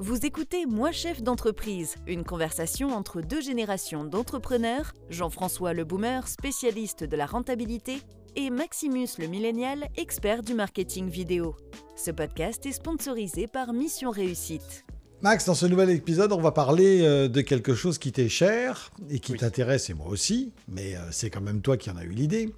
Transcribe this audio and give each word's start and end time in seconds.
Vous 0.00 0.26
écoutez 0.26 0.66
Moi 0.66 0.90
chef 0.90 1.22
d'entreprise, 1.22 1.94
une 2.08 2.24
conversation 2.24 2.88
entre 2.88 3.20
deux 3.20 3.40
générations 3.40 4.02
d'entrepreneurs, 4.04 4.92
Jean-François 5.08 5.72
le 5.72 5.84
boomer, 5.84 6.26
spécialiste 6.26 7.04
de 7.04 7.16
la 7.16 7.26
rentabilité, 7.26 7.98
et 8.34 8.50
Maximus 8.50 9.06
le 9.20 9.28
millénial, 9.28 9.86
expert 9.96 10.42
du 10.42 10.54
marketing 10.54 11.08
vidéo. 11.08 11.54
Ce 11.94 12.10
podcast 12.10 12.66
est 12.66 12.72
sponsorisé 12.72 13.46
par 13.46 13.72
Mission 13.72 14.10
Réussite. 14.10 14.84
Max, 15.22 15.46
dans 15.46 15.54
ce 15.54 15.66
nouvel 15.66 15.90
épisode, 15.90 16.32
on 16.32 16.40
va 16.40 16.50
parler 16.50 17.02
euh, 17.02 17.28
de 17.28 17.40
quelque 17.40 17.74
chose 17.74 17.98
qui 17.98 18.10
t'est 18.10 18.28
cher 18.28 18.90
et 19.10 19.20
qui 19.20 19.34
t'intéresse, 19.34 19.90
et 19.90 19.94
moi 19.94 20.08
aussi, 20.08 20.52
mais 20.66 20.96
euh, 20.96 21.00
c'est 21.12 21.30
quand 21.30 21.40
même 21.40 21.62
toi 21.62 21.76
qui 21.76 21.88
en 21.90 21.96
as 21.96 22.04
eu 22.04 22.10
l'idée. 22.10 22.52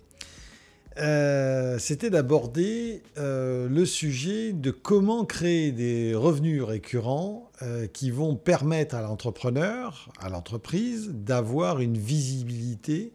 Euh, 0.98 1.78
c'était 1.78 2.10
d'aborder 2.10 3.02
le 3.16 3.84
sujet 3.84 4.52
de 4.52 4.70
comment 4.70 5.24
créer 5.24 5.72
des 5.72 6.14
revenus 6.14 6.62
récurrents 6.62 7.50
qui 7.92 8.10
vont 8.10 8.36
permettre 8.36 8.94
à 8.94 9.02
l'entrepreneur, 9.02 10.10
à 10.20 10.28
l'entreprise, 10.28 11.10
d'avoir 11.12 11.80
une 11.80 11.98
visibilité 11.98 13.12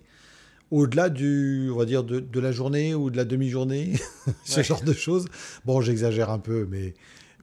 au-delà 0.72 1.10
du, 1.10 1.70
on 1.72 1.78
va 1.78 1.86
dire, 1.86 2.04
de, 2.04 2.40
la 2.40 2.52
journée 2.52 2.96
ou 2.96 3.10
de 3.10 3.18
la 3.18 3.26
demi-journée, 3.26 3.94
ce 4.46 4.64
genre 4.64 4.82
de 4.82 4.94
choses. 4.94 5.28
Bon, 5.66 5.82
j'exagère 5.82 6.30
un 6.30 6.40
peu, 6.40 6.68
mais 6.70 6.94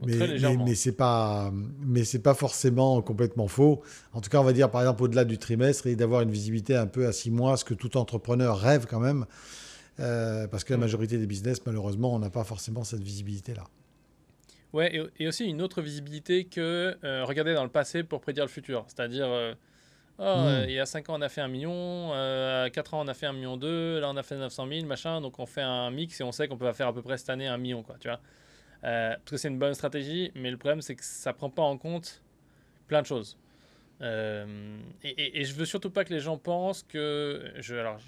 mais, 0.06 0.38
mais, 0.40 0.56
mais 0.64 0.74
c'est 0.76 0.92
pas, 0.92 1.52
mais 1.84 2.04
c'est 2.04 2.20
pas 2.20 2.34
forcément 2.34 3.02
complètement 3.02 3.48
faux. 3.48 3.82
En 4.12 4.20
tout 4.20 4.30
cas, 4.30 4.40
on 4.40 4.44
va 4.44 4.52
dire 4.52 4.70
par 4.70 4.80
exemple 4.80 5.02
au-delà 5.02 5.24
du 5.24 5.38
trimestre 5.38 5.88
et 5.88 5.96
d'avoir 5.96 6.22
une 6.22 6.30
visibilité 6.30 6.76
un 6.76 6.86
peu 6.86 7.08
à 7.08 7.12
six 7.12 7.32
mois, 7.32 7.56
ce 7.56 7.64
que 7.64 7.74
tout 7.74 7.96
entrepreneur 7.96 8.56
rêve 8.56 8.86
quand 8.88 9.00
même, 9.00 9.26
euh, 10.00 10.46
parce 10.46 10.64
que 10.64 10.72
la 10.72 10.76
mm. 10.76 10.80
majorité 10.80 11.18
des 11.18 11.26
business, 11.26 11.64
malheureusement, 11.66 12.14
on 12.14 12.18
n'a 12.18 12.30
pas 12.30 12.44
forcément 12.44 12.84
cette 12.84 13.02
visibilité-là. 13.02 13.64
Ouais, 14.72 15.08
et, 15.18 15.26
aussi 15.26 15.46
une 15.46 15.62
autre 15.62 15.80
visibilité 15.80 16.44
que 16.44 16.96
euh, 17.02 17.24
regarder 17.24 17.54
dans 17.54 17.64
le 17.64 17.70
passé 17.70 18.02
pour 18.02 18.20
prédire 18.20 18.44
le 18.44 18.50
futur. 18.50 18.84
C'est-à-dire, 18.86 19.26
euh, 19.26 19.54
oh, 20.18 20.22
mm. 20.22 20.64
il 20.68 20.72
y 20.72 20.78
a 20.78 20.86
5 20.86 21.08
ans, 21.08 21.18
on 21.18 21.22
a 21.22 21.28
fait 21.28 21.40
un 21.40 21.48
million, 21.48 22.12
à 22.12 22.68
4 22.70 22.94
ans, 22.94 23.04
on 23.04 23.08
a 23.08 23.14
fait 23.14 23.26
un 23.26 23.32
million 23.32 23.56
2, 23.56 24.00
là, 24.00 24.10
on 24.10 24.16
a 24.16 24.22
fait 24.22 24.36
900 24.36 24.68
000, 24.68 24.86
machin, 24.86 25.20
donc 25.20 25.38
on 25.38 25.46
fait 25.46 25.62
un 25.62 25.90
mix 25.90 26.20
et 26.20 26.24
on 26.24 26.32
sait 26.32 26.48
qu'on 26.48 26.58
peut 26.58 26.72
faire 26.72 26.88
à 26.88 26.92
peu 26.92 27.02
près 27.02 27.16
cette 27.16 27.30
année 27.30 27.46
un 27.46 27.58
million, 27.58 27.82
quoi, 27.82 27.96
tu 27.98 28.08
vois. 28.08 28.20
Parce 28.82 29.30
que 29.30 29.36
c'est 29.36 29.48
une 29.48 29.58
bonne 29.58 29.74
stratégie, 29.74 30.30
mais 30.34 30.50
le 30.50 30.56
problème, 30.58 30.82
c'est 30.82 30.94
que 30.94 31.04
ça 31.04 31.32
prend 31.32 31.50
pas 31.50 31.62
en 31.62 31.78
compte 31.78 32.22
plein 32.86 33.02
de 33.02 33.06
choses. 33.06 33.38
Euh, 34.00 34.78
et, 35.02 35.40
et, 35.40 35.44
je 35.44 35.54
veux 35.54 35.64
surtout 35.64 35.90
pas 35.90 36.04
que 36.04 36.12
les 36.12 36.20
gens 36.20 36.38
pensent 36.38 36.82
que. 36.82 37.52
Alors, 37.70 37.98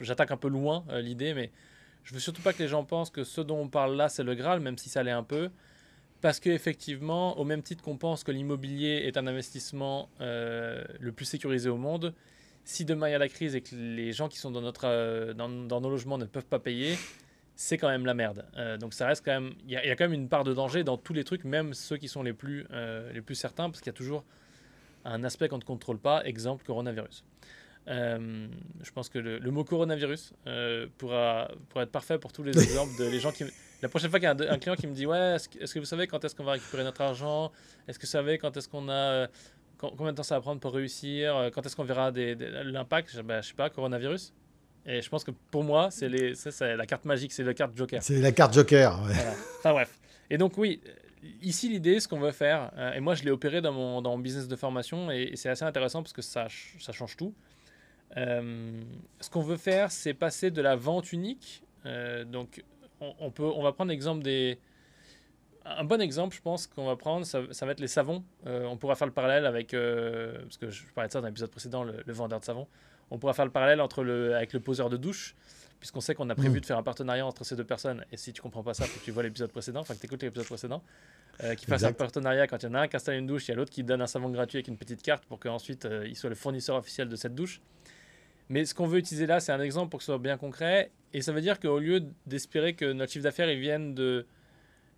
j'attaque 0.00 0.30
un 0.30 0.36
peu 0.36 0.48
loin 0.48 0.84
euh, 0.88 1.00
l'idée, 1.00 1.34
mais 1.34 1.50
je 2.02 2.14
veux 2.14 2.20
surtout 2.20 2.42
pas 2.42 2.52
que 2.52 2.62
les 2.62 2.68
gens 2.68 2.84
pensent 2.84 3.10
que 3.10 3.24
ce 3.24 3.40
dont 3.40 3.60
on 3.60 3.68
parle 3.68 3.96
là, 3.96 4.08
c'est 4.08 4.24
le 4.24 4.34
Graal, 4.34 4.60
même 4.60 4.76
si 4.78 4.88
ça 4.88 5.02
l'est 5.02 5.10
un 5.10 5.22
peu. 5.22 5.50
Parce 6.20 6.40
qu'effectivement, 6.40 7.38
au 7.38 7.44
même 7.44 7.62
titre 7.62 7.84
qu'on 7.84 7.96
pense 7.96 8.24
que 8.24 8.32
l'immobilier 8.32 9.02
est 9.04 9.16
un 9.18 9.26
investissement 9.26 10.08
le 10.20 11.10
plus 11.14 11.26
sécurisé 11.26 11.68
au 11.68 11.76
monde, 11.76 12.14
si 12.64 12.86
demain 12.86 13.08
il 13.08 13.12
y 13.12 13.14
a 13.14 13.18
la 13.18 13.28
crise 13.28 13.54
et 13.54 13.60
que 13.60 13.76
les 13.76 14.12
gens 14.12 14.28
qui 14.28 14.38
sont 14.38 14.50
dans, 14.50 14.62
notre, 14.62 15.34
dans, 15.34 15.48
nos 15.48 15.90
logements 15.90 16.16
ne 16.16 16.24
peuvent 16.24 16.46
pas 16.46 16.58
payer, 16.58 16.96
c'est 17.56 17.78
quand 17.78 17.88
même 17.88 18.06
la 18.06 18.14
merde. 18.14 18.44
Euh, 18.56 18.76
donc 18.76 18.94
ça 18.94 19.06
reste 19.06 19.24
quand 19.24 19.32
même, 19.32 19.54
il 19.66 19.72
y, 19.72 19.76
a 19.76 19.96
quand 19.96 20.04
même 20.04 20.12
une 20.12 20.28
part 20.28 20.44
de 20.44 20.52
danger 20.52 20.84
dans 20.84 20.96
tous 20.96 21.12
les 21.12 21.24
trucs, 21.24 21.44
même 21.44 21.74
ceux 21.74 21.96
qui 21.96 22.08
sont 22.08 22.22
les 22.22 22.32
plus, 22.32 22.66
euh, 22.72 23.12
les 23.12 23.20
plus 23.20 23.34
certains, 23.34 23.70
parce 23.70 23.80
qu'il 23.80 23.88
y 23.88 23.94
a 23.94 23.96
toujours 23.96 24.24
un 25.04 25.24
aspect 25.24 25.48
qu'on 25.48 25.58
ne 25.58 25.64
contrôle 25.64 25.98
pas, 25.98 26.24
exemple 26.24 26.64
coronavirus. 26.64 27.24
Euh, 27.86 28.48
je 28.82 28.90
pense 28.92 29.10
que 29.10 29.18
le, 29.18 29.50
mot 29.50 29.62
coronavirus 29.62 30.32
pourra, 30.96 31.50
pourra, 31.68 31.82
être 31.82 31.90
parfait 31.90 32.18
pour 32.18 32.32
tous 32.32 32.42
les 32.42 32.56
exemples 32.62 32.98
de 32.98 33.04
les 33.04 33.20
gens 33.20 33.32
qui. 33.32 33.44
La 33.82 33.88
prochaine 33.90 34.08
fois 34.08 34.18
qu'il 34.18 34.26
y 34.26 34.30
a 34.30 34.52
un, 34.52 34.58
client 34.58 34.76
qui 34.76 34.86
me 34.86 34.94
dit 34.94 35.04
ouais, 35.04 35.36
est-ce 35.36 35.74
que, 35.74 35.78
vous 35.78 35.84
savez 35.84 36.06
quand 36.06 36.24
est-ce 36.24 36.34
qu'on 36.34 36.44
va 36.44 36.52
récupérer 36.52 36.84
notre 36.84 37.02
argent? 37.02 37.52
Est-ce 37.86 37.98
que 37.98 38.06
vous 38.06 38.10
savez 38.10 38.38
quand 38.38 38.56
est-ce 38.56 38.68
qu'on 38.68 38.88
a 38.88 39.28
combien 39.78 40.12
de 40.12 40.16
temps 40.16 40.22
ça 40.22 40.36
va 40.36 40.40
prendre 40.40 40.60
pour 40.60 40.72
réussir? 40.72 41.50
Quand 41.54 41.66
est-ce 41.66 41.76
qu'on 41.76 41.84
verra 41.84 42.10
l'impact? 42.10 43.10
Je, 43.12 43.20
ben, 43.20 43.42
je 43.42 43.48
sais 43.48 43.54
pas, 43.54 43.68
coronavirus. 43.68 44.32
Et 44.86 45.02
je 45.02 45.08
pense 45.08 45.24
que 45.24 45.30
pour 45.50 45.64
moi, 45.64 45.90
c'est 45.90 46.08
la 46.08 46.86
carte 46.86 47.04
magique, 47.04 47.32
c'est 47.32 47.42
la 47.42 47.54
carte 47.54 47.76
Joker. 47.76 48.02
C'est 48.02 48.20
la 48.20 48.32
carte 48.32 48.54
Joker, 48.54 49.02
ouais. 49.02 49.14
Enfin 49.58 49.72
bref. 49.72 49.98
Et 50.30 50.38
donc 50.38 50.56
oui, 50.58 50.80
ici 51.42 51.68
l'idée, 51.68 52.00
ce 52.00 52.08
qu'on 52.08 52.20
veut 52.20 52.32
faire, 52.32 52.70
euh, 52.76 52.92
et 52.92 53.00
moi 53.00 53.14
je 53.14 53.24
l'ai 53.24 53.30
opéré 53.30 53.60
dans 53.60 53.72
mon, 53.72 54.02
dans 54.02 54.12
mon 54.12 54.18
business 54.18 54.48
de 54.48 54.56
formation, 54.56 55.10
et, 55.10 55.32
c'est 55.34 55.48
assez 55.48 55.64
intéressant 55.64 56.02
parce 56.02 56.12
que 56.12 56.22
ça, 56.22 56.48
ça 56.80 56.92
change 56.92 57.16
tout. 57.16 57.34
Euh, 58.16 58.82
ce 59.20 59.30
qu'on 59.30 59.42
veut 59.42 59.56
faire, 59.56 59.90
c'est 59.90 60.14
passer 60.14 60.50
de 60.50 60.62
la 60.62 60.76
vente 60.76 61.12
unique. 61.12 61.62
Euh, 61.86 62.24
donc 62.24 62.62
on, 63.00 63.30
peut, 63.30 63.44
on 63.44 63.62
va 63.62 63.72
prendre 63.72 63.90
l'exemple 63.90 64.22
des... 64.22 64.58
Un 65.66 65.84
bon 65.84 66.00
exemple, 66.00 66.36
je 66.36 66.42
pense 66.42 66.66
qu'on 66.66 66.86
va 66.86 66.96
prendre, 66.96 67.24
ça, 67.24 67.40
va 67.40 67.72
être 67.72 67.80
les 67.80 67.88
savons. 67.88 68.22
on 68.44 68.76
pourra 68.76 68.96
faire 68.96 69.06
le 69.06 69.14
parallèle 69.14 69.46
avec, 69.46 69.70
parce 69.70 70.58
que 70.58 70.68
je 70.68 70.84
parlais 70.94 71.08
de 71.08 71.12
ça 71.12 71.22
dans 71.22 71.26
l'épisode 71.26 71.50
précédent, 71.50 71.84
le, 71.84 72.02
le 72.04 72.12
vendeur 72.12 72.38
de 72.38 72.44
savon 72.44 72.66
on 73.10 73.18
pourra 73.18 73.32
faire 73.32 73.44
le 73.44 73.50
parallèle 73.50 73.80
entre 73.80 74.02
le, 74.02 74.34
avec 74.34 74.52
le 74.52 74.60
poseur 74.60 74.90
de 74.90 74.96
douche, 74.96 75.34
puisqu'on 75.84 76.00
sait 76.00 76.14
qu'on 76.14 76.30
a 76.30 76.34
prévu 76.34 76.56
mm. 76.56 76.60
de 76.60 76.64
faire 76.64 76.78
un 76.78 76.82
partenariat 76.82 77.26
entre 77.26 77.44
ces 77.44 77.56
deux 77.56 77.64
personnes. 77.64 78.06
Et 78.10 78.16
si 78.16 78.32
tu 78.32 78.40
comprends 78.40 78.62
pas 78.62 78.72
ça, 78.72 78.86
faut 78.86 78.98
que 78.98 79.04
tu 79.04 79.10
vois 79.10 79.22
l'épisode 79.22 79.52
précédent, 79.52 79.80
enfin 79.80 79.92
que 79.92 80.00
tu 80.00 80.06
écoutes 80.06 80.22
l'épisode 80.22 80.46
précédent, 80.46 80.82
euh, 81.42 81.54
qui 81.54 81.66
fasse 81.66 81.84
un 81.84 81.92
partenariat 81.92 82.46
quand 82.46 82.62
il 82.62 82.64
y 82.64 82.68
en 82.70 82.74
a 82.74 82.80
un 82.80 82.88
qui 82.88 82.96
installe 82.96 83.16
une 83.16 83.26
douche, 83.26 83.48
il 83.48 83.50
y 83.50 83.52
a 83.52 83.56
l'autre 83.56 83.70
qui 83.70 83.84
donne 83.84 84.00
un 84.00 84.06
savon 84.06 84.30
gratuit 84.30 84.56
avec 84.56 84.68
une 84.68 84.78
petite 84.78 85.02
carte 85.02 85.26
pour 85.26 85.38
qu'ensuite 85.38 85.84
euh, 85.84 86.06
il 86.08 86.16
soit 86.16 86.30
le 86.30 86.36
fournisseur 86.36 86.76
officiel 86.76 87.10
de 87.10 87.16
cette 87.16 87.34
douche. 87.34 87.60
Mais 88.48 88.64
ce 88.64 88.74
qu'on 88.74 88.86
veut 88.86 88.98
utiliser 88.98 89.26
là, 89.26 89.40
c'est 89.40 89.52
un 89.52 89.60
exemple 89.60 89.90
pour 89.90 89.98
que 89.98 90.04
ce 90.04 90.12
soit 90.12 90.18
bien 90.18 90.38
concret. 90.38 90.90
Et 91.12 91.20
ça 91.20 91.32
veut 91.32 91.42
dire 91.42 91.60
qu'au 91.60 91.78
lieu 91.78 92.02
d'espérer 92.24 92.72
que 92.72 92.90
notre 92.90 93.12
chiffre 93.12 93.24
d'affaires 93.24 93.50
il 93.50 93.60
vienne 93.60 93.94
de, 93.94 94.26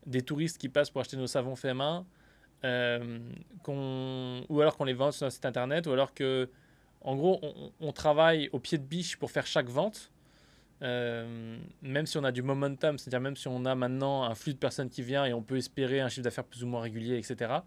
des 0.06 0.22
touristes 0.22 0.58
qui 0.58 0.68
passent 0.68 0.90
pour 0.90 1.00
acheter 1.00 1.16
nos 1.16 1.26
savons 1.26 1.56
faits 1.56 1.74
main, 1.74 2.06
euh, 2.62 3.18
ou 3.66 4.60
alors 4.60 4.76
qu'on 4.76 4.84
les 4.84 4.94
vende 4.94 5.14
sur 5.14 5.26
un 5.26 5.30
site 5.30 5.46
internet, 5.46 5.88
ou 5.88 5.90
alors 5.90 6.14
que 6.14 6.48
en 7.00 7.14
gros, 7.14 7.40
on, 7.80 7.92
travaille 7.92 8.50
au 8.52 8.58
pied 8.58 8.78
de 8.78 8.82
biche 8.82 9.16
pour 9.16 9.30
faire 9.30 9.46
chaque 9.46 9.68
vente. 9.68 10.10
Euh, 10.82 11.58
même 11.80 12.06
si 12.06 12.18
on 12.18 12.24
a 12.24 12.32
du 12.32 12.42
momentum, 12.42 12.98
c'est-à-dire 12.98 13.20
même 13.20 13.36
si 13.36 13.48
on 13.48 13.64
a 13.64 13.74
maintenant 13.74 14.24
un 14.24 14.34
flux 14.34 14.52
de 14.52 14.58
personnes 14.58 14.90
qui 14.90 15.02
vient 15.02 15.24
et 15.24 15.32
on 15.32 15.42
peut 15.42 15.56
espérer 15.56 16.00
un 16.00 16.08
chiffre 16.08 16.24
d'affaires 16.24 16.44
plus 16.44 16.64
ou 16.64 16.66
moins 16.66 16.82
régulier, 16.82 17.16
etc. 17.16 17.60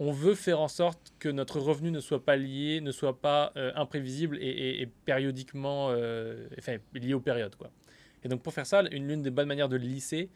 On 0.00 0.10
veut 0.12 0.34
faire 0.34 0.60
en 0.60 0.68
sorte 0.68 1.12
que 1.18 1.28
notre 1.28 1.60
revenu 1.60 1.90
ne 1.90 2.00
soit 2.00 2.24
pas 2.24 2.36
lié, 2.36 2.80
ne 2.80 2.90
soit 2.90 3.20
pas 3.20 3.52
euh, 3.56 3.70
imprévisible 3.76 4.38
et, 4.40 4.88
périodiquement, 5.04 5.88
euh, 5.90 6.48
enfin, 6.58 6.78
lié 6.94 7.14
aux 7.14 7.20
périodes. 7.20 7.54
Quoi. 7.54 7.70
Et 8.24 8.28
donc 8.28 8.42
pour 8.42 8.52
faire 8.52 8.66
ça, 8.66 8.82
une 8.90 9.06
l'une 9.06 9.22
des 9.22 9.30
bonnes 9.30 9.48
manières 9.48 9.68
de 9.68 9.76
le 9.76 9.84
lisser, 9.84 10.30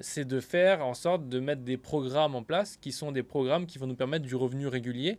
c'est 0.00 0.24
de 0.24 0.40
faire 0.40 0.86
en 0.86 0.94
sorte 0.94 1.28
de 1.28 1.38
mettre 1.38 1.62
des 1.62 1.76
programmes 1.76 2.34
en 2.34 2.42
place 2.42 2.78
qui 2.78 2.92
sont 2.92 3.12
des 3.12 3.22
programmes 3.22 3.66
qui 3.66 3.78
vont 3.78 3.86
nous 3.86 3.94
permettre 3.94 4.24
du 4.24 4.34
revenu 4.34 4.68
régulier 4.68 5.18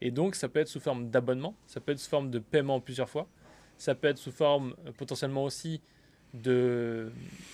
et 0.00 0.10
donc, 0.10 0.34
ça 0.34 0.48
peut 0.48 0.60
être 0.60 0.68
sous 0.68 0.80
forme 0.80 1.10
d'abonnement, 1.10 1.54
ça 1.66 1.80
peut 1.80 1.92
être 1.92 1.98
sous 1.98 2.10
forme 2.10 2.30
de 2.30 2.38
paiement 2.38 2.80
plusieurs 2.80 3.08
fois, 3.08 3.28
ça 3.78 3.94
peut 3.94 4.08
être 4.08 4.18
sous 4.18 4.32
forme 4.32 4.74
euh, 4.86 4.92
potentiellement 4.92 5.44
aussi 5.44 5.80
de, 6.34 7.10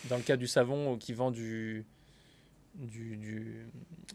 dans 0.09 0.17
le 0.17 0.23
cas 0.23 0.37
du 0.37 0.47
savon 0.47 0.97
qui 0.97 1.13
vend 1.13 1.31
du, 1.31 1.85
du, 2.75 3.67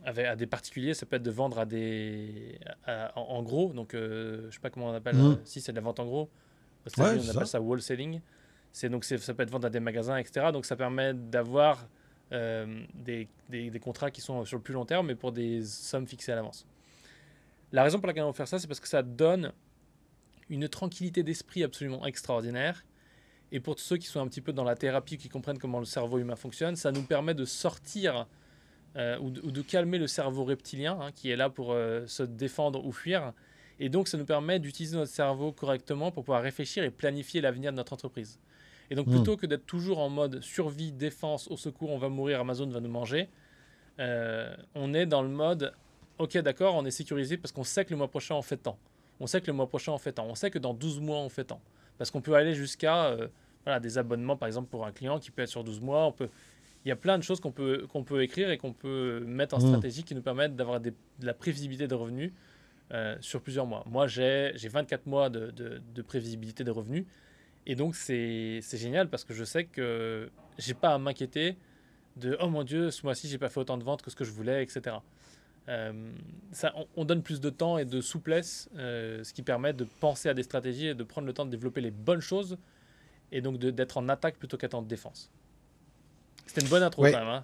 à 0.04 0.36
des 0.36 0.48
particuliers, 0.48 0.94
ça 0.94 1.06
peut 1.06 1.16
être 1.16 1.24
de 1.24 1.32
vendre 1.32 1.60
à 1.60 1.66
des, 1.66 2.60
en, 3.16 3.44
gros, 3.44 3.72
donc 3.74 3.94
euh, 3.94 4.48
je 4.50 4.56
sais 4.56 4.60
pas 4.60 4.70
comment 4.70 4.90
on 4.90 4.94
appelle, 4.94 5.16
mmh. 5.16 5.40
si 5.46 5.62
c'est 5.62 5.72
de 5.72 5.78
la 5.78 5.84
vente 5.84 6.00
en 6.00 6.06
gros, 6.06 6.30
on 6.98 7.02
appelle 7.02 7.48
ça, 7.48 7.62
wholesaling. 7.62 8.22
C'est 8.72 8.90
donc 8.90 9.06
ça 9.06 9.34
peut 9.34 9.44
être 9.44 9.50
vendre 9.50 9.68
à 9.68 9.70
des 9.70 9.80
magasins, 9.80 10.18
etc. 10.18 10.48
Donc 10.54 10.66
ça 10.66 10.76
permet 10.76 11.14
d'avoir 11.14 11.88
euh, 12.32 12.84
des, 12.94 13.28
des, 13.50 13.70
des, 13.70 13.80
contrats 13.80 14.12
qui 14.12 14.22
sont 14.22 14.46
sur 14.46 14.58
le 14.58 14.64
plus 14.64 14.74
long 14.74 14.86
terme, 14.86 15.08
mais 15.08 15.16
pour 15.16 15.32
des 15.32 15.64
sommes 15.64 16.08
fixées 16.08 16.32
à 16.32 16.36
l'avance. 16.36 16.66
La 17.72 17.84
raison 17.84 18.00
pour 18.00 18.08
laquelle 18.08 18.24
on 18.24 18.28
veut 18.28 18.36
faire 18.36 18.48
ça, 18.48 18.60
c'est 18.60 18.68
parce 18.68 18.80
que 18.80 18.88
ça 18.88 19.02
donne 19.02 19.52
une 20.50 20.68
tranquillité 20.68 21.24
d'esprit 21.24 21.64
absolument 21.64 22.06
extraordinaire. 22.06 22.86
Et 23.52 23.60
pour 23.60 23.76
tous 23.76 23.84
ceux 23.84 23.98
qui 23.98 24.08
sont 24.08 24.20
un 24.20 24.28
petit 24.28 24.42
peu 24.42 24.54
dans 24.54 24.64
la 24.64 24.76
thérapie, 24.76 25.18
qui 25.18 25.30
comprennent 25.30 25.58
comment 25.58 25.80
le 25.80 25.86
cerveau 25.86 26.20
humain 26.20 26.36
fonctionne, 26.36 26.76
ça 26.76 26.92
nous 26.92 27.04
permet 27.04 27.34
de 27.34 27.46
sortir 27.46 28.28
euh, 28.98 29.18
ou, 29.20 29.30
de, 29.30 29.62
calmer 29.62 29.98
le 29.98 30.08
cerveau 30.08 30.44
reptilien, 30.44 30.98
hein, 31.00 31.12
qui 31.14 31.30
est 31.30 31.36
là 31.36 31.50
pour 31.50 31.72
euh, 31.72 32.06
se 32.08 32.24
défendre 32.24 32.86
ou 32.86 32.92
fuir. 32.92 33.34
Et 33.80 33.90
donc, 33.90 34.08
ça 34.08 34.18
nous 34.18 34.26
permet 34.26 34.60
d'utiliser 34.60 34.98
notre 34.98 35.12
cerveau 35.12 35.52
correctement 35.52 36.12
pour 36.12 36.24
pouvoir 36.24 36.42
réfléchir 36.42 36.84
et 36.84 36.90
planifier 36.90 37.42
l'avenir 37.42 37.72
de 37.72 37.78
notre 37.78 37.94
entreprise. 37.94 38.40
Et 38.90 38.96
donc, 38.96 39.08
hmm. 39.08 39.12
plutôt 39.12 39.38
que 39.38 39.46
d'être 39.46 39.66
toujours 39.66 40.00
en 40.00 40.10
mode 40.10 40.42
survie, 40.42 40.92
défense, 40.92 41.48
au 41.50 41.58
secours, 41.58 41.92
on 41.92 41.98
va 41.98 42.10
mourir, 42.10 42.40
Amazon 42.42 42.68
va 42.68 42.80
nous 42.80 42.90
manger, 42.90 43.30
euh, 44.00 44.56
on 44.76 44.94
est 44.94 45.06
dans 45.06 45.22
le 45.22 45.30
mode 45.30 45.74
ok, 46.18 46.38
d'accord, 46.40 46.76
on 46.76 46.86
est 46.86 46.92
sécurisé 46.92 47.38
parce 47.38 47.52
qu'on 47.52 47.64
sait 47.64 47.86
que 47.86 47.92
le 47.92 47.98
mois 47.98 48.08
prochain, 48.08 48.36
on 48.36 48.42
fait 48.42 48.58
tant. 48.58 48.78
On 49.20 49.28
sait 49.28 49.42
que 49.42 49.48
le 49.48 49.54
mois 49.54 49.68
prochain, 49.68 49.92
on 49.92 49.98
fait 49.98 50.14
tant. 50.14 50.26
On 50.26 50.36
sait 50.36 50.52
que 50.52 50.60
dans 50.60 50.74
12 50.74 51.00
mois, 51.00 51.18
on 51.18 51.30
fait 51.30 51.46
tant. 51.46 51.62
Parce 51.98 52.12
qu'on 52.12 52.22
peut 52.22 52.36
aller 52.36 52.54
jusqu'à 52.54 53.06
euh, 53.06 53.28
voilà, 53.64 53.80
des 53.80 53.98
abonnements, 53.98 54.38
par 54.38 54.48
exemple, 54.48 54.70
pour 54.70 54.86
un 54.86 54.92
client 54.92 55.20
qui 55.20 55.32
peut 55.32 55.42
être 55.42 55.50
sur 55.50 55.64
12 55.64 55.82
mois. 55.82 56.06
On 56.06 56.12
peut... 56.12 56.30
Il 56.86 56.90
y 56.90 56.92
a 56.92 56.96
plein 56.96 57.18
de 57.18 57.24
choses 57.24 57.40
qu'on 57.40 57.52
peut, 57.52 57.86
qu'on 57.92 58.04
peut 58.04 58.22
écrire 58.24 58.50
et 58.50 58.58
qu'on 58.58 58.72
peut 58.72 59.24
mettre 59.26 59.56
en 59.56 59.58
mmh. 59.58 59.68
stratégie 59.68 60.04
qui 60.04 60.16
nous 60.16 60.22
permettent 60.22 60.56
d'avoir 60.56 60.80
de 60.80 60.94
la 61.22 61.34
prévisibilité 61.34 61.88
de 61.88 61.96
revenus 61.96 62.32
euh, 62.94 63.18
sur 63.20 63.42
plusieurs 63.42 63.66
mois. 63.66 63.84
Moi, 63.88 64.08
j'ai 64.08 64.54
24 64.56 65.08
mois 65.08 65.30
de, 65.30 65.52
de, 65.52 66.02
prévisibilité 66.02 66.64
de 66.64 66.72
revenus. 66.72 67.06
Et 67.66 67.76
donc, 67.76 67.96
c'est 67.96 68.62
génial 68.74 69.10
parce 69.10 69.26
que 69.26 69.34
je 69.34 69.44
sais 69.44 69.66
que 69.66 70.30
j'ai 70.58 70.74
pas 70.74 70.94
à 70.94 70.98
m'inquiéter 70.98 71.58
de 72.16 72.38
oh 72.40 72.48
mon 72.48 72.64
dieu, 72.64 72.90
ce 72.90 73.04
mois-ci 73.04 73.28
j'ai 73.28 73.38
pas 73.38 73.50
fait 73.50 73.60
autant 73.60 73.78
de 73.78 73.84
ventes 73.84 74.02
que 74.02 74.10
ce 74.10 74.16
que 74.16 74.24
je 74.24 74.32
voulais, 74.32 74.64
etc. 74.64 74.96
Euh, 75.70 75.92
ça, 76.54 76.74
on, 76.96 77.04
donne 77.04 77.22
plus 77.22 77.42
de 77.42 77.50
temps 77.50 77.78
et 77.78 77.84
de 77.84 78.00
souplesse, 78.00 78.70
euh, 78.78 79.24
ce 79.24 79.34
qui 79.34 79.42
permet 79.42 79.74
de 79.74 79.86
penser 80.00 80.30
à 80.30 80.34
des 80.34 80.44
stratégies 80.44 80.88
et 80.88 80.96
de 80.96 81.04
prendre 81.04 81.28
le 81.28 81.34
temps 81.34 81.46
de 81.46 81.52
développer 81.52 81.82
les 81.82 81.92
bonnes 81.92 82.22
choses 82.22 82.58
et 83.34 83.42
donc 83.42 83.60
d'être 83.60 83.98
en 83.98 84.08
attaque 84.08 84.38
plutôt 84.38 84.56
qu'être 84.56 84.76
en 84.76 84.82
défense. 84.82 85.30
C'était 86.46 86.62
une 86.62 86.70
bonne 86.70 86.84
intro 86.84 87.04
quand 87.04 87.12
même. 87.12 87.28
Hein. 87.28 87.44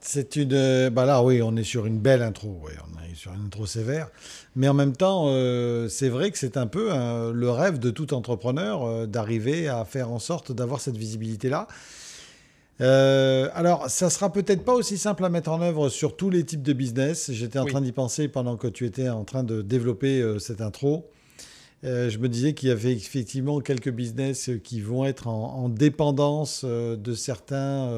C'est 0.00 0.36
une. 0.36 0.54
Euh, 0.54 0.88
bah 0.88 1.04
là, 1.04 1.22
oui, 1.22 1.42
on 1.42 1.54
est 1.56 1.64
sur 1.64 1.84
une 1.84 1.98
belle 1.98 2.22
intro. 2.22 2.62
on 2.64 3.02
est 3.02 3.14
sur 3.14 3.34
une 3.34 3.44
intro 3.44 3.66
sévère. 3.66 4.08
Mais 4.56 4.66
en 4.68 4.74
même 4.74 4.96
temps, 4.96 5.26
c'est 5.88 6.08
vrai 6.08 6.30
que 6.30 6.38
c'est 6.38 6.56
un 6.56 6.66
peu 6.66 6.88
le 7.32 7.50
rêve 7.50 7.78
de 7.78 7.90
tout 7.90 8.14
entrepreneur 8.14 9.06
d'arriver 9.06 9.68
à 9.68 9.84
faire 9.84 10.10
en 10.10 10.18
sorte 10.18 10.50
d'avoir 10.50 10.80
cette 10.80 10.96
visibilité-là. 10.96 11.68
Euh, 12.80 13.48
alors, 13.54 13.88
ça 13.88 14.10
sera 14.10 14.32
peut-être 14.32 14.64
pas 14.64 14.74
aussi 14.74 14.98
simple 14.98 15.24
à 15.24 15.28
mettre 15.28 15.50
en 15.50 15.60
œuvre 15.62 15.88
sur 15.88 16.16
tous 16.16 16.30
les 16.30 16.44
types 16.44 16.62
de 16.62 16.72
business. 16.72 17.30
J'étais 17.32 17.58
en 17.58 17.66
train 17.66 17.80
d'y 17.80 17.92
penser 17.92 18.28
pendant 18.28 18.56
que 18.56 18.66
tu 18.66 18.84
étais 18.84 19.08
en 19.08 19.24
train 19.24 19.44
de 19.44 19.62
développer 19.62 20.20
euh, 20.20 20.38
cette 20.38 20.60
intro. 20.60 21.08
Euh, 21.84 22.08
je 22.08 22.18
me 22.18 22.28
disais 22.28 22.54
qu'il 22.54 22.70
y 22.70 22.72
avait 22.72 22.94
effectivement 22.94 23.60
quelques 23.60 23.90
business 23.90 24.50
qui 24.64 24.80
vont 24.80 25.04
être 25.04 25.28
en, 25.28 25.68
dépendance 25.68 26.64
de 26.64 27.14
certains. 27.14 27.88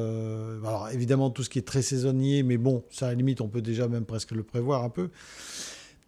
alors 0.63 0.89
évidemment 0.91 1.29
tout 1.29 1.43
ce 1.43 1.49
qui 1.49 1.59
est 1.59 1.67
très 1.67 1.81
saisonnier, 1.81 2.43
mais 2.43 2.57
bon, 2.57 2.83
ça 2.91 3.05
à 3.05 3.09
la 3.09 3.15
limite 3.15 3.39
on 3.39 3.47
peut 3.47 3.61
déjà 3.61 3.87
même 3.87 4.03
presque 4.03 4.31
le 4.31 4.43
prévoir 4.43 4.83
un 4.83 4.89
peu. 4.89 5.09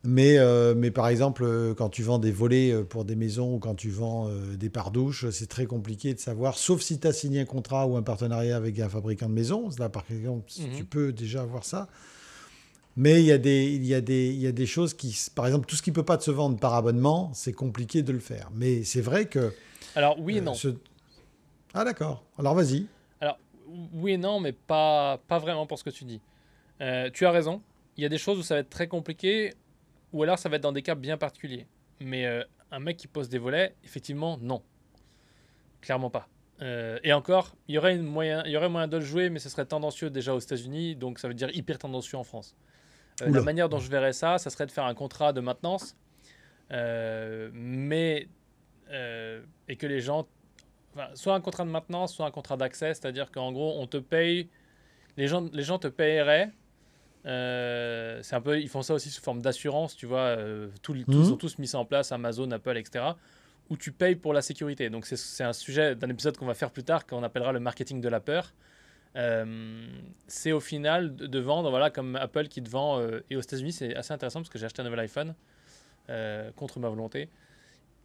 Mais, 0.03 0.37
euh, 0.37 0.75
mais 0.75 0.91
par 0.91 1.09
exemple, 1.09 1.43
euh, 1.43 1.73
quand 1.73 1.89
tu 1.89 2.03
vends 2.03 2.19
des 2.19 2.31
volets 2.31 2.71
euh, 2.71 2.83
pour 2.83 3.03
des 3.03 3.17
maisons 3.17 3.55
ou 3.55 3.59
quand 3.59 3.75
tu 3.75 3.89
vends 3.89 4.29
des 4.29 4.69
pardouches, 4.69 5.29
c'est 5.29 5.47
très 5.47 5.65
compliqué 5.65 6.13
de 6.13 6.19
savoir, 6.19 6.57
sauf 6.57 6.81
si 6.81 6.99
tu 6.99 7.07
as 7.07 7.13
signé 7.13 7.41
un 7.41 7.45
contrat 7.45 7.85
ou 7.85 7.97
un 7.97 8.01
partenariat 8.01 8.55
avec 8.55 8.79
un 8.79 8.87
fabricant 8.87 9.27
de 9.27 9.33
maisons. 9.33 9.69
Là, 9.77 9.89
par 9.89 10.05
exemple, 10.09 10.45
mhm. 10.57 10.75
tu 10.75 10.85
peux 10.85 11.11
déjà 11.11 11.41
avoir 11.41 11.65
ça. 11.65 11.89
Mais 12.95 13.21
il 13.21 13.25
y, 13.25 13.31
a 13.31 13.37
des, 13.37 13.65
il, 13.65 13.85
y 13.85 13.93
a 13.93 14.01
des, 14.01 14.29
il 14.29 14.39
y 14.39 14.47
a 14.47 14.51
des 14.51 14.65
choses 14.65 14.93
qui, 14.93 15.15
par 15.33 15.45
exemple, 15.45 15.65
tout 15.67 15.75
ce 15.75 15.81
qui 15.81 15.91
ne 15.91 15.95
peut 15.95 16.03
pas 16.03 16.19
se 16.19 16.31
vendre 16.31 16.57
par 16.57 16.73
abonnement, 16.73 17.31
c'est 17.33 17.53
compliqué 17.53 18.01
de 18.01 18.11
le 18.11 18.19
faire. 18.19 18.49
Mais 18.53 18.83
c'est 18.83 19.01
vrai 19.01 19.25
que. 19.25 19.53
Alors, 19.95 20.19
oui 20.19 20.37
et 20.37 20.41
non. 20.41 20.53
Ah, 21.73 21.85
d'accord. 21.85 22.23
Alors, 22.37 22.55
vas-y. 22.55 22.87
Alors, 23.21 23.37
oui 23.93 24.13
et 24.13 24.17
non, 24.17 24.39
mais 24.39 24.53
pas, 24.53 25.19
pas 25.27 25.39
vraiment 25.39 25.65
pour 25.65 25.77
ce 25.77 25.83
que 25.83 25.89
tu 25.91 26.03
dis. 26.03 26.19
tu 27.13 27.25
as 27.25 27.31
raison. 27.31 27.61
Il 27.95 28.03
y 28.03 28.05
a 28.05 28.09
des 28.09 28.17
choses 28.17 28.39
où 28.39 28.43
ça 28.43 28.55
va 28.55 28.61
être 28.61 28.69
très 28.69 28.87
compliqué 28.87 29.53
ou 30.13 30.23
alors 30.23 30.37
ça 30.37 30.49
va 30.49 30.55
être 30.57 30.63
dans 30.63 30.71
des 30.71 30.81
cas 30.81 30.95
bien 30.95 31.17
particuliers. 31.17 31.67
Mais 31.99 32.25
euh, 32.25 32.43
un 32.71 32.79
mec 32.79 32.97
qui 32.97 33.07
pose 33.07 33.29
des 33.29 33.37
volets, 33.37 33.75
effectivement, 33.83 34.37
non. 34.41 34.61
Clairement 35.81 36.09
pas. 36.09 36.27
Euh, 36.61 36.99
et 37.03 37.13
encore, 37.13 37.55
il 37.67 37.75
y 37.75 37.77
aurait 37.77 37.97
moyen, 37.97 38.43
il 38.45 38.51
y 38.51 38.57
aurait 38.57 38.69
moyen 38.69 38.87
de 38.87 38.97
le 38.97 39.03
jouer, 39.03 39.29
mais 39.29 39.39
ce 39.39 39.49
serait 39.49 39.65
tendancieux 39.65 40.09
déjà 40.09 40.33
aux 40.33 40.39
États-Unis, 40.39 40.95
donc 40.95 41.19
ça 41.19 41.27
veut 41.27 41.33
dire 41.33 41.49
hyper 41.55 41.77
tendancieux 41.77 42.17
en 42.17 42.23
France. 42.23 42.55
Euh, 43.21 43.29
la 43.29 43.41
manière 43.41 43.69
dont 43.69 43.79
je 43.79 43.89
verrais 43.89 44.13
ça, 44.13 44.37
ça 44.37 44.49
serait 44.49 44.65
de 44.65 44.71
faire 44.71 44.85
un 44.85 44.93
contrat 44.93 45.33
de 45.33 45.41
maintenance, 45.41 45.95
mais 46.71 48.27
et 48.91 49.75
que 49.77 49.85
les 49.85 50.01
gens, 50.01 50.27
soit 51.13 51.35
un 51.35 51.41
contrat 51.41 51.63
de 51.63 51.69
maintenance, 51.69 52.13
soit 52.13 52.25
un 52.25 52.31
contrat 52.31 52.57
d'accès, 52.57 52.93
c'est-à-dire 52.93 53.31
qu'en 53.31 53.51
gros, 53.51 53.79
on 53.79 53.87
te 53.87 53.97
paye, 53.97 54.49
les 55.15 55.27
gens, 55.27 55.47
les 55.53 55.63
gens 55.63 55.79
te 55.79 55.87
paieraient 55.87 56.49
euh, 57.29 58.19
c'est 58.23 58.35
un 58.35 58.41
peu, 58.41 58.59
ils 58.59 58.69
font 58.69 58.81
ça 58.81 58.93
aussi 58.93 59.09
sous 59.09 59.21
forme 59.21 59.41
d'assurance, 59.41 59.95
tu 59.95 60.05
vois. 60.05 60.19
Euh, 60.19 60.69
tout, 60.81 60.95
Ils 60.95 61.05
mhm. 61.07 61.31
ont 61.31 61.37
tous 61.37 61.59
mis 61.59 61.67
ça 61.67 61.77
en 61.77 61.85
place, 61.85 62.11
Amazon, 62.11 62.49
Apple, 62.51 62.75
etc. 62.77 63.05
Où 63.69 63.77
tu 63.77 63.91
payes 63.91 64.15
pour 64.15 64.33
la 64.33 64.41
sécurité. 64.41 64.89
Donc 64.89 65.05
c'est 65.05 65.43
un 65.43 65.53
sujet 65.53 65.95
d'un 65.95 66.09
épisode 66.09 66.37
qu'on 66.37 66.47
va 66.47 66.55
faire 66.55 66.71
plus 66.71 66.83
tard, 66.83 67.05
qu'on 67.05 67.21
appellera 67.21 67.51
le 67.51 67.59
marketing 67.59 68.01
de 68.01 68.09
la 68.09 68.19
peur. 68.19 68.53
Euh, 69.15 69.87
c'est 70.27 70.51
au 70.51 70.59
final 70.59 71.15
de, 71.15 71.39
vendre, 71.39 71.69
voilà, 71.69 71.91
comme 71.91 72.15
Apple 72.15 72.47
qui 72.47 72.63
te 72.63 72.69
vend. 72.69 72.99
et 73.29 73.35
aux 73.35 73.41
États-Unis, 73.41 73.73
c'est 73.73 73.95
assez 73.95 74.11
intéressant 74.11 74.39
parce 74.39 74.49
que 74.49 74.57
j'ai 74.57 74.65
acheté 74.65 74.81
un 74.81 74.85
nouvel 74.85 75.01
iPhone 75.01 75.35
contre 76.55 76.79
ma 76.79 76.89
volonté. 76.89 77.29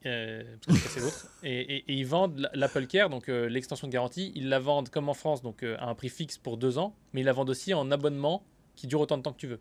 parce 0.03 0.95
que 0.95 1.01
l'autre. 1.01 1.29
Et, 1.43 1.61
et, 1.61 1.77
et, 1.77 1.95
ils 1.95 2.07
vendent 2.07 2.51
l'Apple 2.53 2.87
Care, 2.87 3.09
donc 3.09 3.29
l'extension 3.29 3.87
de 3.87 3.93
garantie. 3.93 4.33
Ils 4.35 4.51
la 4.51 4.59
vendent 4.59 4.91
comme 4.91 5.09
en 5.09 5.15
France, 5.15 5.41
donc 5.41 5.63
à 5.63 5.87
un 5.87 5.95
prix 5.95 6.11
fixe 6.11 6.37
pour 6.37 6.59
deux 6.59 6.77
ans, 6.77 6.95
mais 7.15 7.23
ils 7.23 7.25
la 7.25 7.33
vendent 7.33 7.49
aussi 7.49 7.73
en 7.73 7.91
abonnement 7.91 8.45
qui 8.77 8.87
dure 8.87 9.01
autant 9.01 9.17
de 9.19 9.23
temps 9.23 9.33
que 9.33 9.39
tu 9.39 9.47
veux. 9.47 9.61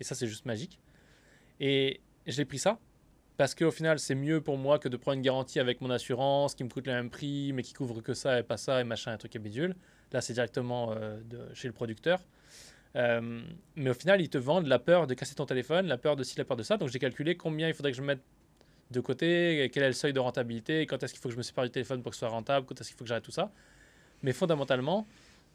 Et 0.00 0.04
ça, 0.04 0.14
c'est 0.14 0.26
juste 0.26 0.46
magique. 0.46 0.78
Et 1.60 2.00
j'ai 2.26 2.44
pris 2.44 2.58
ça 2.58 2.78
parce 3.36 3.54
qu'au 3.54 3.70
final, 3.70 3.98
c'est 3.98 4.14
mieux 4.14 4.40
pour 4.40 4.58
moi 4.58 4.78
que 4.78 4.88
de 4.88 4.96
prendre 4.96 5.16
une 5.16 5.22
garantie 5.22 5.58
avec 5.58 5.80
mon 5.80 5.90
assurance 5.90 6.54
qui 6.54 6.62
me 6.62 6.68
coûte 6.68 6.86
le 6.86 6.92
même 6.92 7.10
prix, 7.10 7.52
mais 7.52 7.62
qui 7.62 7.72
couvre 7.72 8.00
que 8.00 8.14
ça 8.14 8.38
et 8.38 8.42
pas 8.42 8.56
ça 8.56 8.80
et 8.80 8.84
machin, 8.84 9.12
un 9.12 9.16
truc 9.16 9.34
et 9.34 9.38
bidule. 9.40 9.74
Là, 10.12 10.20
c'est 10.20 10.34
directement 10.34 10.92
euh, 10.92 11.18
chez 11.54 11.66
le 11.66 11.74
producteur. 11.74 12.20
Euh, 12.96 13.42
mais 13.74 13.90
au 13.90 13.94
final, 13.94 14.20
ils 14.20 14.28
te 14.28 14.38
vendent 14.38 14.68
la 14.68 14.78
peur 14.78 15.08
de 15.08 15.14
casser 15.14 15.34
ton 15.34 15.46
téléphone, 15.46 15.86
la 15.86 15.98
peur 15.98 16.14
de 16.14 16.22
ci, 16.22 16.38
la 16.38 16.44
peur 16.44 16.56
de 16.56 16.62
ça. 16.62 16.76
Donc, 16.76 16.90
j'ai 16.90 17.00
calculé 17.00 17.36
combien 17.36 17.66
il 17.66 17.74
faudrait 17.74 17.90
que 17.90 17.96
je 17.96 18.02
mette 18.02 18.20
de 18.90 19.00
côté, 19.00 19.68
quel 19.72 19.82
est 19.82 19.88
le 19.88 19.92
seuil 19.92 20.12
de 20.12 20.20
rentabilité, 20.20 20.86
quand 20.86 21.02
est-ce 21.02 21.12
qu'il 21.12 21.20
faut 21.20 21.28
que 21.28 21.32
je 21.32 21.38
me 21.38 21.42
sépare 21.42 21.64
du 21.64 21.70
téléphone 21.70 22.02
pour 22.02 22.10
que 22.10 22.16
ce 22.16 22.20
soit 22.20 22.28
rentable, 22.28 22.66
quand 22.66 22.80
est-ce 22.80 22.90
qu'il 22.90 22.96
faut 22.96 23.04
que 23.04 23.08
j'arrête 23.08 23.24
tout 23.24 23.32
ça. 23.32 23.50
Mais 24.22 24.32
fondamentalement, 24.32 25.06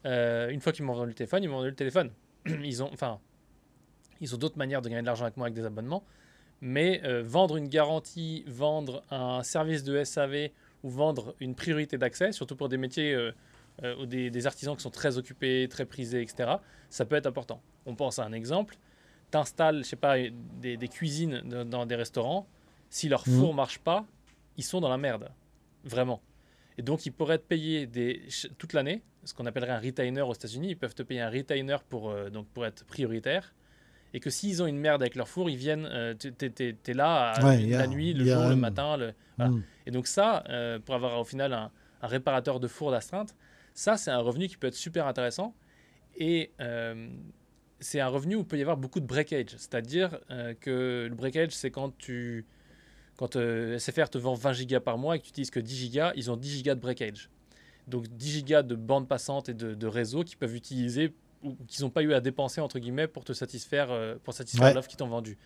euh, 0.05 0.49
une 0.49 0.59
fois 0.59 0.73
qu'ils 0.73 0.83
m'ont 0.83 0.93
vendu 0.93 1.09
le 1.09 1.15
téléphone, 1.15 1.43
ils 1.43 1.47
m'ont 1.47 1.57
vendu 1.57 1.69
le 1.69 1.75
téléphone. 1.75 2.11
ils 2.45 2.83
ont, 2.83 2.89
enfin, 2.93 3.19
ils 4.21 4.33
ont 4.35 4.37
d'autres 4.37 4.57
manières 4.57 4.81
de 4.81 4.89
gagner 4.89 5.01
de 5.01 5.05
l'argent 5.05 5.25
avec 5.25 5.37
moi 5.37 5.47
avec 5.47 5.55
des 5.55 5.65
abonnements. 5.65 6.03
Mais 6.61 7.01
euh, 7.05 7.23
vendre 7.23 7.55
une 7.55 7.69
garantie, 7.69 8.43
vendre 8.47 9.03
un 9.11 9.43
service 9.43 9.83
de 9.83 10.03
SAV 10.03 10.49
ou 10.83 10.89
vendre 10.89 11.35
une 11.39 11.55
priorité 11.55 11.97
d'accès, 11.97 12.31
surtout 12.31 12.55
pour 12.55 12.67
des 12.67 12.77
métiers 12.77 13.13
euh, 13.13 13.31
euh, 13.83 13.95
ou 13.95 14.05
des, 14.05 14.45
artisans 14.45 14.75
qui 14.75 14.81
sont 14.81 14.89
très 14.89 15.17
occupés, 15.17 15.67
très 15.69 15.85
prisés, 15.85 16.21
etc., 16.21 16.55
ça 16.89 17.05
peut 17.05 17.15
être 17.15 17.27
important. 17.27 17.61
On 17.85 17.95
pense 17.95 18.19
à 18.19 18.25
un 18.25 18.33
exemple. 18.33 18.77
Tu 19.31 19.37
installes, 19.37 19.79
je 19.79 19.89
sais 19.89 19.95
pas, 19.95 20.17
des, 20.17 20.87
cuisines 20.89 21.41
dans 21.41 21.85
des 21.85 21.95
restaurants. 21.95 22.47
Si 22.89 23.07
leur 23.07 23.21
mmh. 23.27 23.31
four 23.31 23.49
ne 23.49 23.55
marche 23.55 23.79
pas, 23.79 24.05
ils 24.57 24.63
sont 24.63 24.81
dans 24.81 24.89
la 24.89 24.97
merde. 24.97 25.31
Vraiment. 25.85 26.21
Et 26.77 26.81
donc, 26.81 27.05
ils 27.05 27.11
pourraient 27.11 27.35
être 27.35 27.47
payés 27.47 27.85
des, 27.85 28.23
toute 28.57 28.73
l'année, 28.73 29.01
ce 29.29 29.33
qu'on 29.33 29.45
appellerait 29.45 29.71
un 29.71 29.79
retainer 29.79 30.21
aux 30.21 30.33
États-Unis. 30.33 30.69
Ils 30.71 30.77
peuvent 30.77 30.95
te 30.95 31.03
payer 31.03 31.21
un 31.21 31.29
retainer 31.29 31.77
pour, 31.87 32.09
euh, 32.09 32.29
donc 32.29 32.47
pour 32.47 32.65
être 32.65 32.85
prioritaire. 32.85 33.53
Et 34.13 34.19
que 34.19 34.29
s'ils 34.29 34.63
ont 34.63 34.65
une 34.65 34.79
merde 34.79 35.01
avec 35.03 35.15
leur 35.15 35.27
four, 35.27 35.49
ils 35.49 35.55
viennent, 35.55 35.85
euh, 35.85 36.15
tu 36.15 36.29
es, 36.29 36.93
là 36.93 37.33
la 37.39 37.87
nuit, 37.87 38.13
le 38.13 38.25
jour, 38.25 38.49
le 38.49 38.55
matin. 38.55 38.97
Le, 38.97 39.13
mm. 39.37 39.61
Et 39.85 39.91
donc, 39.91 40.07
ça, 40.07 40.43
euh, 40.49 40.79
pour 40.79 40.95
avoir 40.95 41.19
au 41.19 41.23
final 41.23 41.53
un, 41.53 41.71
réparateur 42.01 42.59
de 42.59 42.67
four 42.67 42.91
d'astreinte, 42.91 43.35
ça, 43.73 43.97
c'est 43.97 44.11
un 44.11 44.19
revenu 44.19 44.47
qui 44.47 44.57
peut 44.57 44.67
être 44.67 44.75
super 44.75 45.05
intéressant. 45.05 45.53
Et 46.17 46.51
c'est 47.79 47.99
un 48.01 48.07
revenu 48.07 48.35
où 48.35 48.39
il 48.39 48.45
peut 48.45 48.57
y 48.57 48.61
avoir 48.61 48.77
beaucoup 48.77 48.99
de 48.99 49.05
breakage. 49.05 49.51
C'est-à-dire 49.51 50.19
que 50.59 51.07
le 51.09 51.15
breakage, 51.15 51.51
c'est 51.51 51.71
quand 51.71 51.97
tu 51.97 52.45
quand 53.19 53.35
euh, 53.35 53.77
SFR 53.77 54.09
te 54.09 54.17
vend 54.17 54.33
20 54.33 54.53
gigas 54.53 54.79
par 54.79 54.97
mois 54.97 55.17
et 55.17 55.19
que 55.19 55.25
tu 55.25 55.31
utilises 55.31 55.51
que 55.51 55.59
10 55.59 55.75
gigas, 55.75 56.13
ils 56.15 56.31
ont 56.31 56.37
10 56.37 56.49
gigas 56.49 56.75
de 56.75 56.79
breakage. 56.79 57.29
Donc 57.89 58.07
10 58.07 58.31
gigas 58.31 58.63
de 58.63 58.75
bande 58.75 59.07
passante 59.07 59.49
et 59.49 59.53
de, 59.53 59.87
réseau 59.87 60.23
qu'ils 60.23 60.37
peuvent 60.37 60.55
utiliser 60.55 61.13
ou 61.43 61.55
qu'ils 61.67 61.83
n'ont 61.83 61.89
pas 61.89 62.03
eu 62.03 62.13
à 62.13 62.21
dépenser 62.21 62.61
entre 62.61 62.79
guillemets 62.79 63.07
pour 63.07 63.23
te 63.23 63.33
satisfaire, 63.33 63.91
euh, 63.91 64.15
pour 64.23 64.33
satisfaire 64.33 64.73
l'offre 64.73 64.87
qu'ils 64.87 64.97
t'ont 64.97 65.07
vendue. 65.07 65.37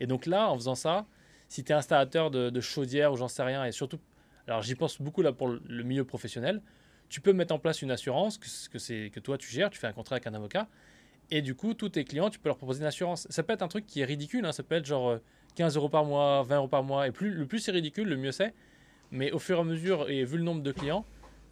Et 0.00 0.06
donc 0.06 0.26
là, 0.26 0.50
en 0.50 0.54
faisant 0.54 0.74
ça, 0.74 1.06
si 1.48 1.62
tu 1.62 1.72
es 1.72 1.74
installateur 1.74 2.30
de, 2.30 2.50
de 2.50 2.60
chaudière 2.60 3.12
ou 3.12 3.16
j'en 3.16 3.28
sais 3.28 3.42
rien, 3.42 3.64
et 3.64 3.72
surtout, 3.72 3.98
alors 4.46 4.62
j'y 4.62 4.74
pense 4.74 5.00
beaucoup 5.00 5.22
là 5.22 5.32
pour 5.32 5.48
le 5.48 5.82
milieu 5.82 6.04
professionnel, 6.04 6.62
tu 7.08 7.20
peux 7.20 7.32
mettre 7.32 7.54
en 7.54 7.58
place 7.58 7.82
une 7.82 7.90
assurance 7.90 8.38
que, 8.38 8.46
que, 8.70 8.78
c'est, 8.78 9.10
que 9.12 9.20
toi 9.20 9.38
tu 9.38 9.48
gères, 9.50 9.70
tu 9.70 9.78
fais 9.78 9.86
un 9.86 9.92
contrat 9.92 10.16
avec 10.16 10.26
un 10.26 10.34
avocat, 10.34 10.66
et 11.30 11.42
du 11.42 11.54
coup, 11.54 11.74
tous 11.74 11.90
tes 11.90 12.04
clients, 12.04 12.30
tu 12.30 12.38
peux 12.38 12.48
leur 12.48 12.56
proposer 12.56 12.80
une 12.80 12.86
assurance. 12.86 13.26
Ça 13.30 13.42
peut 13.42 13.52
être 13.52 13.62
un 13.62 13.68
truc 13.68 13.86
qui 13.86 14.00
est 14.00 14.04
ridicule, 14.04 14.44
hein, 14.44 14.52
ça 14.52 14.62
peut 14.62 14.74
être 14.74 14.84
genre 14.84 15.10
euh, 15.10 15.18
15 15.56 15.76
euros 15.76 15.88
par 15.88 16.04
mois, 16.04 16.42
20 16.42 16.56
euros 16.56 16.68
par 16.68 16.82
mois. 16.82 17.06
Et 17.06 17.12
plus, 17.12 17.30
le 17.30 17.46
plus 17.46 17.60
c'est 17.60 17.72
ridicule, 17.72 18.08
le 18.08 18.16
mieux 18.16 18.32
c'est. 18.32 18.54
Mais 19.10 19.32
au 19.32 19.38
fur 19.38 19.58
et 19.58 19.60
à 19.60 19.64
mesure, 19.64 20.08
et 20.10 20.24
vu 20.24 20.38
le 20.38 20.44
nombre 20.44 20.62
de 20.62 20.72
clients, 20.72 21.04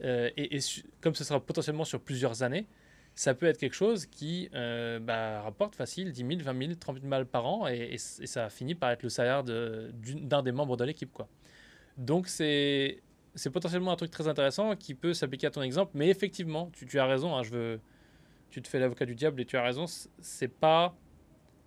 euh, 0.05 0.31
et, 0.37 0.59
comme 1.01 1.15
ce 1.15 1.25
sera 1.25 1.41
potentiellement 1.41 1.85
sur 1.85 2.01
plusieurs 2.01 2.43
années, 2.43 2.67
ça 3.15 3.35
peut 3.35 3.47
être 3.47 3.59
quelque 3.59 3.75
chose 3.75 4.07
qui 4.07 4.49
euh, 4.55 4.99
bah, 4.99 5.43
rapporte 5.43 5.77
facile 5.77 6.13
10 6.13 6.21
000, 6.21 6.41
20 6.43 6.59
000, 6.59 6.75
30 6.79 6.97
000 6.97 7.09
balles 7.09 7.27
par 7.27 7.47
an, 7.47 7.67
et, 7.69 7.97
ça 7.99 8.49
finit 8.49 8.75
par 8.75 8.91
être 8.91 9.03
le 9.03 9.09
salaire 9.09 9.45
d'un 9.45 10.43
des 10.43 10.53
membres 10.53 10.77
de 10.77 10.85
l'équipe. 10.85 11.23
Donc 11.99 12.29
c'est 12.29 13.03
potentiellement 13.53 13.93
un 13.93 13.97
truc 13.97 14.11
très 14.11 14.29
intéressant 14.29 14.77
qui 14.77 14.95
peut 14.95 15.15
s'appliquer 15.15 15.49
à 15.49 15.51
ton 15.51 15.63
exemple, 15.63 15.93
mais 15.95 16.09
effectivement, 16.09 16.71
tu, 16.73 16.87
tu 16.87 16.99
as 16.99 17.07
raison, 17.07 17.37
hein, 17.37 17.43
je 17.43 17.51
veux, 17.51 17.81
tu 18.51 18.63
te 18.63 18.69
fais 18.69 18.79
l'avocat 18.79 19.05
du 19.07 19.15
diable 19.15 19.41
et 19.41 19.45
tu 19.45 19.57
as 19.57 19.63
raison, 19.63 19.87
c'est 20.21 20.49
pas 20.49 20.97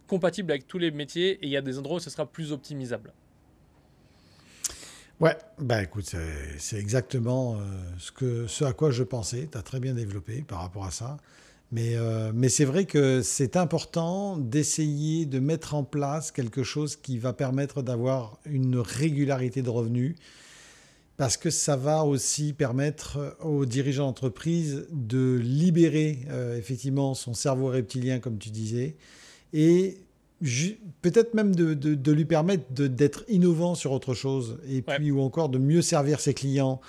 compatible 0.08 0.52
avec 0.52 0.68
tous 0.68 0.78
les 0.78 0.92
métiers 0.92 1.32
et 1.32 1.46
il 1.46 1.50
y 1.50 1.58
a 1.58 1.62
des 1.62 1.78
endroits 1.78 1.98
où 1.98 2.00
ce 2.00 2.10
sera 2.10 2.26
plus 2.26 2.52
optimisable. 2.52 3.14
Ouais, 5.22 5.38
bah 5.60 5.82
écoute, 5.82 6.14
c'est 6.58 6.78
exactement 6.78 7.58
euh, 8.22 8.48
ce, 8.48 8.66
à 8.66 8.74
quoi 8.74 8.92
je 8.92 9.04
pensais. 9.04 9.48
Tu 9.50 9.58
as 9.58 9.62
très 9.62 9.80
bien 9.80 9.94
développé 9.94 10.42
par 10.42 10.60
rapport 10.60 10.86
à 10.86 10.92
ça. 10.92 11.18
Mais, 11.72 11.96
euh, 11.96 12.32
mais 12.34 12.50
c'est 12.50 12.66
vrai 12.66 12.86
que 12.86 13.22
c'est 13.22 13.56
important 13.56 14.38
d'essayer 14.38 15.26
de 15.26 15.40
mettre 15.40 15.74
en 15.74 15.84
place 15.84 16.32
quelque 16.32 16.64
chose 16.64 16.98
qui 16.98 17.18
va 17.18 17.32
permettre 17.32 17.82
d'avoir 17.82 18.40
une 18.46 18.78
régularité 18.78 19.62
de 19.62 19.70
revenus 19.70 20.16
parce 21.18 21.38
que 21.38 21.50
ça 21.50 21.78
va 21.78 22.04
aussi 22.04 22.52
permettre 22.52 23.38
aux 23.42 23.66
dirigeants 23.66 24.08
d'entreprise 24.08 24.86
de 24.92 25.40
libérer 25.42 26.28
effectivement 26.58 27.14
son 27.14 27.34
cerveau 27.34 27.68
reptilien, 27.68 28.20
comme 28.20 28.38
tu 28.38 28.50
disais, 28.50 28.98
et 29.54 30.05
peut-être 31.02 31.34
même 31.34 31.56
de, 31.56 32.12
lui 32.12 32.26
permettre 32.26 32.64
d'être 32.72 33.24
innovant 33.28 33.76
sur 33.76 33.92
autre 33.92 34.14
chose, 34.14 34.58
et 34.70 34.82
puis 34.82 35.12
ou 35.12 35.22
encore 35.22 35.50
de 35.50 35.58
mieux 35.58 35.82
servir 35.82 36.20
ses 36.20 36.34
clients, 36.34 36.82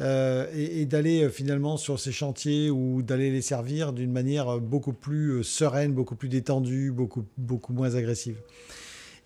euh, 0.00 0.46
et, 0.54 0.86
d'aller 0.86 1.22
euh, 1.22 1.28
finalement 1.28 1.76
sur 1.76 1.98
ces 2.00 2.12
chantiers 2.12 2.70
ou 2.70 3.02
d'aller 3.02 3.30
les 3.30 3.42
servir 3.42 3.92
d'une 3.92 4.12
manière 4.12 4.58
beaucoup 4.58 4.92
plus 4.92 5.30
euh, 5.30 5.42
sereine, 5.42 5.92
beaucoup 5.92 6.16
plus 6.16 6.28
détendue, 6.28 6.90
beaucoup, 6.90 7.24
beaucoup 7.38 7.72
moins 7.72 7.94
agressive. 7.94 8.36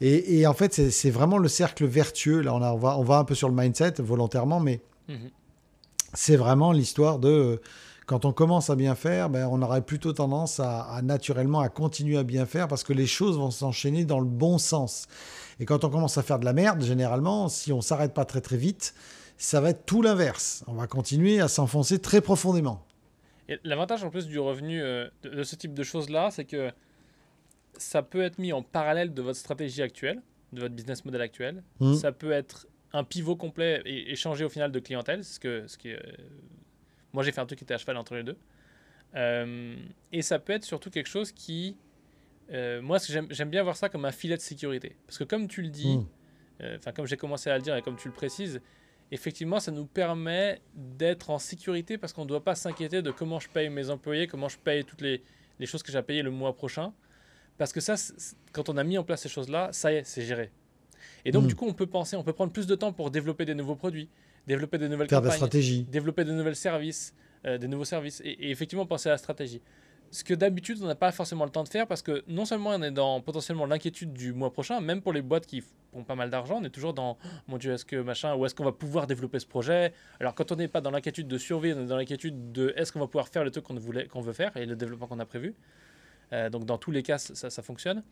Et, 0.01 0.47
en 0.47 0.55
fait, 0.55 0.91
c'est 0.91 1.11
vraiment 1.11 1.39
le 1.39 1.49
cercle 1.49 1.85
vertueux. 1.85 2.41
Là, 2.41 2.55
on, 2.55 2.63
a, 2.63 2.73
on, 2.73 2.79
va, 2.79 2.97
on 2.99 3.03
va 3.03 3.19
un 3.19 3.25
peu 3.25 3.35
sur 3.35 3.49
le 3.49 3.55
mindset 3.57 3.95
volontairement, 3.99 4.61
mais 4.61 4.81
mhm. 5.09 5.31
c'est 6.15 6.37
vraiment 6.37 6.71
l'histoire 6.71 7.19
de 7.19 7.61
quand 8.09 8.25
on 8.25 8.33
commence 8.33 8.71
à 8.71 8.75
bien 8.75 8.95
faire, 8.95 9.29
ben, 9.29 9.47
on 9.53 9.61
aurait 9.61 9.83
plutôt 9.83 10.15
tendance 10.15 10.61
à, 10.61 11.01
naturellement 11.03 11.61
à 11.61 11.69
continuer 11.69 12.17
à 12.17 12.23
bien 12.23 12.47
faire 12.47 12.67
parce 12.67 12.83
que 12.83 12.95
les 12.95 13.07
choses 13.07 13.37
vont 13.37 13.51
s'enchaîner 13.51 14.07
dans 14.07 14.19
le 14.19 14.27
bon 14.27 14.57
sens. 14.57 15.09
Et 15.61 15.67
quand 15.67 15.85
on 15.85 15.91
commence 15.91 16.17
à 16.17 16.23
faire 16.23 16.39
de 16.39 16.47
la 16.47 16.55
merde, 16.55 16.83
généralement, 16.83 17.51
si 17.51 17.71
on 17.71 17.83
s'arrête 17.83 18.15
pas 18.15 18.25
très 18.25 18.41
très 18.41 18.57
vite, 18.57 18.95
ça 19.37 19.61
va 19.61 19.71
être 19.71 19.85
tout 19.85 20.01
l'inverse. 20.01 20.65
On 20.69 20.73
va 20.73 20.87
continuer 20.87 21.39
à 21.39 21.49
s'enfoncer 21.49 21.99
très 21.99 22.23
profondément. 22.23 22.83
Et 23.47 23.59
l'avantage 23.63 24.03
en 24.03 24.09
plus 24.09 24.27
du 24.27 24.39
revenu 24.39 24.83
euh, 24.83 25.07
de, 25.23 25.43
ce 25.43 25.55
type 25.55 25.75
de 25.75 25.83
choses-là, 25.83 26.31
c'est 26.31 26.47
que 26.47 26.73
ça 27.77 28.01
peut 28.03 28.23
être 28.23 28.39
mis 28.39 28.55
en 28.55 28.63
parallèle 28.63 29.13
de 29.13 29.21
votre 29.21 29.39
stratégie 29.39 29.83
actuelle, 29.83 30.23
de 30.55 30.63
votre 30.63 30.75
business 30.75 31.05
model 31.05 31.21
actuel. 31.21 31.63
Mmh. 31.81 31.97
Ça 31.97 32.13
peut 32.13 32.33
être 32.33 32.69
un 32.95 33.05
pivot 33.05 33.37
complet 33.37 33.83
et, 33.85 34.17
changer 34.17 34.47
au 34.47 34.49
final 34.49 34.73
de 34.73 34.81
clientèle, 34.81 35.25
ce, 35.25 35.39
que, 35.39 35.67
ce 35.67 35.77
qui 35.77 35.91
est 35.91 36.01
moi, 37.13 37.23
j'ai 37.23 37.33
fait 37.33 37.41
un 37.41 37.47
truc 37.47 37.59
qui 37.59 37.65
était 37.65 37.75
à 37.75 37.79
cheval 37.79 37.97
entre 37.97 38.15
les 38.15 38.23
deux. 38.23 38.37
Euh, 39.15 39.77
et 40.13 40.23
ça 40.23 40.39
peut 40.39 40.53
être 40.53 40.65
surtout 40.65 40.91
quelque 40.91 41.09
chose 41.09 41.33
qui. 41.33 41.77
Euh, 42.51 42.81
moi, 42.81 42.99
j'aime 43.09 43.51
bien 43.51 43.63
voir 43.63 43.77
ça 43.77 43.89
comme 43.89 44.05
un 44.05 44.13
filet 44.13 44.37
de 44.37 44.43
sécurité. 44.43 44.97
Parce 45.07 45.19
que, 45.19 45.25
comme 45.25 45.49
tu 45.49 45.63
le 45.63 45.69
dis, 45.69 45.99
hmm. 45.99 46.07
euh, 46.63 46.77
enfin, 46.79 46.93
comme 46.93 47.07
j'ai 47.07 47.17
commencé 47.17 47.51
à 47.51 47.57
le 47.57 47.63
dire 47.63 47.77
et 47.77 47.83
comme 47.83 47.97
tu 47.97 48.09
le 48.09 48.15
précises, 48.15 48.61
effectivement, 49.11 49.61
ça 49.61 49.71
nous 49.71 49.87
permet 49.87 50.61
d'être 50.75 51.31
en 51.31 51.39
sécurité 51.39 51.99
parce 51.99 52.13
qu'on 52.13 52.23
ne 52.23 52.29
doit 52.29 52.45
pas 52.45 52.55
s'inquiéter 52.55 53.03
de 53.03 53.11
comment 53.11 53.39
je 53.39 53.49
paye 53.49 53.69
mes 53.69 53.91
employés, 53.91 54.27
comment 54.27 54.49
je 54.49 54.59
paye 54.59 54.85
toutes 54.85 55.03
les, 55.03 55.23
les 55.59 55.67
choses 55.67 55.83
que 55.83 55.93
j'ai 55.93 55.99
à 55.99 56.03
payer 56.03 56.23
le 56.23 56.31
mois 56.31 56.55
prochain. 56.55 56.93
Parce 57.59 57.73
que 57.73 57.81
ça, 57.81 57.97
quand 58.53 58.69
on 58.69 58.77
a 58.77 58.85
mis 58.85 58.97
en 58.97 59.05
place 59.05 59.23
ces 59.23 59.29
choses-là, 59.29 59.71
ça 59.73 59.93
y 59.93 59.97
est, 59.97 60.05
c'est 60.05 60.23
géré. 60.23 60.51
Et 61.25 61.33
donc, 61.33 61.45
hmm. 61.45 61.49
du 61.49 61.55
coup, 61.55 61.67
on 61.67 61.75
peut 61.75 61.87
penser, 61.87 62.17
on 62.17 62.23
peut 62.23 62.33
prendre 62.33 62.53
plus 62.53 62.67
de 62.67 62.75
temps 62.75 62.93
pour 62.93 63.11
développer 63.11 63.45
des 63.45 63.55
nouveaux 63.55 63.77
produits, 63.77 64.09
développer 64.49 64.79
de 64.79 64.89
nouvelles 64.89 65.09
Faire 65.09 65.23
campagnes, 65.23 65.85
développer 65.85 66.25
de 66.25 66.33
nouvelles 66.33 66.57
services, 66.57 67.15
euh, 67.45 67.59
des 67.59 67.69
nouveaux 67.69 67.85
services 67.85 68.21
et, 68.25 68.51
effectivement 68.51 68.87
penser 68.87 69.09
à 69.09 69.13
la 69.13 69.19
stratégie. 69.19 69.61
Ce 70.11 70.25
que 70.25 70.33
d'habitude 70.33 70.79
on 70.83 70.87
n'a 70.87 70.95
pas 70.95 71.13
forcément 71.13 71.45
le 71.45 71.51
temps 71.51 71.63
de 71.63 71.69
faire 71.69 71.87
parce 71.87 72.01
que 72.01 72.25
non 72.27 72.47
seulement 72.47 72.71
on 72.71 72.83
est 72.83 72.91
dans 72.91 73.21
potentiellement 73.21 73.67
l'inquiétude 73.67 74.15
du 74.15 74.33
mois 74.33 74.51
prochain, 74.51 74.81
même 74.81 75.03
pour 75.03 75.13
les 75.13 75.21
boîtes 75.21 75.47
qui 75.47 75.63
font 75.93 76.03
pas 76.03 76.15
mal 76.15 76.31
d'argent, 76.31 76.61
on 76.61 76.65
est 76.65 76.71
toujours 76.71 76.95
dans 76.95 77.19
mon 77.47 77.59
Dieu 77.59 77.73
est-ce 77.73 77.85
que 77.85 77.97
machin 77.97 78.35
ou 78.35 78.47
est-ce 78.47 78.55
qu'on 78.55 78.65
va 78.65 78.73
pouvoir 78.73 79.07
développer 79.07 79.39
ce 79.39 79.47
projet? 79.47 79.93
Alors 80.19 80.35
quand 80.35 80.51
on 80.51 80.57
n'est 80.57 80.67
pas 80.67 80.81
dans 80.81 80.91
l'inquiétude 80.91 81.29
de 81.29 81.39
survie, 81.39 81.75
on 81.75 81.83
est 81.83 81.87
dans 81.87 81.99
l'inquiétude 81.99 82.53
de 82.53 82.73
est-ce 82.77 82.91
qu'on 82.91 83.01
va 83.01 83.07
pouvoir 83.07 83.29
faire 83.29 83.45
le 83.45 83.51
truc 83.51 83.65
qu'on 83.65 83.75
voulait 83.75 84.07
qu'on 84.07 84.23
veut 84.23 84.33
faire 84.33 84.57
et 84.57 84.65
le 84.65 84.77
développement 84.77 85.07
qu'on 85.07 85.21
a 85.21 85.27
prévu. 85.27 85.55
Euh, 86.33 86.49
donc 86.49 86.65
dans 86.65 86.79
tous 86.79 86.91
les 86.91 87.03
cas 87.03 87.19
ça, 87.19 87.51
ça 87.51 87.63
fonctionne. 87.63 88.03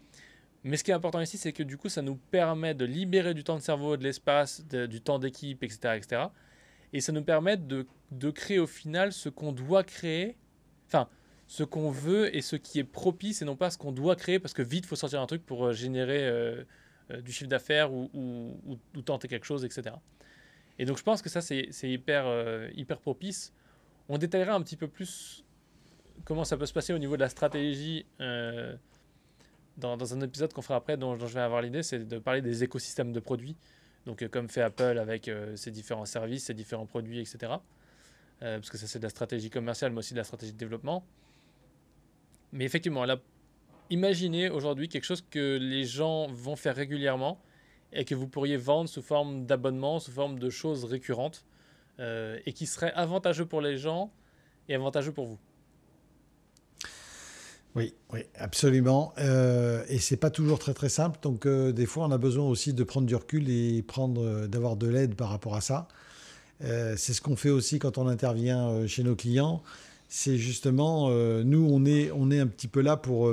Mais 0.65 0.77
ce 0.77 0.85
qui 0.85 0.91
est 0.91 0.95
important 0.95 1.21
ici, 1.21 1.39
c'est 1.39 1.53
que 1.53 1.63
du 1.63 1.77
coup, 1.77 1.89
ça 1.89 2.03
nous 2.03 2.17
permet 2.17 2.75
de 2.75 2.85
libérer 2.85 3.35
du 3.35 3.45
temps 3.45 3.57
de 3.57 3.63
cerveau, 3.63 3.97
de 3.97 4.03
l'espace, 4.03 4.65
du 4.67 5.01
temps 5.01 5.19
d'équipe, 5.19 5.63
etc., 5.63 5.95
etc. 5.97 6.23
Et 6.93 7.01
ça 7.01 7.13
nous 7.13 7.23
permet 7.23 7.57
de, 7.57 7.87
de 8.11 8.31
créer 8.31 8.59
au 8.59 8.67
final 8.67 9.13
ce 9.13 9.29
qu'on 9.29 9.53
doit 9.53 9.85
créer, 9.85 10.37
enfin, 10.87 11.09
ce 11.47 11.63
qu'on 11.63 11.91
veut 11.91 12.35
et 12.35 12.43
ce 12.43 12.57
qui 12.57 12.79
est 12.79 12.85
propice 12.85 13.43
et 13.43 13.45
non 13.45 13.57
pas 13.57 13.71
ce 13.71 13.79
qu'on 13.79 13.93
doit 13.93 14.17
créer 14.17 14.39
parce 14.39 14.55
que 14.55 14.63
vite, 14.63 14.85
il 14.85 14.89
faut 14.89 14.97
sortir 14.97 15.21
un 15.21 15.27
truc 15.27 15.45
pour 15.45 15.67
euh, 15.67 15.73
générer 15.73 16.27
euh, 16.27 16.65
euh, 17.11 17.21
du 17.21 17.33
chiffre 17.33 17.49
d'affaires 17.49 17.93
ou, 17.93 18.11
ou, 18.15 19.03
tenter 19.03 19.29
quelque 19.29 19.47
chose, 19.47 19.65
etc. 19.65 19.95
Et 20.79 20.85
donc, 20.85 20.99
je 20.99 21.03
pense 21.03 21.23
que 21.23 21.29
ça, 21.29 21.41
c'est 21.41 21.71
hyper, 21.83 22.27
hyper 22.75 22.99
propice. 22.99 23.55
On 24.09 24.19
détaillera 24.19 24.55
un 24.55 24.61
petit 24.61 24.77
peu 24.77 24.89
plus 24.89 25.45
comment 26.25 26.45
ça 26.45 26.57
peut 26.57 26.67
se 26.67 26.73
passer 26.73 26.93
au 26.93 26.99
niveau 26.99 27.17
de 27.17 27.21
la 27.23 27.31
stratégie 27.31 28.05
dans, 29.77 30.15
un 30.15 30.21
épisode 30.21 30.53
qu'on 30.53 30.63
fera 30.63 30.77
après, 30.77 30.97
dont, 30.97 31.17
dont 31.17 31.27
je 31.27 31.35
vais 31.35 31.41
avoir 31.41 31.63
l'idée, 31.63 31.83
c'est 31.83 32.07
de 32.07 32.19
parler 32.19 32.43
des 32.43 32.65
écosystèmes 32.65 33.13
de 33.13 33.21
produits. 33.21 33.57
Donc, 34.07 34.23
euh, 34.23 34.29
comme 34.29 34.49
fait 34.49 34.63
Apple 34.63 34.99
avec 34.99 35.29
euh, 35.29 35.57
ses 35.57 35.71
différents 35.71 36.05
services, 36.07 36.45
ses 36.45 36.55
différents 36.55 36.87
produits, 36.87 37.21
etc. 37.21 37.55
Euh, 38.43 38.59
parce 38.59 38.71
que 38.71 38.79
ça, 38.79 38.87
c'est 38.87 38.99
de 38.99 39.05
la 39.05 39.11
stratégie 39.11 39.51
commerciale, 39.51 39.93
mais 39.93 39.99
aussi 39.99 40.15
de 40.15 40.19
la 40.19 40.25
stratégie 40.25 40.53
de 40.53 40.59
développement. 40.59 41.05
Mais 42.53 42.65
effectivement, 42.65 43.05
là, 43.05 43.19
imaginez 43.91 44.49
aujourd'hui 44.49 44.89
quelque 44.89 45.05
chose 45.05 45.25
que 45.29 45.59
les 45.61 45.85
gens 45.85 46.29
vont 46.29 46.57
faire 46.57 46.77
régulièrement 46.77 47.43
et 47.93 48.05
que 48.05 48.15
vous 48.15 48.29
pourriez 48.29 48.57
vendre 48.57 48.89
sous 48.89 49.03
forme 49.03 49.47
d'abonnement, 49.47 49.99
sous 49.99 50.13
forme 50.13 50.39
de 50.39 50.51
choses 50.51 50.85
récurrentes, 50.85 51.45
et 51.99 52.53
qui 52.53 52.67
serait 52.67 52.93
avantageux 52.93 53.47
pour 53.47 53.63
les 53.63 53.79
gens 53.79 54.13
et 54.69 54.75
avantageux 54.75 55.13
pour 55.13 55.25
vous. 55.25 55.39
Oui, 57.77 57.93
oui, 58.11 58.21
absolument. 58.39 59.13
Euh, 59.19 59.85
et 59.91 59.99
c'est 59.99 60.17
pas 60.17 60.31
toujours 60.31 60.59
très 60.59 60.73
très 60.73 60.89
simple. 60.89 61.19
Donc 61.21 61.45
euh, 61.45 61.73
des 61.73 61.85
fois, 61.85 62.07
on 62.07 62.11
a 62.11 62.17
besoin 62.17 62.47
aussi 62.47 62.73
de 62.73 62.83
prendre 62.85 63.07
du 63.07 63.15
recul 63.15 63.51
et 63.51 63.85
euh, 63.99 64.47
d'avoir 64.47 64.77
de 64.77 64.89
l'aide 64.89 65.15
par 65.15 65.29
rapport 65.29 65.55
à 65.55 65.61
ça. 65.61 65.87
Euh, 66.65 66.95
c'est 66.97 67.13
ce 67.13 67.21
qu'on 67.21 67.37
fait 67.37 67.51
aussi 67.51 67.79
quand 67.79 67.99
on 67.99 68.09
intervient 68.09 68.87
chez 68.87 69.03
nos 69.03 69.15
clients. 69.15 69.63
C'est 70.09 70.39
justement, 70.39 71.11
nous, 71.11 71.69
on 71.71 71.85
est, 71.85 72.11
on 72.13 72.31
est 72.31 72.39
un 72.39 72.47
petit 72.47 72.69
peu 72.69 72.81
là 72.81 72.97
pour 72.97 73.31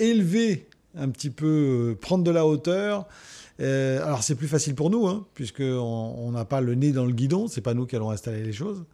élever 0.00 0.66
un 0.96 1.08
petit 1.10 1.30
peu, 1.30 1.96
prendre 2.00 2.24
de 2.24 2.30
la 2.32 2.44
hauteur. 2.44 3.06
alors 3.60 4.24
c'est 4.24 4.34
plus 4.34 4.48
facile 4.48 4.74
pour 4.74 4.90
nous, 4.90 5.06
hein, 5.06 5.26
puisqu'on 5.34 6.30
n'a 6.32 6.44
pas 6.44 6.60
le 6.60 6.74
nez 6.74 6.90
dans 6.90 7.06
le 7.06 7.12
guidon. 7.12 7.46
C'est 7.46 7.60
pas 7.60 7.72
nous 7.72 7.86
qui 7.86 7.94
allons 7.94 8.10
installer 8.10 8.42
les 8.42 8.52
choses. 8.52 8.84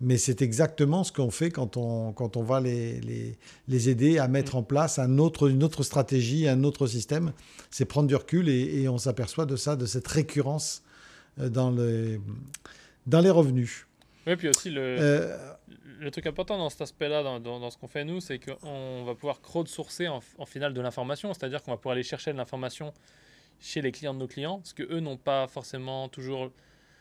Mais 0.00 0.16
c'est 0.16 0.42
exactement 0.42 1.02
ce 1.02 1.10
qu'on 1.10 1.30
fait 1.30 1.50
quand 1.50 1.76
on, 1.76 2.12
quand 2.12 2.36
on 2.36 2.42
va 2.42 2.60
les, 2.60 3.00
les, 3.00 3.36
les 3.66 3.88
aider 3.88 4.18
à 4.18 4.28
mettre 4.28 4.54
en 4.54 4.62
place 4.62 5.00
un 5.00 5.18
autre, 5.18 5.48
une 5.48 5.64
autre 5.64 5.82
stratégie, 5.82 6.46
un 6.46 6.62
autre 6.62 6.86
système. 6.86 7.32
C'est 7.70 7.84
prendre 7.84 8.06
du 8.06 8.14
recul 8.14 8.48
et, 8.48 8.82
et 8.82 8.88
on 8.88 8.98
s'aperçoit 8.98 9.44
de 9.44 9.56
ça, 9.56 9.74
de 9.74 9.86
cette 9.86 10.06
récurrence 10.06 10.82
euh, 11.40 11.48
dans, 11.48 11.72
le, 11.72 12.20
dans 13.06 13.20
les 13.20 13.30
revenus. 13.30 13.86
Oui, 14.28 14.36
puis 14.36 14.48
aussi 14.48 14.70
le, 14.70 14.80
euh, 15.00 15.36
le 15.98 16.10
truc 16.12 16.26
important 16.26 16.58
dans 16.58 16.70
cet 16.70 16.82
aspect-là, 16.82 17.24
dans, 17.24 17.40
dans, 17.40 17.70
ce 17.70 17.76
qu'on 17.76 17.88
fait 17.88 18.04
nous, 18.04 18.20
c'est 18.20 18.38
qu'on 18.38 19.04
va 19.04 19.14
pouvoir 19.16 19.40
crowdsourcer 19.40 20.06
en, 20.06 20.20
en 20.38 20.46
finale 20.46 20.74
de 20.74 20.80
l'information, 20.80 21.34
c'est-à-dire 21.34 21.62
qu'on 21.62 21.72
va 21.72 21.76
pouvoir 21.76 21.94
aller 21.94 22.04
chercher 22.04 22.32
de 22.32 22.36
l'information 22.36 22.92
chez 23.60 23.82
les 23.82 23.90
clients 23.90 24.14
de 24.14 24.20
nos 24.20 24.28
clients, 24.28 24.58
parce 24.58 24.74
qu'eux 24.74 25.00
n'ont 25.00 25.16
pas 25.16 25.48
forcément 25.48 26.08
toujours 26.08 26.52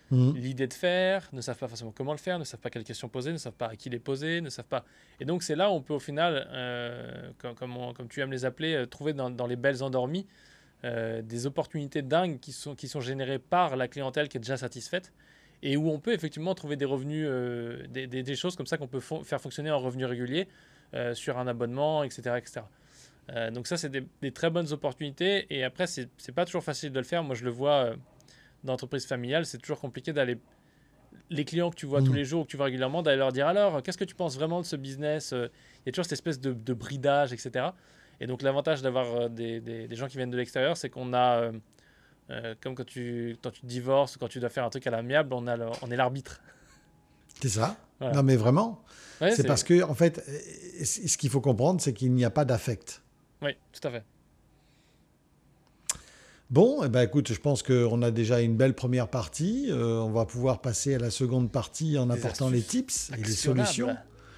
Mhm. 0.09 0.35
l'idée 0.35 0.67
de 0.67 0.73
faire, 0.73 1.27
ne 1.33 1.41
savent 1.41 1.57
pas 1.57 1.67
forcément 1.67 1.91
comment 1.91 2.13
le 2.13 2.17
faire, 2.17 2.39
ne 2.39 2.45
savent 2.45 2.61
pas 2.61 2.69
quelles 2.69 2.85
questions 2.85 3.09
poser, 3.09 3.33
ne 3.33 3.37
savent 3.37 3.53
pas 3.53 3.67
à 3.67 3.75
qui 3.75 3.89
les 3.89 3.99
poser, 3.99 4.39
ne 4.39 4.49
savent 4.49 4.65
pas. 4.65 4.85
Et 5.19 5.25
donc 5.25 5.43
c'est 5.43 5.55
là 5.55 5.69
où 5.69 5.73
on 5.73 5.81
peut 5.81 5.93
au 5.93 5.99
final, 5.99 6.47
euh, 6.51 7.31
comme, 7.39 7.55
comme, 7.55 8.07
tu 8.07 8.21
aimes 8.21 8.31
les 8.31 8.45
appeler, 8.45 8.73
euh, 8.73 8.85
trouver 8.85 9.13
dans, 9.13 9.29
dans, 9.29 9.47
les 9.47 9.57
belles 9.57 9.83
endormies 9.83 10.25
euh, 10.85 11.21
des 11.21 11.45
opportunités 11.45 12.01
dingues 12.01 12.39
qui 12.39 12.53
sont, 12.53 12.73
qui 12.73 12.87
sont 12.87 13.01
générées 13.01 13.39
par 13.39 13.75
la 13.75 13.89
clientèle 13.89 14.29
qui 14.29 14.37
est 14.37 14.39
déjà 14.39 14.55
satisfaite 14.55 15.11
et 15.61 15.75
où 15.75 15.89
on 15.89 15.99
peut 15.99 16.13
effectivement 16.13 16.55
trouver 16.55 16.77
des 16.77 16.85
revenus, 16.85 17.27
des, 17.89 18.07
des, 18.07 18.35
choses 18.35 18.55
comme 18.55 18.67
ça 18.67 18.77
qu'on 18.77 18.87
peut 18.87 18.99
faire 18.99 19.41
fonctionner 19.41 19.71
en 19.71 19.79
revenus 19.79 20.05
réguliers 20.05 20.47
sur 21.13 21.39
un 21.39 21.47
abonnement, 21.47 22.03
etc. 22.03 22.37
etc. 22.37 22.61
donc 23.51 23.65
ça 23.65 23.75
c'est 23.75 23.89
des, 23.89 24.05
des, 24.21 24.31
très 24.31 24.51
bonnes 24.51 24.71
opportunités 24.71 25.47
et 25.49 25.63
après 25.63 25.87
c'est 25.87 26.31
pas 26.35 26.45
toujours 26.45 26.63
facile 26.63 26.91
de 26.91 26.99
le 26.99 27.05
faire. 27.05 27.23
Moi 27.23 27.33
je 27.33 27.43
le 27.43 27.49
vois 27.49 27.95
d'entreprise 28.63 29.05
familiale, 29.05 29.45
c'est 29.45 29.57
toujours 29.57 29.79
compliqué 29.79 30.13
d'aller 30.13 30.37
les 31.29 31.45
clients 31.45 31.69
que 31.69 31.75
tu 31.75 31.85
vois 31.85 32.01
tous 32.01 32.11
mm. 32.11 32.15
les 32.15 32.25
jours, 32.25 32.45
que 32.45 32.51
tu 32.51 32.57
vois 32.57 32.67
régulièrement, 32.67 33.01
d'aller 33.01 33.17
leur 33.17 33.31
dire 33.31 33.47
alors, 33.47 33.81
qu'est-ce 33.83 33.97
que 33.97 34.05
tu 34.05 34.15
penses 34.15 34.35
vraiment 34.35 34.61
de 34.61 34.65
ce 34.65 34.75
business 34.75 35.33
euh, 35.33 35.47
Il 35.77 35.87
y 35.87 35.89
a 35.89 35.91
toujours 35.91 36.05
cette 36.05 36.13
espèce 36.13 36.39
de, 36.39 36.73
bridage, 36.73 37.33
etc. 37.33 37.67
Et 38.19 38.27
donc 38.27 38.41
l'avantage 38.41 38.81
d'avoir 38.81 39.13
euh, 39.15 39.29
des, 39.29 39.59
des, 39.59 39.95
gens 39.95 40.07
qui 40.07 40.17
viennent 40.17 40.31
de 40.31 40.37
l'extérieur, 40.37 40.77
c'est 40.77 40.89
qu'on 40.89 41.13
a, 41.13 41.51
euh, 42.29 42.55
comme 42.61 42.75
quand 42.75 42.85
tu, 42.85 43.37
quand 43.43 43.51
tu 43.51 43.65
divorces, 43.65 44.17
quand 44.17 44.27
tu 44.27 44.39
dois 44.39 44.49
faire 44.49 44.63
un 44.63 44.69
truc 44.69 44.87
à 44.87 44.91
l'amiable, 44.91 45.33
on, 45.33 45.47
a 45.47 45.57
on 45.81 45.91
est 45.91 45.95
l'arbitre. 45.95 46.41
C'est 47.41 47.49
ça 47.49 47.77
Non 48.01 48.23
mais 48.23 48.35
vraiment. 48.35 48.83
c'est 49.19 49.45
parce 49.45 49.63
que, 49.63 49.83
en 49.83 49.93
fait, 49.93 50.23
ce 50.83 51.17
qu'il 51.17 51.29
faut 51.29 51.41
comprendre, 51.41 51.81
c'est 51.81 51.93
qu'il 51.93 52.13
n'y 52.13 52.25
a 52.25 52.31
pas 52.31 52.45
d'affect. 52.45 53.03
Oui, 53.41 53.51
tout 53.71 53.87
à 53.87 53.91
fait. 53.91 54.03
Bon, 56.49 56.81
eh 56.83 56.87
ben, 56.87 57.01
écoute, 57.01 57.33
je 57.33 57.39
pense 57.39 57.61
qu'on 57.61 58.01
a 58.01 58.09
déjà 58.09 58.39
une 58.39 58.55
belle 58.55 58.73
première 58.73 59.09
partie. 59.09 59.67
Euh, 59.69 59.99
on 59.99 60.11
va 60.11 60.25
pouvoir 60.25 60.61
passer 60.61 60.95
à 60.95 60.97
la 60.97 61.11
seconde 61.11 61.51
partie 61.51 61.97
en 61.97 62.09
apportant 62.09 62.49
les 62.49 62.61
tips 62.61 63.11
et 63.17 63.21
les 63.21 63.31
solutions. 63.31 63.95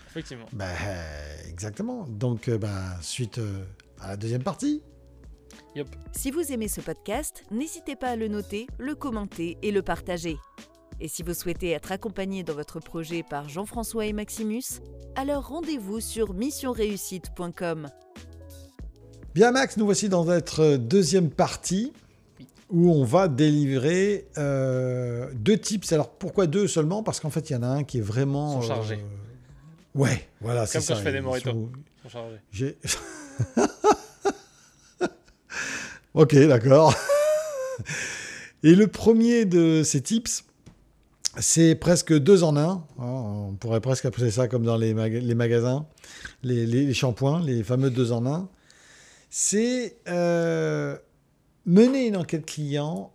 Effectivement. 0.10 0.48
Ben, 0.54 0.74
exactement. 1.48 2.08
Donc, 2.08 2.48
euh, 2.48 2.58
ben, 2.58 2.98
suite 3.02 3.38
euh, 3.38 3.64
à 4.02 4.08
la 4.08 4.18
deuxième 4.18 4.42
partie. 4.42 4.82
Si 6.14 6.32
vous 6.32 6.52
aimez 6.52 6.68
ce 6.68 6.82
podcast, 6.82 7.44
n'hésitez 7.52 7.96
pas 7.96 8.10
à 8.10 8.16
le 8.16 8.28
noter, 8.28 8.66
le 8.80 8.96
commenter 8.96 9.58
et 9.62 9.72
le 9.72 9.84
partager. 9.84 10.38
Et 11.00 11.08
si 11.08 11.22
vous 11.22 11.36
souhaitez 11.36 11.70
être 11.72 11.92
accompagné 11.92 12.44
dans 12.44 12.56
votre 12.56 12.80
projet 12.80 13.24
par 13.24 13.48
Jean-François 13.48 14.08
et 14.08 14.14
Maximus, 14.14 14.82
alors 15.16 15.48
rendez-vous 15.48 16.02
sur 16.02 16.34
missionreussite.com. 16.34 17.88
Bien 19.40 19.52
Max, 19.54 19.78
nous 19.78 19.86
voici 19.86 20.10
dans 20.10 20.26
notre 20.26 20.76
deuxième 20.76 21.30
partie 21.30 21.94
où 22.70 22.92
on 22.92 23.06
va 23.06 23.30
délivrer 23.30 24.28
euh, 24.38 25.30
deux 25.34 25.58
tips. 25.58 25.94
Alors 25.94 26.10
pourquoi 26.10 26.46
deux 26.46 26.68
seulement? 26.68 27.04
Parce 27.04 27.22
qu'en 27.22 27.30
fait 27.30 27.50
il 27.50 27.54
y 27.54 27.56
en 27.56 27.64
a 27.64 27.68
un 27.68 27.86
qui 27.86 28.00
est 28.00 28.02
vraiment... 28.02 28.60
Ils 28.60 28.64
sont 28.64 28.68
chargés. 28.68 28.96
Euh, 28.96 29.98
ouais, 30.02 30.28
voilà, 30.42 30.66
c'est 30.66 30.82
ça. 30.82 30.94
Comme 30.94 30.96
quand 30.96 31.00
je 31.00 31.04
fais 31.10 31.14
des 31.14 31.22
moritos. 31.22 31.52
sont- 31.52 31.70
Ils 31.72 32.02
sont 32.04 32.10
chargés. 32.10 32.40
J'ai... 32.52 32.78
ok, 36.16 36.36
d'accord. 36.50 36.94
Et 38.64 38.76
le 38.76 38.88
premier 38.88 39.46
de 39.46 39.84
ces 39.86 40.02
tips, 40.02 40.44
c'est 41.38 41.76
presque 41.76 42.12
deux 42.14 42.44
en 42.44 42.58
un. 42.58 42.84
hein, 43.00 43.06
On 43.06 43.56
pourrait 43.58 43.80
presque 43.80 44.04
appeler 44.04 44.32
ça 44.32 44.50
comme 44.50 44.66
dans 44.66 44.76
les, 44.76 44.94
maga- 44.94 45.22
les 45.22 45.34
magasins, 45.36 45.86
les, 46.44 46.66
les- 46.66 46.86
les 46.86 46.94
shampoings, 46.94 47.42
les 47.42 47.64
fameux 47.64 47.90
deux 47.90 48.12
en 48.12 48.26
un. 48.26 48.50
C'est 49.30 49.98
euh, 50.08 50.98
mener 51.66 52.08
une 52.08 52.18
enquête 52.18 52.46
client 52.46 53.12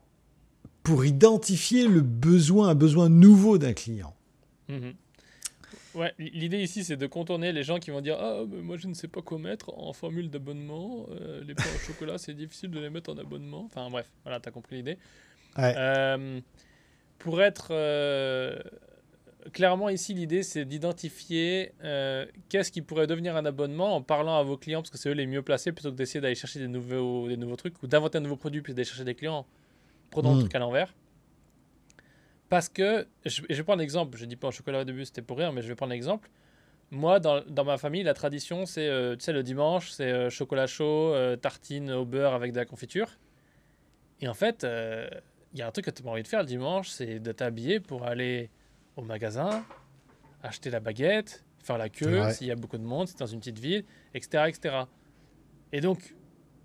pour 0.82 1.04
identifier 1.04 1.88
le 1.88 2.02
besoin, 2.02 2.68
un 2.68 2.74
besoin 2.74 3.08
nouveau 3.08 3.58
d'un 3.58 3.72
client. 3.72 4.14
Mhm. 4.68 4.94
Ouais, 5.94 6.12
l'idée 6.18 6.60
ici, 6.60 6.82
c'est 6.82 6.96
de 6.96 7.06
contourner 7.06 7.52
les 7.52 7.62
gens 7.62 7.78
qui 7.78 7.90
vont 7.92 8.00
dire 8.00 8.16
Ah, 8.18 8.42
mais 8.48 8.62
moi 8.62 8.76
je 8.76 8.88
ne 8.88 8.94
sais 8.94 9.06
pas 9.06 9.22
quoi 9.22 9.38
mettre 9.38 9.72
en 9.78 9.92
formule 9.92 10.28
d'abonnement. 10.28 11.06
euh, 11.10 11.42
les 11.44 11.54
pains 11.54 11.62
au 11.74 11.78
chocolat, 11.78 12.18
c'est 12.18 12.34
difficile 12.34 12.70
de 12.70 12.80
les 12.80 12.90
mettre 12.90 13.12
en 13.12 13.16
abonnement. 13.18 13.62
Enfin 13.64 13.88
bref, 13.90 14.10
voilà, 14.24 14.40
t'as 14.40 14.50
compris 14.50 14.76
l'idée. 14.76 14.98
Ouais. 15.56 15.74
Euh, 15.76 16.40
pour 17.18 17.40
être 17.42 17.68
clairement 19.52 19.88
ici, 19.88 20.14
l'idée 20.14 20.42
c'est 20.42 20.64
d'identifier 20.64 21.72
euh, 21.84 22.26
qu'est-ce 22.48 22.72
qui 22.72 22.82
pourrait 22.82 23.06
devenir 23.06 23.36
un 23.36 23.44
abonnement 23.44 23.94
en 23.96 24.02
parlant 24.02 24.38
à 24.38 24.42
vos 24.42 24.56
clients 24.56 24.80
parce 24.80 24.90
que 24.90 24.98
c'est 24.98 25.08
eux 25.10 25.14
les 25.14 25.26
mieux 25.26 25.42
placés 25.42 25.72
plutôt 25.72 25.90
que 25.90 25.96
d'essayer 25.96 26.20
d'aller 26.20 26.34
chercher 26.34 26.58
des 26.60 26.68
nouveaux, 26.68 27.28
des 27.28 27.36
nouveaux 27.36 27.56
trucs 27.56 27.82
ou 27.82 27.86
d'inventer 27.86 28.18
un 28.18 28.20
nouveau 28.22 28.36
produit 28.36 28.62
puis 28.62 28.74
d'aller 28.74 28.84
chercher 28.84 29.04
des 29.04 29.14
clients. 29.14 29.46
Prenons 30.10 30.32
Mm. 30.32 30.36
le 30.36 30.40
truc 30.42 30.54
à 30.54 30.58
l'envers. 30.58 30.94
Parce 32.48 32.68
que, 32.68 33.06
je, 33.24 33.42
je 33.48 33.54
vais 33.56 33.62
prendre 33.62 33.80
l'exemple, 33.80 34.16
je 34.16 34.24
dis 34.26 34.36
pas 34.36 34.48
au 34.48 34.52
chocolat 34.52 34.80
au 34.82 34.84
début, 34.84 35.04
c'était 35.04 35.22
pour 35.22 35.38
rire, 35.38 35.52
mais 35.52 35.62
je 35.62 35.68
vais 35.68 35.74
prendre 35.74 35.92
l'exemple. 35.92 36.30
Moi, 36.90 37.18
dans, 37.18 37.42
dans 37.48 37.64
ma 37.64 37.78
famille, 37.78 38.02
la 38.02 38.14
tradition, 38.14 38.66
c'est, 38.66 38.86
euh, 38.86 39.16
tu 39.16 39.24
sais, 39.24 39.32
le 39.32 39.42
dimanche, 39.42 39.90
c'est 39.90 40.12
euh, 40.12 40.30
chocolat 40.30 40.66
chaud, 40.66 41.14
tartine 41.40 41.90
au 41.90 42.04
beurre 42.04 42.34
avec 42.34 42.52
de 42.52 42.58
la 42.58 42.64
confiture. 42.64 43.08
Et 44.20 44.28
en 44.28 44.34
fait, 44.34 44.64
il 45.52 45.58
y 45.58 45.62
a 45.62 45.66
un 45.66 45.70
truc 45.70 45.86
que 45.86 45.90
tu 45.90 46.06
as 46.06 46.10
envie 46.10 46.22
de 46.22 46.28
faire 46.28 46.40
le 46.40 46.46
dimanche, 46.46 46.88
c'est 46.88 47.18
de 47.18 47.32
t'habiller 47.32 47.80
pour 47.80 48.04
aller 48.04 48.50
au 48.96 49.02
magasin, 49.02 49.64
acheter 50.42 50.70
la 50.70 50.80
baguette, 50.80 51.44
faire 51.58 51.78
la 51.78 51.88
queue, 51.88 52.20
Ouais. 52.22 52.32
s'il 52.32 52.46
y 52.46 52.50
a 52.50 52.56
beaucoup 52.56 52.78
de 52.78 52.84
monde, 52.84 53.08
si 53.08 53.16
dans 53.16 53.26
une 53.26 53.38
petite 53.40 53.58
ville, 53.58 53.84
etc. 54.14 54.44
etc. 54.48 54.76
Et 55.72 55.80
donc, 55.80 56.14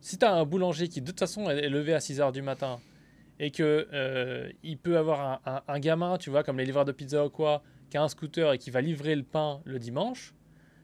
si 0.01 0.17
tu 0.17 0.25
as 0.25 0.33
un 0.33 0.45
boulanger 0.45 0.87
qui 0.87 1.01
de 1.01 1.05
toute 1.07 1.19
façon 1.19 1.49
est 1.49 1.69
levé 1.69 1.93
à 1.93 1.99
6h 1.99 2.31
du 2.31 2.41
matin 2.41 2.79
et 3.39 3.51
que 3.51 3.87
euh, 3.93 4.49
il 4.63 4.77
peut 4.77 4.97
avoir 4.97 5.21
un, 5.21 5.39
un- 5.55 5.61
un 5.67 5.79
gamin, 5.79 6.17
tu 6.17 6.29
vois, 6.29 6.43
comme 6.43 6.57
les 6.57 6.65
livreurs 6.65 6.85
de 6.85 6.91
pizza 6.91 7.25
ou 7.25 7.29
quoi, 7.29 7.63
qui 7.89 7.97
a 7.97 8.03
un 8.03 8.07
scooter 8.09 8.53
et 8.53 8.57
qui 8.57 8.69
va 8.69 8.81
livrer 8.81 9.15
le 9.15 9.23
pain 9.23 9.61
le 9.65 9.79
dimanche, 9.79 10.33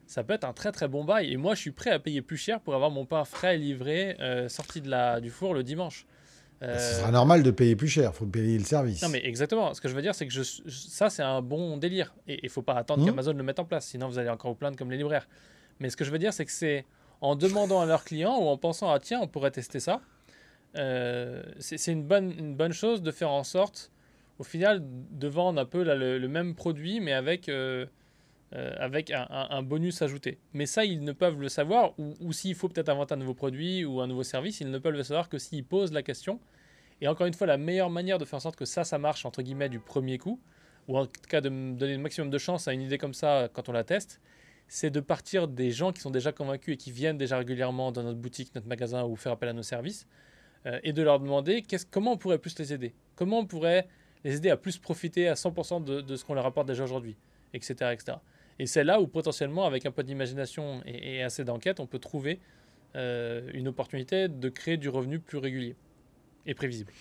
ça 0.06 0.24
peut 0.24 0.32
être 0.34 0.44
un 0.44 0.52
très 0.52 0.72
très 0.72 0.88
bon 0.88 1.04
bail. 1.04 1.32
Et 1.32 1.36
moi, 1.36 1.54
je 1.54 1.60
suis 1.60 1.70
prêt 1.72 1.90
à 1.90 1.98
payer 1.98 2.22
plus 2.22 2.36
cher 2.36 2.60
pour 2.60 2.74
avoir 2.74 2.90
mon 2.90 3.04
pain 3.06 3.24
frais 3.24 3.56
livré, 3.58 4.16
euh, 4.20 4.48
sorti 4.48 4.80
de 4.80 4.88
la, 4.88 5.20
du 5.20 5.30
four 5.30 5.52
le 5.54 5.62
dimanche. 5.62 6.06
Euh, 6.62 6.78
Ce 6.78 7.00
sera 7.00 7.10
normal 7.10 7.42
de 7.42 7.50
payer 7.50 7.76
plus 7.76 7.88
cher, 7.88 8.10
il 8.14 8.16
faut 8.16 8.24
payer 8.26 8.56
le 8.56 8.64
service. 8.64 9.02
non 9.02 9.08
mais 9.10 9.20
exactement. 9.24 9.74
Ce 9.74 9.80
que 9.80 9.88
je 9.88 9.94
veux 9.94 10.00
dire, 10.02 10.14
c'est 10.14 10.26
que 10.26 10.32
je, 10.32 10.42
je- 10.42 10.60
ça 10.66 11.10
c'est 11.10 11.22
un 11.22 11.42
bon 11.42 11.76
délire 11.76 12.14
et 12.26 12.40
il 12.42 12.48
faut 12.48 12.62
pas 12.62 12.74
attendre 12.74 13.02
Mhm. 13.02 13.08
qu'Amazon 13.10 13.32
le 13.34 13.42
mette 13.42 13.58
en 13.58 13.64
place, 13.66 13.86
sinon 13.86 14.08
vous 14.08 14.18
allez 14.18 14.30
encore 14.30 14.52
vous 14.52 14.56
plaindre 14.56 14.76
comme 14.78 14.90
les 14.90 14.96
libraires. 14.96 15.28
Mais 15.80 15.90
ce 15.90 15.96
que 15.98 16.04
je 16.04 16.10
veux 16.10 16.18
dire, 16.18 16.32
c'est 16.32 16.46
que 16.46 16.50
c'est 16.52 16.86
en 17.20 17.36
demandant 17.36 17.80
à 17.82 17.86
leurs 17.86 18.04
clients 18.04 18.38
ou 18.38 18.46
en 18.48 18.56
pensant 18.56 18.90
à 18.90 18.98
tiens, 19.00 19.20
on 19.22 19.28
pourrait 19.28 19.50
tester 19.50 19.80
ça. 19.80 20.00
euh, 20.76 21.42
c'est 21.58 21.78
c'est 21.78 21.92
une 21.92 22.04
bonne, 22.04 22.32
une 22.38 22.54
bonne 22.54 22.72
chose 22.72 23.02
de 23.02 23.10
faire 23.10 23.30
en 23.30 23.44
sorte, 23.44 23.90
au 24.38 24.44
final, 24.44 24.82
de 24.82 25.28
vendre 25.28 25.60
un 25.60 25.64
peu 25.64 25.82
là, 25.82 25.94
le, 25.94 26.18
le 26.18 26.28
même 26.28 26.54
produit, 26.54 27.00
mais 27.00 27.12
avec 27.12 27.48
euh, 27.48 27.86
euh, 28.54 28.74
avec 28.78 29.10
un, 29.10 29.62
bonus 29.62 30.02
ajouté. 30.02 30.38
Mais 30.52 30.66
ça, 30.66 30.84
ils 30.84 31.02
ne 31.02 31.12
peuvent 31.12 31.40
le 31.40 31.48
savoir, 31.48 31.98
ou, 31.98 32.14
ou 32.20 32.32
s'il 32.32 32.54
faut 32.54 32.68
peut-être 32.68 32.88
inventer 32.88 33.14
un 33.14 33.16
nouveau 33.16 33.34
produit 33.34 33.84
ou 33.84 34.00
un 34.00 34.06
nouveau 34.06 34.22
service, 34.22 34.60
ils 34.60 34.70
ne 34.70 34.78
peuvent 34.78 34.92
le 34.92 35.02
savoir 35.02 35.28
que 35.28 35.38
s'ils 35.38 35.64
posent 35.64 35.92
la 35.92 36.02
question. 36.02 36.38
Et 37.00 37.08
encore 37.08 37.26
une 37.26 37.34
fois, 37.34 37.46
la 37.46 37.58
meilleure 37.58 37.90
manière 37.90 38.18
de 38.18 38.24
faire 38.24 38.36
en 38.36 38.40
sorte 38.40 38.56
que 38.56 38.64
ça, 38.64 38.84
ça 38.84 38.98
marche, 38.98 39.26
entre 39.26 39.42
guillemets, 39.42 39.68
du 39.68 39.80
premier 39.80 40.18
coup, 40.18 40.40
ou 40.88 40.96
en 40.96 41.06
tout 41.06 41.12
cas 41.28 41.40
de 41.40 41.48
donner 41.48 41.96
le 41.96 41.98
maximum 41.98 42.30
de 42.30 42.38
chance 42.38 42.68
à 42.68 42.72
une 42.72 42.82
idée 42.82 42.98
comme 42.98 43.14
ça 43.14 43.48
quand 43.52 43.68
on 43.68 43.72
la 43.72 43.84
teste, 43.84 44.20
c'est 44.68 44.90
de 44.90 45.00
partir 45.00 45.48
des 45.48 45.70
gens 45.70 45.92
qui 45.92 46.00
sont 46.00 46.10
déjà 46.10 46.32
convaincus 46.32 46.74
et 46.74 46.76
qui 46.76 46.90
viennent 46.90 47.18
déjà 47.18 47.38
régulièrement 47.38 47.92
dans 47.92 48.02
notre 48.02 48.18
boutique, 48.18 48.54
notre 48.54 48.66
magasin 48.66 49.04
ou 49.04 49.16
faire 49.16 49.32
appel 49.32 49.48
à 49.48 49.52
nos 49.52 49.62
services, 49.62 50.06
euh, 50.66 50.80
et 50.82 50.92
de 50.92 51.02
leur 51.02 51.20
demander 51.20 51.64
comment 51.90 52.12
on 52.12 52.16
pourrait 52.16 52.38
plus 52.38 52.58
les 52.58 52.72
aider, 52.72 52.94
comment 53.14 53.40
on 53.40 53.46
pourrait 53.46 53.88
les 54.24 54.36
aider 54.36 54.50
à 54.50 54.56
plus 54.56 54.78
profiter 54.78 55.28
à 55.28 55.34
100% 55.34 55.84
de, 55.84 56.00
de 56.00 56.16
ce 56.16 56.24
qu'on 56.24 56.34
leur 56.34 56.46
apporte 56.46 56.66
déjà 56.66 56.84
aujourd'hui, 56.84 57.16
etc., 57.52 57.92
etc. 57.92 58.18
Et 58.58 58.66
c'est 58.66 58.84
là 58.84 59.00
où 59.00 59.06
potentiellement, 59.06 59.66
avec 59.66 59.86
un 59.86 59.90
peu 59.90 60.02
d'imagination 60.02 60.82
et, 60.86 61.22
assez 61.22 61.44
d'enquête, 61.44 61.80
on 61.80 61.86
peut 61.86 61.98
trouver 61.98 62.40
euh, 62.94 63.50
une 63.52 63.68
opportunité 63.68 64.28
de 64.28 64.48
créer 64.48 64.76
du 64.76 64.88
revenu 64.88 65.18
plus 65.18 65.38
régulier 65.38 65.76
et 66.46 66.54
prévisible. 66.54 66.92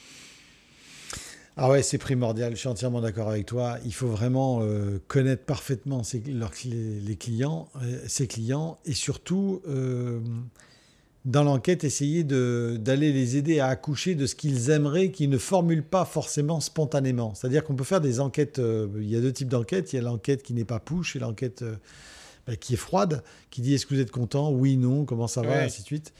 Ah 1.57 1.69
ouais, 1.69 1.81
c'est 1.83 1.97
primordial, 1.97 2.51
je 2.51 2.57
suis 2.57 2.67
entièrement 2.67 2.99
d'accord 2.99 3.29
avec 3.29 3.45
toi. 3.45 3.77
Il 3.85 3.93
faut 3.93 4.09
vraiment 4.09 4.59
euh, 4.61 4.99
connaître 5.07 5.45
parfaitement 5.45 6.03
ses- 6.03 6.19
les 6.19 7.15
clients, 7.15 7.69
euh, 7.81 7.99
ses 8.07 8.27
clients, 8.27 8.77
et 8.83 8.93
surtout, 8.93 9.61
dans 11.25 11.43
l'enquête, 11.43 11.83
essayer 11.83 12.23
d'aller 12.23 13.11
les 13.11 13.35
aider 13.35 13.59
à 13.59 13.67
accoucher 13.67 14.13
de 14.13 14.27
ce 14.27 14.35
qu'ils 14.35 14.69
aimeraient, 14.69 15.09
qu'ils 15.09 15.29
ne 15.29 15.39
formulent 15.39 15.83
pas 15.83 16.05
forcément 16.05 16.59
spontanément. 16.59 17.33
C'est-à-dire 17.33 17.63
qu'on 17.63 17.73
peut 17.75 17.83
faire 17.83 18.01
des 18.01 18.19
enquêtes, 18.19 18.59
euh, 18.59 18.87
il 18.97 19.09
y 19.09 19.15
a 19.15 19.21
deux 19.21 19.33
types 19.33 19.47
d'enquêtes, 19.49 19.91
il 19.91 19.95
y 19.95 19.99
a 19.99 20.03
l'enquête 20.03 20.43
qui 20.43 20.53
n'est 20.53 20.65
pas 20.65 20.79
push 20.79 21.15
et 21.15 21.19
l'enquête 21.19 21.63
euh, 21.63 21.75
bah, 22.45 22.55
qui 22.55 22.75
est 22.75 22.77
froide, 22.77 23.23
qui 23.49 23.61
dit 23.61 23.73
est-ce 23.73 23.87
que 23.87 23.95
vous 23.95 24.01
êtes 24.01 24.11
content, 24.11 24.51
oui, 24.51 24.77
non, 24.77 25.03
comment 25.05 25.27
ça 25.27 25.41
va, 25.41 25.49
Ouais. 25.49 25.63
ainsi 25.63 25.81
de 25.81 25.87
suite. 25.87 26.13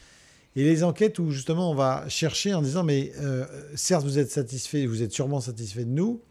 Et 0.56 0.64
les 0.64 0.84
enquêtes 0.84 1.20
où 1.20 1.30
justement 1.32 1.70
on 1.70 1.76
va 1.76 2.06
chercher 2.08 2.54
en 2.54 2.62
disant 2.62 2.84
mais 2.84 3.12
euh, 3.20 3.46
certes 3.76 4.06
vous 4.06 4.18
êtes 4.18 4.32
satisfait, 4.32 4.86
vous 4.88 5.04
êtes 5.04 5.12
sûrement 5.12 5.42
satisfait 5.42 5.84
de 5.84 5.90
nous, 5.92 6.22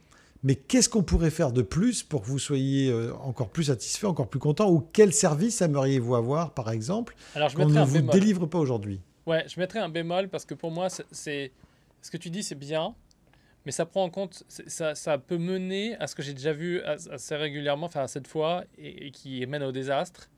mais 0.44 0.54
qu'est-ce 0.54 0.88
qu'on 0.88 1.02
pourrait 1.02 1.30
faire 1.30 1.50
de 1.52 1.62
plus 1.62 2.02
pour 2.04 2.22
que 2.22 2.26
vous 2.26 2.38
soyez 2.38 2.90
euh, 2.90 3.12
encore 3.16 3.48
plus 3.50 3.64
satisfait, 3.64 4.06
encore 4.06 4.28
plus 4.28 4.38
content 4.38 4.70
ou 4.70 4.80
quel 4.92 5.12
service 5.12 5.60
aimeriez-vous 5.62 6.14
avoir 6.14 6.54
par 6.54 6.70
exemple 6.70 7.16
qu'on 7.56 7.66
ne 7.68 7.82
vous 7.84 7.94
bémol. 7.94 8.12
délivre 8.12 8.46
pas 8.46 8.58
aujourd'hui? 8.58 9.00
Ouais, 9.26 9.44
je 9.48 9.58
mettrais 9.58 9.80
un 9.80 9.88
bémol 9.88 10.28
parce 10.28 10.44
que 10.44 10.54
pour 10.54 10.70
moi, 10.70 10.88
c'est- 10.90 11.50
ce 12.02 12.10
que 12.10 12.18
tu 12.18 12.28
dis, 12.30 12.42
c'est 12.42 12.54
bien, 12.54 12.94
mais 13.64 13.72
ça 13.72 13.86
prend 13.86 14.04
en 14.04 14.10
compte, 14.10 14.44
ça, 14.48 14.94
ça 14.94 15.16
peut 15.16 15.38
mener 15.38 15.96
à 15.96 16.06
ce 16.06 16.14
que 16.14 16.22
j'ai 16.22 16.34
déjà 16.34 16.52
vu 16.52 16.82
as- 16.82 17.08
assez 17.10 17.34
régulièrement, 17.34 17.86
enfin 17.86 18.06
cette 18.06 18.28
fois, 18.28 18.64
et, 18.76 19.06
et 19.06 19.10
qui 19.10 19.44
mène 19.46 19.62
au 19.62 19.72
désastre, 19.72 20.28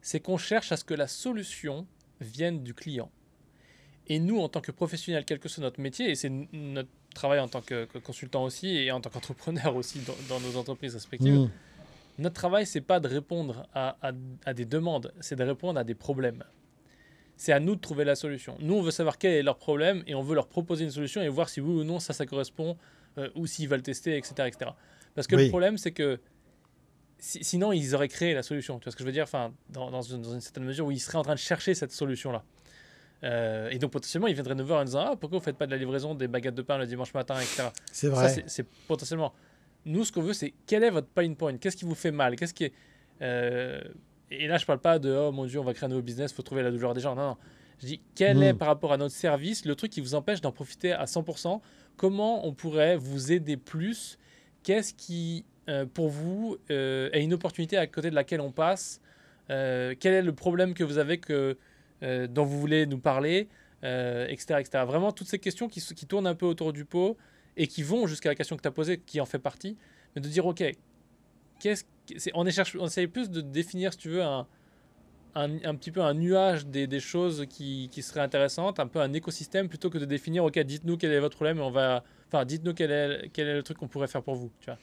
c'est 0.00 0.20
qu'on 0.20 0.38
cherche 0.38 0.72
à 0.72 0.76
ce 0.78 0.84
que 0.84 0.94
la 0.94 1.06
solution 1.06 1.86
vienne 2.22 2.62
du 2.62 2.72
client. 2.72 3.10
Et 4.06 4.18
nous, 4.20 4.38
en 4.40 4.48
tant 4.48 4.62
que 4.62 4.72
professionnels, 4.72 5.26
quel 5.26 5.38
que 5.38 5.50
soit 5.50 5.62
notre 5.62 5.80
métier, 5.80 6.10
et 6.10 6.14
c'est 6.14 6.30
notre 6.52 6.88
travail 7.14 7.40
en 7.40 7.48
tant 7.48 7.60
que, 7.60 7.84
que 7.86 7.98
consultant 7.98 8.44
aussi 8.44 8.68
et 8.68 8.90
en 8.92 9.00
tant 9.00 9.10
qu'entrepreneur 9.10 9.74
aussi 9.76 10.00
dans, 10.00 10.14
dans 10.28 10.40
nos 10.40 10.56
entreprises 10.56 10.94
respectives, 10.94 11.34
Mmh. 11.38 11.50
notre 12.18 12.34
travail, 12.34 12.66
c'est 12.66 12.80
pas 12.80 13.00
de 13.00 13.08
répondre 13.08 13.66
à, 13.74 13.96
à- 14.02 14.12
à 14.44 14.54
des 14.54 14.64
demandes, 14.64 15.12
c'est 15.20 15.36
de 15.36 15.44
répondre 15.44 15.78
à 15.78 15.84
des 15.84 15.94
problèmes. 15.94 16.44
C'est 17.36 17.52
à 17.52 17.60
nous 17.60 17.76
de 17.76 17.80
trouver 17.80 18.04
la 18.04 18.16
solution. 18.16 18.56
Nous, 18.60 18.74
on 18.74 18.82
veut 18.82 18.90
savoir 18.90 19.16
quel 19.16 19.32
est 19.32 19.42
leur 19.44 19.56
problème 19.58 20.02
et 20.08 20.14
on 20.16 20.22
veut 20.22 20.34
leur 20.34 20.48
proposer 20.48 20.84
une 20.84 20.90
solution 20.90 21.22
et 21.22 21.28
voir 21.28 21.48
si 21.48 21.60
oui 21.60 21.80
ou 21.80 21.84
non 21.84 22.00
ça, 22.00 22.12
ça 22.12 22.26
correspond 22.26 22.76
euh, 23.16 23.30
ou 23.36 23.46
s'ils 23.46 23.68
veulent 23.68 23.82
tester, 23.82 24.16
etc. 24.16 24.48
etc. 24.48 24.70
Parce 25.14 25.26
que 25.28 25.36
Oui. 25.36 25.44
le 25.44 25.48
problème, 25.48 25.78
c'est 25.78 25.92
que 25.92 26.18
si- 27.18 27.42
sinon, 27.44 27.70
ils 27.72 27.94
auraient 27.94 28.08
créé 28.08 28.34
la 28.34 28.42
solution. 28.42 28.78
Tu 28.78 28.84
vois 28.84 28.90
ce 28.92 28.96
que 28.96 29.02
je 29.02 29.06
veux 29.06 29.12
dire? 29.12 29.22
Enfin, 29.24 29.52
dans, 29.70 29.90
dans 29.90 30.02
une, 30.02 30.20
dans 30.22 30.34
une 30.34 30.40
certaine 30.40 30.64
mesure 30.64 30.86
où 30.86 30.90
ils 30.90 30.98
seraient 31.00 31.18
en 31.18 31.22
train 31.22 31.34
de 31.34 31.38
chercher 31.40 31.74
cette 31.74 31.92
solution-là. 31.92 32.44
Euh, 33.24 33.68
et 33.70 33.78
donc, 33.78 33.90
potentiellement, 33.90 34.28
ils 34.28 34.34
viendraient 34.34 34.54
nous 34.54 34.64
voir 34.66 34.80
en 34.80 34.84
disant 34.84 35.00
Ah, 35.12 35.16
pourquoi 35.16 35.38
vous 35.38 35.44
faites 35.44 35.56
pas 35.56 35.66
de 35.66 35.72
la 35.72 35.76
livraison 35.76 36.14
des 36.14 36.28
baguettes 36.28 36.54
de 36.54 36.62
pain 36.62 36.78
le 36.78 36.86
dimanche 36.86 37.12
matin, 37.14 37.34
etc. 37.36 37.68
C'est 37.90 38.08
vrai. 38.08 38.28
c'est- 38.28 38.44
c'est 38.46 38.66
potentiellement. 38.86 39.32
Nous, 39.84 40.04
ce 40.04 40.12
qu'on 40.12 40.22
veut, 40.22 40.32
c'est 40.34 40.54
quel 40.66 40.84
est 40.84 40.90
votre 40.90 41.08
pain 41.08 41.32
point? 41.34 41.56
Qu'est-ce 41.56 41.76
qui 41.76 41.84
vous 41.84 41.94
fait 41.94 42.10
mal? 42.12 42.36
Qu'est-ce 42.36 42.54
qui 42.54 42.64
est. 42.64 42.72
euh, 43.22 43.80
Et 44.30 44.46
là, 44.46 44.58
je 44.58 44.66
parle 44.66 44.78
pas 44.80 44.98
de 44.98 45.10
oh 45.10 45.32
mon 45.32 45.46
dieu, 45.46 45.58
on 45.58 45.64
va 45.64 45.72
créer 45.72 45.86
un 45.86 45.88
nouveau 45.88 46.02
business, 46.02 46.32
faut 46.34 46.42
trouver 46.42 46.62
la 46.62 46.70
douleur 46.70 46.92
des 46.94 47.00
gens. 47.00 47.14
Non, 47.14 47.28
non. 47.28 47.36
Je 47.80 47.86
dis 47.86 48.00
quel 48.14 48.36
est 48.42 48.54
par 48.54 48.68
rapport 48.68 48.92
à 48.92 48.96
notre 48.98 49.14
service 49.14 49.64
le 49.64 49.74
truc 49.74 49.90
qui 49.90 50.00
vous 50.02 50.14
empêche 50.14 50.40
d'en 50.42 50.52
profiter 50.52 50.92
à 50.92 51.06
100% 51.06 51.60
Comment 51.96 52.46
on 52.46 52.52
pourrait 52.52 52.96
vous 52.96 53.32
aider 53.32 53.56
plus? 53.56 54.18
Qu'est-ce 54.62 54.92
qui, 54.94 55.44
euh, 55.70 55.86
pour 55.86 56.08
vous, 56.10 56.58
est 56.68 57.22
une 57.22 57.32
opportunité 57.32 57.76
à 57.78 57.86
côté 57.86 58.10
de 58.10 58.14
laquelle 58.14 58.40
on 58.42 58.52
passe? 58.52 59.00
Quel 59.48 59.96
est 60.14 60.22
le 60.22 60.32
problème 60.34 60.74
que 60.74 60.84
vous 60.84 60.98
avez 60.98 61.18
que, 61.18 61.56
dont 62.02 62.44
vous 62.44 62.60
voulez 62.60 62.86
nous 62.86 62.98
parler 62.98 63.48
euh, 63.84 64.26
etc., 64.26 64.58
etc. 64.58 64.84
Vraiment, 64.84 65.12
toutes 65.12 65.28
ces 65.28 65.38
questions 65.38 65.68
qui, 65.68 65.80
tournent 66.06 66.26
un 66.26 66.34
peu 66.34 66.46
autour 66.46 66.72
du 66.72 66.84
pot 66.84 67.16
et 67.56 67.68
qui 67.68 67.84
vont 67.84 68.08
jusqu'à 68.08 68.28
la 68.28 68.34
question 68.34 68.56
que 68.56 68.62
tu 68.62 68.66
as 68.66 68.72
posée, 68.72 68.98
qui 68.98 69.20
en 69.20 69.26
fait 69.26 69.38
partie, 69.38 69.76
mais 70.14 70.20
de 70.20 70.28
dire, 70.28 70.46
OK, 70.46 70.64
qu'est-ce 71.60 71.84
on, 72.34 72.48
cherche, 72.50 72.76
on 72.76 72.86
essaye 72.86 73.06
plus 73.06 73.30
de 73.30 73.40
définir, 73.40 73.92
si 73.92 73.98
tu 73.98 74.08
veux, 74.08 74.22
un, 74.22 74.46
un, 75.34 75.74
petit 75.76 75.92
peu 75.92 76.00
un 76.00 76.14
nuage 76.14 76.66
des, 76.66 76.88
des 76.88 76.98
choses 76.98 77.46
qui, 77.48 77.88
qui, 77.92 78.02
seraient 78.02 78.20
intéressantes, 78.20 78.80
un 78.80 78.88
peu 78.88 79.00
un 79.00 79.12
écosystème, 79.12 79.68
plutôt 79.68 79.90
que 79.90 79.98
de 79.98 80.06
définir, 80.06 80.44
OK, 80.44 80.58
dites-nous 80.58 80.96
quel 80.96 81.12
est 81.12 81.20
votre 81.20 81.36
problème 81.36 81.58
et 81.58 81.62
on 81.62 81.70
va... 81.70 82.02
Enfin, 82.26 82.44
dites-nous 82.44 82.74
quel 82.74 82.90
est, 82.90 83.30
quel 83.32 83.46
est 83.46 83.54
le 83.54 83.62
truc 83.62 83.78
qu'on 83.78 83.88
pourrait 83.88 84.08
faire 84.08 84.24
pour 84.24 84.34
vous, 84.34 84.50
tu 84.58 84.66
vois. 84.66 84.78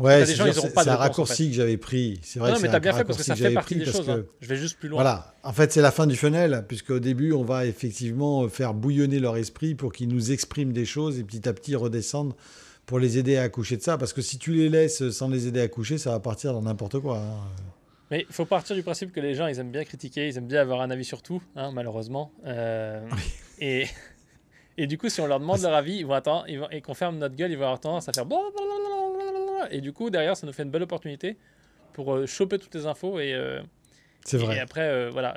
Ouais, 0.00 0.24
c'est 0.24 0.88
un 0.88 0.96
raccourci 0.96 1.50
que 1.50 1.56
j'avais 1.56 1.76
pris. 1.76 2.18
C'est 2.22 2.38
vrai. 2.38 2.52
Non, 2.52 2.58
mais 2.60 2.68
t'as 2.68 2.80
bien 2.80 2.94
fait 2.94 3.04
parce 3.04 3.18
que 3.18 3.24
ça 3.24 3.36
fait 3.36 3.52
partie 3.52 3.76
des 3.76 3.84
choses. 3.84 4.08
Hein. 4.08 4.24
Je 4.40 4.48
vais 4.48 4.56
juste 4.56 4.78
plus 4.78 4.88
loin. 4.88 5.02
Voilà. 5.02 5.34
En 5.42 5.52
fait, 5.52 5.72
c'est 5.72 5.82
la 5.82 5.90
fin 5.90 6.06
du 6.06 6.16
funnel, 6.16 6.64
puisque 6.66 6.90
au 6.90 6.98
début, 7.00 7.32
on 7.32 7.44
va 7.44 7.66
effectivement 7.66 8.48
faire 8.48 8.72
bouillonner 8.72 9.18
leur 9.18 9.36
esprit 9.36 9.74
pour 9.74 9.92
qu'ils 9.92 10.08
nous 10.08 10.32
expriment 10.32 10.72
des 10.72 10.86
choses 10.86 11.18
et 11.18 11.24
petit 11.24 11.46
à 11.48 11.52
petit 11.52 11.76
redescendre 11.76 12.34
pour 12.86 12.98
les 12.98 13.18
aider 13.18 13.36
à 13.36 13.42
accoucher 13.42 13.76
de 13.76 13.82
ça. 13.82 13.98
Parce 13.98 14.14
que 14.14 14.22
si 14.22 14.38
tu 14.38 14.52
les 14.52 14.70
laisses 14.70 15.10
sans 15.10 15.28
les 15.28 15.46
aider 15.46 15.60
à 15.60 15.64
accoucher, 15.64 15.98
ça 15.98 16.10
va 16.10 16.20
partir 16.20 16.54
dans 16.54 16.62
n'importe 16.62 16.98
quoi. 16.98 17.18
Hein. 17.18 17.64
Mais 18.10 18.26
il 18.28 18.34
faut 18.34 18.46
partir 18.46 18.74
du 18.74 18.82
principe 18.82 19.12
que 19.12 19.20
les 19.20 19.34
gens, 19.34 19.46
ils 19.46 19.58
aiment 19.58 19.70
bien 19.70 19.84
critiquer, 19.84 20.28
ils 20.28 20.36
aiment 20.36 20.48
bien 20.48 20.62
avoir 20.62 20.80
un 20.80 20.90
avis 20.90 21.04
sur 21.04 21.22
tout, 21.22 21.42
hein, 21.54 21.70
malheureusement. 21.72 22.32
Euh, 22.46 23.06
et, 23.60 23.86
et 24.78 24.86
du 24.86 24.98
coup, 24.98 25.08
si 25.08 25.20
on 25.20 25.26
leur 25.26 25.40
demande 25.40 25.60
leur 25.60 25.74
avis, 25.74 25.96
ils 25.96 26.06
vont 26.06 26.14
attendre, 26.14 26.46
ils 26.48 26.58
vont, 26.58 26.68
et 26.70 26.80
qu'on 26.80 26.94
ferme 26.94 27.18
notre 27.18 27.36
gueule, 27.36 27.52
ils 27.52 27.56
vont 27.56 27.64
avoir 27.64 27.80
tendance 27.80 28.08
à 28.08 28.12
faire 28.12 28.26
et 29.70 29.80
du 29.80 29.92
coup, 29.92 30.10
derrière, 30.10 30.36
ça 30.36 30.46
nous 30.46 30.52
fait 30.52 30.62
une 30.62 30.70
belle 30.70 30.82
opportunité 30.82 31.36
pour 31.92 32.14
euh, 32.14 32.26
choper 32.26 32.58
toutes 32.58 32.74
les 32.74 32.86
infos 32.86 33.18
et, 33.18 33.34
euh, 33.34 33.60
c'est 34.24 34.38
vrai. 34.38 34.56
et 34.56 34.60
après, 34.60 34.88
euh, 34.88 35.10
voilà, 35.10 35.36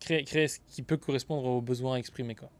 créer, 0.00 0.24
créer 0.24 0.48
ce 0.48 0.58
qui 0.68 0.82
peut 0.82 0.96
correspondre 0.96 1.46
aux 1.46 1.60
besoins 1.60 1.96
exprimés. 1.96 2.34
Quoi. 2.34 2.50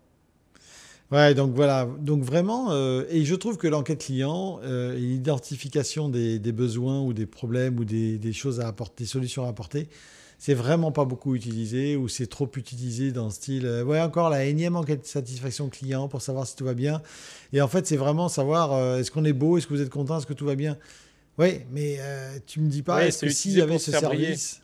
Ouais, 1.11 1.35
donc 1.35 1.55
voilà, 1.55 1.88
donc 1.99 2.23
vraiment, 2.23 2.73
et 2.73 3.25
je 3.25 3.35
trouve 3.35 3.57
que 3.57 3.66
l'enquête 3.66 4.05
client 4.05 4.61
et 4.62 4.96
l'identification 4.96 6.09
des, 6.09 6.38
des, 6.38 6.53
besoins 6.53 7.01
ou 7.01 7.12
des 7.12 7.27
problèmes 7.27 7.81
ou 7.81 7.85
des, 7.85 8.16
des, 8.16 8.33
choses 8.33 8.61
à 8.61 8.68
apporter, 8.68 9.03
des 9.03 9.09
solutions 9.09 9.44
à 9.44 9.49
apporter, 9.49 9.88
c'est 10.40 10.55
vraiment 10.55 10.90
pas 10.90 11.05
beaucoup 11.05 11.35
utilisé 11.35 11.96
ou 11.96 12.09
c'est 12.09 12.26
trop 12.26 12.50
utilisé 12.57 13.12
dans 13.12 13.26
le 13.26 13.31
style 13.31 13.66
euh, 13.66 13.85
ouais 13.85 14.00
encore 14.00 14.31
la 14.31 14.46
énième 14.46 14.74
enquête 14.74 15.03
de 15.03 15.07
satisfaction 15.07 15.68
client 15.68 16.09
pour 16.09 16.22
savoir 16.22 16.46
si 16.46 16.57
tout 16.57 16.64
va 16.64 16.72
bien. 16.72 17.03
Et 17.53 17.61
en 17.61 17.68
fait 17.68 17.87
c'est 17.87 17.98
vraiment 17.98 18.31
savoir 18.31 18.72
euh, 18.72 18.98
est-ce 18.98 19.11
qu'on 19.11 19.26
est 19.26 19.35
beau 19.35 19.59
est-ce 19.59 19.66
que 19.66 19.74
vous 19.74 19.83
êtes 19.83 19.90
content 19.90 20.16
est-ce 20.16 20.26
que 20.26 20.33
tout 20.33 20.46
va 20.46 20.55
bien? 20.55 20.79
Oui 21.38 21.61
mais 21.70 21.98
euh, 22.00 22.38
tu 22.46 22.61
me 22.61 22.68
dis 22.68 22.83
pas 22.83 23.07
est-ce 23.07 23.26
que 23.26 23.31
s'il 23.31 23.53
y 23.53 23.61
avait 23.61 23.79
ce 23.79 23.92
service? 23.92 24.62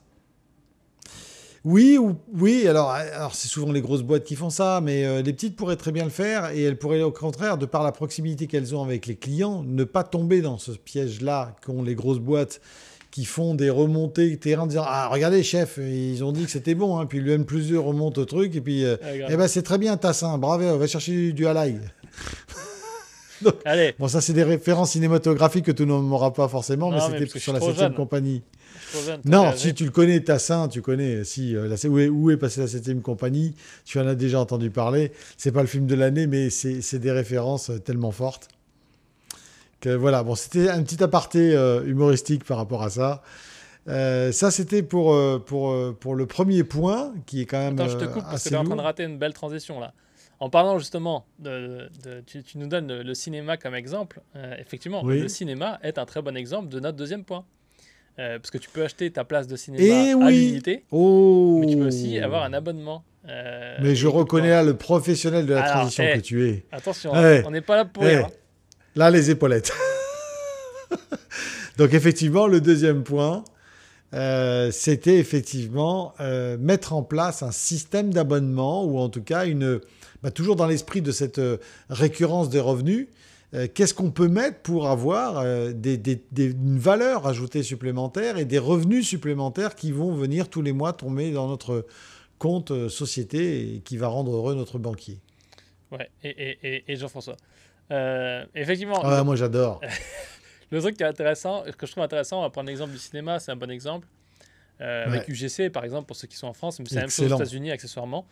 Oui, 1.69 1.99
ou, 1.99 2.15
oui, 2.33 2.69
alors, 2.69 2.91
alors 2.91 3.35
c'est 3.35 3.49
souvent 3.49 3.73
les 3.73 3.81
grosses 3.81 4.05
boîtes 4.05 4.23
qui 4.23 4.37
font 4.37 4.51
ça, 4.51 4.81
mais 4.81 5.21
les 5.25 5.33
petites 5.33 5.57
pourraient 5.57 5.75
très 5.75 5.91
bien 5.91 6.05
le 6.05 6.11
faire 6.11 6.51
et 6.53 6.63
elles 6.63 6.79
pourraient 6.79 7.03
au 7.03 7.11
contraire, 7.11 7.59
de 7.59 7.67
par 7.67 7.83
la 7.83 7.91
proximité 7.91 8.47
qu'elles 8.47 8.73
ont 8.77 8.85
avec 8.85 9.07
les 9.07 9.17
clients, 9.17 9.65
ne 9.65 9.83
pas 9.83 10.05
tomber 10.05 10.43
dans 10.43 10.59
ce 10.59 10.71
piège-là 10.71 11.57
qu'ont 11.67 11.83
les 11.83 11.97
grosses 11.97 12.21
boîtes 12.21 12.61
qui 13.17 13.25
font 13.25 13.55
des 13.55 13.71
remontées 13.71 14.37
terrain 14.37 14.65
en 14.65 14.67
disant 14.67 14.85
Ah, 14.87 15.09
regardez, 15.09 15.43
chef, 15.43 15.79
ils 15.79 16.23
ont 16.23 16.33
dit 16.33 16.45
que 16.45 16.51
c'était 16.51 16.75
bon. 16.75 16.99
Hein. 16.99 17.07
Puis 17.07 17.19
le 17.19 17.33
M 17.33 17.47
plus 17.47 17.71
2 17.71 17.79
remonte 17.79 18.19
au 18.19 18.27
truc. 18.27 18.55
Et 18.55 18.61
puis, 18.61 18.85
euh, 18.85 18.99
eh 19.03 19.37
ben, 19.39 19.49
c'est 19.49 19.63
très 19.63 19.79
bien, 19.79 19.97
Tassin. 19.97 20.37
Bravo, 20.37 20.65
on 20.65 20.77
va 20.77 20.87
chercher 20.87 21.13
du, 21.13 21.33
du 21.33 21.47
halal. 21.47 21.81
Allez. 23.65 23.95
Bon, 23.99 24.07
ça, 24.07 24.21
c'est 24.21 24.35
des 24.35 24.43
références 24.43 24.91
cinématographiques 24.91 25.65
que 25.65 25.73
tout 25.73 25.87
le 25.87 25.95
monde 25.95 26.11
n'aura 26.11 26.35
pas 26.35 26.47
forcément, 26.47 26.91
mais 26.91 26.99
c'était 27.01 27.39
sur 27.39 27.55
la 27.55 27.61
7 27.61 27.95
compagnie. 27.95 28.43
non, 29.25 29.51
si 29.57 29.73
tu 29.73 29.87
le 29.87 29.91
connais, 29.91 30.21
Tassin, 30.21 30.69
tu 30.69 30.83
connais. 30.83 31.25
Si, 31.25 31.57
euh, 31.57 31.75
où, 31.89 31.99
est, 31.99 32.09
où 32.09 32.31
est 32.31 32.37
passée 32.37 32.61
la 32.61 32.67
7 32.67 33.01
compagnie 33.01 33.55
Tu 33.87 33.99
en 33.99 34.07
as 34.07 34.15
déjà 34.15 34.41
entendu 34.41 34.69
parler. 34.69 35.11
C'est 35.39 35.53
pas 35.53 35.63
le 35.63 35.69
film 35.69 35.87
de 35.87 35.95
l'année, 35.95 36.27
mais 36.27 36.51
c'est 36.51 36.99
des 36.99 37.13
références 37.13 37.71
euh, 37.71 37.79
tellement 37.79 38.13
fortes 38.13 38.49
voilà, 39.85 40.23
bon, 40.23 40.35
c'était 40.35 40.69
un 40.69 40.83
petit 40.83 41.03
aparté 41.03 41.55
euh, 41.55 41.85
humoristique 41.85 42.45
par 42.45 42.57
rapport 42.57 42.83
à 42.83 42.91
ça. 42.91 43.23
Euh, 43.89 44.33
ça, 44.33 44.51
c'était 44.51 44.83
pour, 44.83 45.15
euh, 45.15 45.39
pour, 45.39 45.75
pour 46.01 46.15
le 46.15 46.27
premier 46.27 46.65
point, 46.65 47.15
qui 47.27 47.43
est 47.43 47.47
quand 47.47 47.59
même. 47.59 47.79
Attends, 47.79 47.89
je 47.89 47.99
te 47.99 48.05
coupe 48.05 48.25
parce 48.25 48.43
que 48.43 48.49
tu 48.49 48.55
es 48.55 48.59
en 48.59 48.65
train 48.65 48.77
de 48.77 48.81
rater 48.81 49.05
une 49.05 49.19
belle 49.19 49.35
transition 49.35 49.79
là. 49.81 49.93
En 50.39 50.51
parlant 50.51 50.79
justement, 50.79 51.25
de, 51.39 51.89
tu, 52.27 52.43
nous 52.57 52.67
donnes 52.67 52.93
le, 52.93 53.15
cinéma 53.15 53.57
comme 53.57 53.75
exemple. 53.75 54.21
effectivement, 54.59 55.03
le 55.03 55.29
cinéma 55.29 55.79
est 55.83 55.99
un 55.99 56.05
très 56.05 56.21
bon 56.21 56.37
exemple 56.37 56.69
de 56.69 56.81
notre 56.81 56.97
deuxième 56.97 57.25
point. 57.25 57.45
parce 58.17 58.51
que 58.51 58.59
tu 58.59 58.69
peux 58.69 58.85
acheter 58.85 59.11
ta 59.11 59.25
place 59.25 59.47
de 59.47 59.57
cinéma 59.57 59.83
Et 59.83 60.11
eh 60.11 60.23
à 60.23 60.31
l'unité, 60.31 60.85
oh. 60.91 61.59
mais 61.61 61.67
tu 61.69 61.79
peux 61.79 61.87
aussi 61.87 62.19
avoir 62.19 62.43
un 62.43 62.53
abonnement. 62.53 63.03
mais 63.25 63.95
je 63.95 64.09
reconnais 64.09 64.51
là 64.51 64.63
le 64.63 64.77
professionnel 64.77 65.47
de 65.47 65.55
la 65.55 65.63
transition 65.63 66.05
eh, 66.07 66.17
que 66.17 66.21
tu 66.21 66.47
es. 66.47 66.67
Attention, 66.71 67.15
hein, 67.15 67.43
on 67.47 67.51
n'est 67.51 67.63
pas 67.63 67.77
là 67.77 67.85
pour 67.87 68.03
rire. 68.03 68.27
Hein. 68.27 68.46
Là, 68.97 69.11
les 69.11 69.31
épaulettes. 69.31 69.75
Donc, 71.77 71.93
effectivement, 71.93 72.47
le 72.47 72.63
deuxième 72.63 73.03
point, 73.03 73.45
euh, 74.15 74.71
c'était 74.71 75.19
effectivement 75.19 76.15
euh, 76.21 76.57
mettre 76.57 76.95
en 76.95 77.03
place 77.03 77.43
un 77.43 77.51
système 77.51 78.13
d'abonnement, 78.13 78.87
ou 78.87 78.99
en 78.99 79.11
tout 79.11 79.23
cas, 79.23 79.45
une, 79.45 79.81
bah, 80.23 80.31
toujours 80.31 80.57
dans 80.57 80.67
l'esprit 80.67 81.03
de 81.03 81.13
cette 81.13 81.39
euh, 81.39 81.59
récurrence 81.91 82.49
des 82.49 82.61
revenus, 82.61 83.09
qu'est-ce 83.75 83.95
qu'on 83.95 84.11
peut 84.11 84.29
mettre 84.29 84.59
pour 84.59 84.87
avoir 84.87 85.43
des, 85.73 86.21
une 86.37 86.79
valeur 86.79 87.27
ajoutée 87.27 87.63
supplémentaire 87.63 88.37
et 88.37 88.45
des 88.45 88.59
revenus 88.59 89.07
supplémentaires 89.09 89.75
qui 89.77 89.93
vont 89.93 90.13
venir 90.15 90.51
tous 90.51 90.61
les 90.61 90.73
mois 90.73 90.93
tomber 90.93 91.31
dans 91.31 91.49
notre 91.49 91.87
compte 92.39 92.89
société 92.89 93.77
et 93.77 93.81
qui 93.81 93.97
va 93.97 94.09
rendre 94.09 94.35
heureux 94.35 94.55
notre 94.55 94.79
banquier? 94.79 95.21
Ouais, 95.91 96.11
et, 96.23 96.85
et 96.87 96.97
Jean-François, 96.97 97.37
euh, 97.91 98.45
effectivement. 98.55 99.01
Ah, 99.05 99.23
moi 99.25 99.37
j'adore. 99.37 99.81
le 100.71 100.81
truc 100.81 100.97
qui 100.97 101.03
est 101.03 101.07
intéressant, 101.07 101.63
que 101.77 101.87
je 101.87 101.93
trouve 101.93 102.05
intéressant, 102.05 102.41
on 102.41 102.43
va 102.43 102.51
prendre 102.51 102.69
l'exemple 102.69 102.93
du 102.93 102.99
cinéma, 102.99 103.39
c'est 103.39 103.53
un 103.53 103.57
bon 103.57 103.71
exemple. 103.71 104.07
Euh, 104.81 105.07
avec 105.07 105.29
UGC, 105.29 105.71
par 105.71 105.85
exemple, 105.85 106.07
pour 106.07 106.17
ceux 106.17 106.27
qui 106.27 106.37
sont 106.37 106.49
en 106.49 106.53
France, 106.53 106.79
mais 106.81 106.87
c'est 106.89 106.97
la 106.97 107.01
même 107.03 107.11
chose 107.11 107.33
aux 107.33 107.37
États-Unis, 107.37 107.71
accessoirement. 107.71 108.27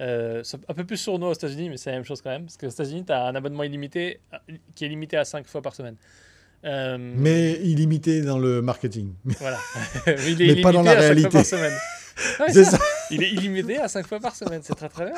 Euh, 0.00 0.44
un 0.68 0.74
peu 0.74 0.84
plus 0.84 0.96
sournois 0.96 1.30
aux 1.30 1.34
États-Unis, 1.34 1.70
mais 1.70 1.76
c'est 1.76 1.90
la 1.90 1.96
même 1.96 2.04
chose 2.04 2.20
quand 2.20 2.30
même. 2.30 2.44
Parce 2.44 2.56
qu'aux 2.56 2.68
États-Unis, 2.68 3.04
tu 3.06 3.12
as 3.12 3.24
un 3.24 3.34
abonnement 3.34 3.62
illimité 3.62 4.20
qui 4.74 4.84
est 4.84 4.88
limité 4.88 5.16
à 5.16 5.24
5 5.24 5.46
fois 5.46 5.62
par 5.62 5.74
semaine. 5.74 5.96
mais 6.62 7.52
illimité 7.62 8.20
dans 8.22 8.38
le 8.38 8.60
marketing. 8.60 9.14
Voilà. 9.24 9.58
il 10.06 10.42
est 10.42 10.54
mais 10.56 10.60
pas 10.60 10.72
dans 10.72 10.82
la 10.82 10.94
réalité. 10.94 11.42
c'est 11.42 12.64
ça. 12.64 12.78
Il 13.10 13.22
est 13.22 13.30
illimité 13.30 13.78
à 13.78 13.88
5 13.88 14.06
fois 14.06 14.20
par 14.20 14.36
semaine. 14.36 14.60
C'est 14.62 14.74
très 14.74 14.88
très 14.88 15.06
bien. 15.06 15.14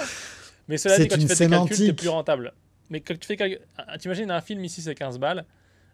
Mais 0.69 0.79
cela 0.79 0.99
dit, 0.99 1.09
quand 1.09 1.19
tu 1.19 1.27
fais 1.27 1.47
des 1.47 1.51
calculs, 1.51 1.77
c'est 1.77 1.93
plus 1.93 2.09
rentable. 2.09 2.53
Mais 2.91 3.01
quand 3.01 3.19
tu 3.19 3.27
fais. 3.27 3.61
T'imagines 3.99 4.31
un 4.31 4.41
film 4.41 4.65
ici, 4.65 4.83
c'est 4.83 4.95
15 4.95 5.19
balles. 5.19 5.45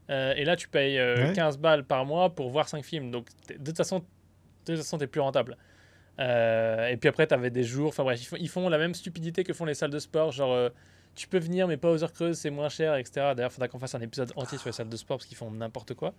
Euh, 0.09 0.35
et 0.37 0.45
là, 0.45 0.57
tu 0.57 0.69
payes 0.69 0.97
15 1.35 1.57
euh, 1.57 1.59
balles 1.59 1.85
par 1.85 2.05
mois 2.05 2.35
pour 2.35 2.51
voir 2.51 2.69
5 2.69 2.85
films. 2.85 3.11
Donc, 3.11 3.27
de 3.49 3.65
toute 3.65 3.77
façon, 3.77 3.99
de 3.99 4.05
toute 4.65 4.77
façon, 4.77 4.99
t'es 4.99 5.07
plus 5.07 5.21
rentable. 5.21 5.57
Euh, 6.19 6.89
et 6.89 6.97
puis 6.97 7.09
après, 7.09 7.27
tu 7.27 7.35
avais 7.35 7.51
des 7.51 7.65
jours. 7.65 7.89
Enfin 7.89 8.03
bref, 8.03 8.33
ils 8.39 8.49
font, 8.49 8.69
la 8.69 8.79
même 8.79 8.95
stupidité 8.95 9.45
que 9.45 9.53
font 9.53 9.65
les 9.65 9.75
salles 9.75 9.91
de 9.91 9.99
sport. 9.99 10.33
Genre, 10.33 10.71
tu 11.15 11.29
peux 11.29 11.39
venir, 11.39 11.69
mais 11.69 11.77
pas 11.77 11.91
aux 11.91 12.03
heures 12.03 12.13
creuses, 12.13 12.39
c'est 12.39 12.51
moins 12.51 12.69
cher, 12.69 12.97
etc. 12.97 13.33
D'ailleurs, 13.37 13.51
il 13.51 13.55
faudra 13.55 13.69
qu'on 13.69 13.79
fasse 13.79 13.95
un 13.95 14.01
épisode 14.01 14.33
entier 14.37 14.59
sur 14.59 14.69
les 14.69 14.73
salles 14.73 14.89
de 14.89 14.97
sport 14.97 15.19
parce 15.19 15.27
qu'ils 15.27 15.37
font 15.37 15.51
n'importe 15.51 15.95
quoi. 15.95 16.15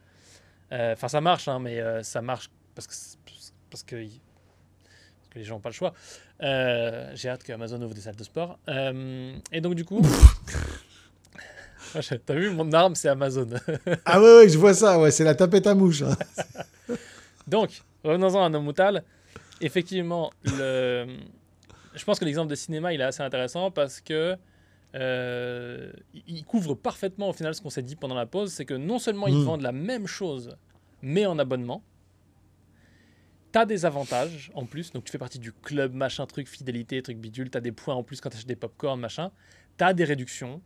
Enfin, 0.72 1.08
ça 1.08 1.22
marche, 1.22 1.48
hein, 1.48 1.60
mais 1.60 1.82
ça 2.04 2.22
marche 2.22 2.50
parce 2.76 2.88
que, 2.88 2.94
parce 3.72 3.84
que 3.84 3.96
les 5.38 5.44
gens 5.44 5.56
n'ont 5.56 5.62
pas 5.62 5.70
le 5.70 5.74
choix. 5.74 5.94
Euh, 6.42 7.12
j'ai 7.16 7.30
hâte 7.30 7.44
que 7.44 7.54
Amazon 7.54 7.82
ouvre 7.82 7.94
des 7.94 8.02
salles 8.02 8.16
de 8.16 8.24
sport. 8.24 8.60
Euh, 8.68 9.38
et 9.52 9.62
donc, 9.62 9.76
du 9.76 9.86
coup. 9.86 10.02
T'as 12.26 12.34
vu, 12.34 12.50
mon 12.50 12.72
arme, 12.74 12.96
c'est 12.96 13.10
Amazon. 13.10 13.48
ah 14.06 14.22
ouais, 14.22 14.38
ouais, 14.38 14.50
je 14.50 14.58
vois 14.58 14.74
ça, 14.74 15.00
ouais, 15.00 15.12
c'est 15.12 15.24
la 15.24 15.36
tapette 15.36 15.68
à 15.68 15.76
mouche. 15.76 16.02
Hein. 16.02 16.16
donc, 17.48 17.82
revenons-en 18.04 18.44
à 18.44 18.50
Nomutal. 18.50 19.04
Effectivement, 19.62 20.32
le... 20.44 21.08
je 21.96 22.04
pense 22.04 22.20
que 22.20 22.26
l'exemple 22.26 22.50
de 22.50 22.56
cinéma, 22.56 22.94
il 22.94 23.02
est 23.02 23.06
assez 23.06 23.24
intéressant 23.24 23.72
parce 23.72 24.02
que 24.02 24.36
euh, 24.96 25.92
il 26.28 26.44
couvre 26.46 26.76
parfaitement 26.76 27.30
au 27.30 27.34
final 27.34 27.54
ce 27.54 27.62
qu'on 27.62 27.70
s'est 27.70 27.82
dit 27.82 27.96
pendant 27.96 28.16
la 28.16 28.26
pause, 28.26 28.52
c'est 28.52 28.66
que 28.66 28.76
non 28.76 29.00
seulement 29.00 29.28
ils 29.28 29.36
hmm. 29.36 29.44
vendent 29.44 29.62
la 29.62 29.72
même 29.72 30.08
chose, 30.08 30.56
mais 31.02 31.26
en 31.26 31.40
abonnement, 31.40 31.84
T'as 33.52 33.66
des 33.66 33.86
avantages 33.86 34.52
en 34.56 34.66
plus, 34.66 34.92
donc 34.92 35.06
tu 35.06 35.12
fais 35.12 35.18
partie 35.18 35.40
du 35.40 35.52
club, 35.54 35.94
machin, 35.94 36.26
truc, 36.26 36.48
fidélité, 36.48 37.02
truc 37.02 37.18
bidule, 37.18 37.50
t'as 37.50 37.62
des 37.62 37.72
points 37.72 37.96
en 37.96 38.04
plus 38.04 38.20
quand 38.20 38.30
t'achètes 38.30 38.48
des 38.48 38.58
popcorn, 38.58 39.00
machin, 39.00 39.32
t'as 39.78 39.94
des 39.94 40.04
réductions. 40.04 40.62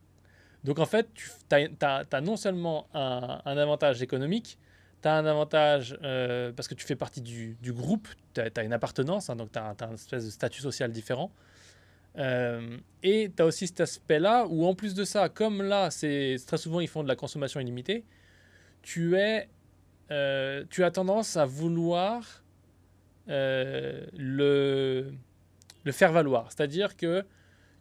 Donc 0.64 0.80
en 0.80 0.86
fait, 0.86 1.08
tu 1.14 1.56
as, 1.82 2.22
non 2.22 2.38
seulement 2.38 2.88
un, 2.94 3.58
avantage 3.58 4.02
économique, 4.02 4.58
t'as 5.02 5.14
un 5.18 5.26
avantage 5.26 5.98
euh, 6.04 6.52
parce 6.52 6.68
que 6.68 6.76
tu 6.76 6.86
fais 6.86 6.96
partie 6.96 7.22
du, 7.22 7.58
groupe, 7.64 8.08
t'as 8.34 8.50
as 8.56 8.64
une 8.64 8.74
appartenance, 8.74 9.30
hein, 9.30 9.36
donc 9.36 9.52
t'as 9.52 9.74
as, 9.80 9.86
un 9.86 9.94
espèce 9.94 10.26
de 10.26 10.30
statut 10.30 10.62
social 10.62 10.92
différent. 10.92 11.32
Euh, 12.18 12.78
et 13.04 13.32
tu 13.36 13.42
as 13.42 13.46
aussi 13.46 13.68
cet 13.68 13.82
aspect-là 13.82 14.46
où, 14.48 14.66
en 14.66 14.76
plus 14.76 14.94
de 14.94 15.04
ça, 15.04 15.30
comme 15.30 15.64
là, 15.64 15.90
c'est 15.90 16.36
très 16.46 16.58
souvent 16.58 16.80
ils 16.80 16.90
font 16.90 17.04
de 17.04 17.08
la 17.08 17.16
consommation 17.16 17.60
illimitée, 17.60 18.06
tu, 18.84 19.16
es, 19.16 19.50
euh, 20.12 20.64
tu 20.70 20.84
as 20.84 20.92
tendance 20.92 21.38
à 21.38 21.46
vouloir 21.46 22.44
le 23.28 25.12
faire 25.92 26.12
valoir. 26.12 26.52
C'est-à-dire 26.52 26.98
que 26.98 27.26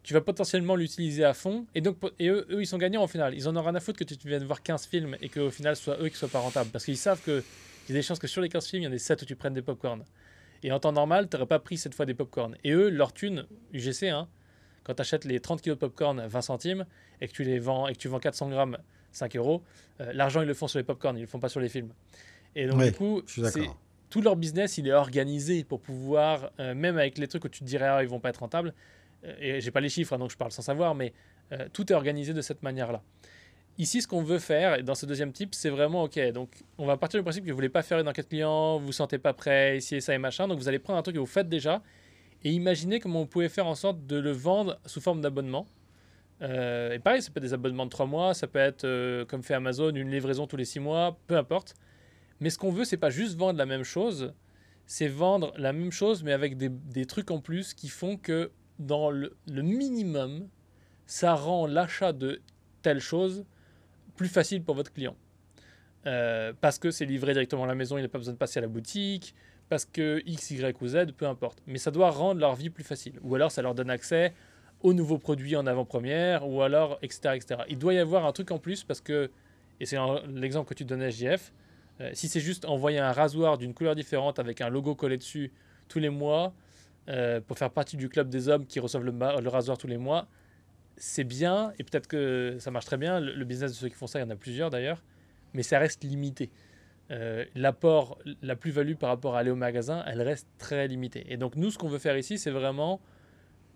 tu 0.03 0.13
vas 0.13 0.21
potentiellement 0.21 0.75
l'utiliser 0.75 1.23
à 1.23 1.33
fond. 1.33 1.65
Et 1.75 1.81
donc, 1.81 1.97
et 2.19 2.29
eux, 2.29 2.47
eux, 2.49 2.61
ils 2.61 2.67
sont 2.67 2.77
gagnants 2.77 3.03
au 3.03 3.07
final. 3.07 3.33
Ils 3.35 3.47
en 3.47 3.55
ont 3.55 3.61
rien 3.61 3.75
à 3.75 3.79
foutre 3.79 3.99
que 3.99 4.03
tu 4.03 4.27
viennes 4.27 4.43
voir 4.43 4.63
15 4.63 4.87
films 4.87 5.15
et 5.21 5.29
qu'au 5.29 5.51
final, 5.51 5.75
ce 5.75 5.83
soit 5.83 6.01
eux 6.01 6.09
qui 6.09 6.17
soient 6.17 6.27
pas 6.27 6.39
rentables. 6.39 6.69
Parce 6.71 6.85
qu'ils 6.85 6.97
savent 6.97 7.21
qu'il 7.23 7.43
y 7.89 7.91
a 7.91 7.93
des 7.93 8.01
chances 8.01 8.19
que 8.19 8.27
sur 8.27 8.41
les 8.41 8.49
15 8.49 8.67
films, 8.67 8.83
il 8.83 8.85
y 8.85 8.87
en 8.87 8.91
ait 8.91 8.97
7 8.97 9.21
où 9.21 9.25
tu 9.25 9.35
prennes 9.35 9.53
des 9.53 9.61
popcorn. 9.61 10.03
Et 10.63 10.71
en 10.71 10.79
temps 10.79 10.91
normal, 10.91 11.27
tu 11.29 11.35
n'aurais 11.35 11.47
pas 11.47 11.59
pris 11.59 11.77
cette 11.77 11.93
fois 11.93 12.05
des 12.05 12.13
popcorn. 12.13 12.55
Et 12.63 12.71
eux, 12.71 12.89
leur 12.89 13.13
thune, 13.13 13.45
UGC, 13.73 14.09
hein, 14.09 14.27
quand 14.83 14.95
tu 14.95 15.01
achètes 15.01 15.25
les 15.25 15.39
30 15.39 15.61
kg 15.61 15.69
de 15.69 15.75
popcorn 15.75 16.25
20 16.25 16.41
centimes 16.41 16.85
et 17.19 17.27
que 17.27 17.33
tu 17.33 17.43
les 17.43 17.59
vends 17.59 17.87
et 17.87 17.93
que 17.93 17.99
tu 17.99 18.07
vends 18.07 18.19
400 18.19 18.49
grammes 18.49 18.77
5 19.11 19.35
euros, 19.35 19.61
euh, 19.99 20.11
l'argent, 20.13 20.41
ils 20.41 20.47
le 20.47 20.53
font 20.53 20.67
sur 20.67 20.79
les 20.79 20.83
popcorn, 20.83 21.17
ils 21.17 21.21
le 21.21 21.27
font 21.27 21.39
pas 21.39 21.49
sur 21.49 21.59
les 21.59 21.69
films. 21.69 21.89
Et 22.55 22.65
donc, 22.67 22.83
du 22.83 22.91
coup, 22.91 23.21
tout 24.09 24.21
leur 24.21 24.35
business, 24.35 24.77
il 24.77 24.87
est 24.87 24.93
organisé 24.93 25.63
pour 25.63 25.79
pouvoir, 25.79 26.51
euh, 26.59 26.75
même 26.75 26.97
avec 26.97 27.17
les 27.17 27.27
trucs 27.27 27.45
où 27.45 27.49
tu 27.49 27.59
te 27.59 27.65
dirais, 27.65 27.87
ah, 27.87 28.03
ils 28.03 28.09
vont 28.09 28.19
pas 28.19 28.29
être 28.29 28.41
rentables, 28.41 28.73
et 29.39 29.61
j'ai 29.61 29.71
pas 29.71 29.81
les 29.81 29.89
chiffres, 29.89 30.13
hein, 30.13 30.19
donc 30.19 30.31
je 30.31 30.37
parle 30.37 30.51
sans 30.51 30.61
savoir, 30.61 30.95
mais 30.95 31.13
euh, 31.51 31.67
tout 31.73 31.91
est 31.91 31.95
organisé 31.95 32.33
de 32.33 32.41
cette 32.41 32.63
manière-là. 32.63 33.01
Ici, 33.77 34.01
ce 34.01 34.07
qu'on 34.07 34.21
veut 34.21 34.39
faire, 34.39 34.83
dans 34.83 34.95
ce 34.95 35.05
deuxième 35.05 35.31
type, 35.31 35.55
c'est 35.55 35.69
vraiment 35.69 36.03
OK. 36.03 36.19
Donc, 36.33 36.49
on 36.77 36.85
va 36.85 36.97
partir 36.97 37.19
du 37.19 37.23
principe 37.23 37.45
que 37.45 37.49
vous 37.49 37.55
voulez 37.55 37.69
pas 37.69 37.81
faire 37.81 37.99
une 37.99 38.07
enquête 38.07 38.27
client, 38.27 38.77
vous 38.77 38.87
vous 38.87 38.91
sentez 38.91 39.17
pas 39.17 39.33
prêt, 39.33 39.77
ici 39.77 39.95
et 39.95 40.01
ça 40.01 40.13
et 40.13 40.17
machin. 40.17 40.47
Donc, 40.47 40.59
vous 40.59 40.67
allez 40.67 40.79
prendre 40.79 40.99
un 40.99 41.01
truc 41.01 41.15
que 41.15 41.19
vous 41.19 41.25
faites 41.25 41.49
déjà 41.49 41.81
et 42.43 42.51
imaginer 42.51 42.99
comment 42.99 43.19
vous 43.21 43.27
pouvez 43.27 43.49
faire 43.49 43.67
en 43.67 43.75
sorte 43.75 44.05
de 44.05 44.17
le 44.17 44.31
vendre 44.31 44.79
sous 44.85 44.99
forme 44.99 45.21
d'abonnement. 45.21 45.65
Euh, 46.41 46.93
et 46.93 46.99
pareil, 46.99 47.21
ça 47.21 47.31
peut 47.31 47.37
être 47.37 47.43
des 47.43 47.53
abonnements 47.53 47.85
de 47.85 47.91
3 47.91 48.07
mois, 48.07 48.33
ça 48.33 48.47
peut 48.47 48.59
être, 48.59 49.23
comme 49.25 49.43
fait 49.43 49.53
Amazon, 49.53 49.93
une 49.95 50.09
livraison 50.09 50.47
tous 50.47 50.57
les 50.57 50.65
6 50.65 50.79
mois, 50.79 51.17
peu 51.27 51.37
importe. 51.37 51.75
Mais 52.39 52.49
ce 52.49 52.57
qu'on 52.57 52.71
veut, 52.71 52.83
c'est 52.83 52.97
pas 52.97 53.11
juste 53.11 53.37
vendre 53.37 53.57
la 53.57 53.67
même 53.67 53.83
chose, 53.83 54.33
c'est 54.85 55.07
vendre 55.07 55.53
la 55.57 55.71
même 55.71 55.91
chose, 55.91 56.23
mais 56.23 56.33
avec 56.33 56.57
des 56.57 57.05
trucs 57.05 57.31
en 57.31 57.39
plus 57.39 57.73
qui 57.73 57.87
font 57.87 58.17
que 58.17 58.51
dans 58.85 59.09
le, 59.09 59.35
minimum, 59.47 60.47
ça 61.05 61.33
rend 61.33 61.67
l'achat 61.67 62.13
de 62.13 62.41
telle 62.81 62.99
chose 62.99 63.45
plus 64.15 64.27
facile 64.27 64.63
pour 64.63 64.75
votre 64.75 64.91
client. 64.91 65.15
Euh, 66.07 66.51
parce 66.59 66.79
que 66.79 66.89
c'est 66.89 67.05
livré 67.05 67.33
directement 67.33 67.63
à 67.63 67.67
la 67.67 67.75
maison, 67.75 67.97
il 67.97 68.01
n'a 68.01 68.09
pas 68.09 68.17
besoin 68.17 68.33
de 68.33 68.39
passer 68.39 68.59
à 68.59 68.61
la 68.61 68.67
boutique, 68.67 69.35
parce 69.69 69.85
que 69.85 70.21
X, 70.25 70.51
Y 70.51 70.81
ou 70.81 70.87
Z, 70.87 71.13
peu 71.15 71.27
importe. 71.27 71.61
Mais 71.67 71.77
ça 71.77 71.91
doit 71.91 72.09
rendre 72.09 72.39
leur 72.39 72.55
vie 72.55 72.69
plus 72.69 72.83
facile. 72.83 73.13
Ou 73.21 73.35
alors 73.35 73.51
ça 73.51 73.61
leur 73.61 73.75
donne 73.75 73.89
accès 73.89 74.33
aux 74.81 74.93
nouveaux 74.93 75.19
produits 75.19 75.55
en 75.55 75.67
avant-première, 75.67 76.47
ou 76.47 76.61
alors, 76.61 76.97
etc., 77.01 77.35
etc. 77.35 77.61
Il 77.69 77.77
doit 77.77 77.93
y 77.93 77.99
avoir 77.99 78.25
un 78.25 78.31
truc 78.31 78.51
en 78.51 78.57
plus 78.57 78.83
parce 78.83 78.99
que, 78.99 79.29
et 79.79 79.85
c'est 79.85 79.97
l'exemple 80.27 80.67
que 80.67 80.73
tu 80.73 80.85
donnais, 80.85 81.11
JF, 81.11 81.53
euh, 82.01 82.09
si 82.13 82.27
c'est 82.27 82.39
juste 82.39 82.65
envoyer 82.65 82.99
un 82.99 83.11
rasoir 83.11 83.57
d'une 83.57 83.73
couleur 83.73 83.95
différente 83.95 84.39
avec 84.39 84.59
un 84.61 84.69
logo 84.69 84.95
collé 84.95 85.17
dessus 85.17 85.51
tous 85.87 85.99
les 85.99 86.09
mois, 86.09 86.53
euh, 87.09 87.41
pour 87.41 87.57
faire 87.57 87.71
partie 87.71 87.97
du 87.97 88.09
club 88.09 88.29
des 88.29 88.47
hommes 88.47 88.65
qui 88.65 88.79
reçoivent 88.79 89.03
le, 89.03 89.11
le 89.11 89.49
rasoir 89.49 89.77
tous 89.77 89.87
les 89.87 89.97
mois, 89.97 90.27
c'est 90.97 91.23
bien, 91.23 91.73
et 91.79 91.83
peut-être 91.83 92.07
que 92.07 92.57
ça 92.59 92.69
marche 92.69 92.85
très 92.85 92.97
bien. 92.97 93.19
Le, 93.19 93.43
business 93.43 93.71
de 93.71 93.75
ceux 93.75 93.89
qui 93.89 93.95
font 93.95 94.07
ça, 94.07 94.19
il 94.19 94.21
y 94.21 94.25
en 94.25 94.29
a 94.29 94.35
plusieurs 94.35 94.69
d'ailleurs, 94.69 95.03
mais 95.53 95.63
ça 95.63 95.79
reste 95.79 96.03
limité. 96.03 96.51
Euh, 97.09 97.43
l'apport, 97.55 98.19
la 98.41 98.55
plus-value 98.55 98.93
par 98.93 99.09
rapport 99.09 99.35
à 99.35 99.39
aller 99.39 99.51
au 99.51 99.55
magasin, 99.55 100.03
elle 100.07 100.21
reste 100.21 100.47
très 100.59 100.87
limitée. 100.87 101.25
Et 101.27 101.37
donc 101.37 101.55
nous, 101.55 101.71
ce 101.71 101.77
qu'on 101.77 101.89
veut 101.89 101.99
faire 101.99 102.17
ici, 102.17 102.37
c'est 102.37 102.51
vraiment 102.51 103.01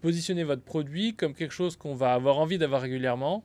positionner 0.01 0.43
votre 0.43 0.61
produit 0.61 1.15
comme 1.15 1.33
quelque 1.33 1.51
chose 1.51 1.75
qu'on 1.75 1.95
va 1.95 2.13
avoir 2.13 2.37
envie 2.37 2.59
d'avoir 2.59 2.81
régulièrement, 2.81 3.43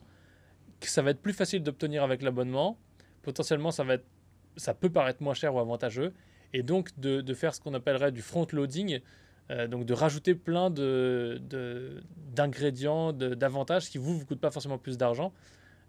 que 0.79 0.87
ça 0.87 1.01
va 1.01 1.09
être 1.09 1.21
plus 1.21 1.33
facile 1.33 1.63
d'obtenir 1.63 2.03
avec 2.03 2.21
l'abonnement. 2.21 2.77
Potentiellement, 3.23 3.71
ça, 3.71 3.83
va 3.83 3.97
ça 4.57 4.73
peut 4.75 4.91
paraître 4.91 5.23
moins 5.23 5.33
cher 5.33 5.55
ou 5.55 5.59
avantageux. 5.59 6.13
Et 6.53 6.61
donc 6.61 6.89
de, 6.99 7.21
de 7.21 7.33
faire 7.33 7.55
ce 7.55 7.61
qu'on 7.61 7.73
appellerait 7.73 8.11
du 8.11 8.21
front-loading, 8.21 8.99
euh, 9.51 9.67
donc 9.67 9.85
de 9.85 9.93
rajouter 9.93 10.33
plein 10.33 10.69
d'ingrédients, 12.35 13.11
de, 13.11 13.33
d'avantages 13.33 13.89
qui 13.89 13.97
vous 13.97 14.17
vous 14.17 14.25
coûtent 14.25 14.39
pas 14.39 14.51
forcément 14.51 14.77
plus 14.77 14.97
d'argent, 14.97 15.33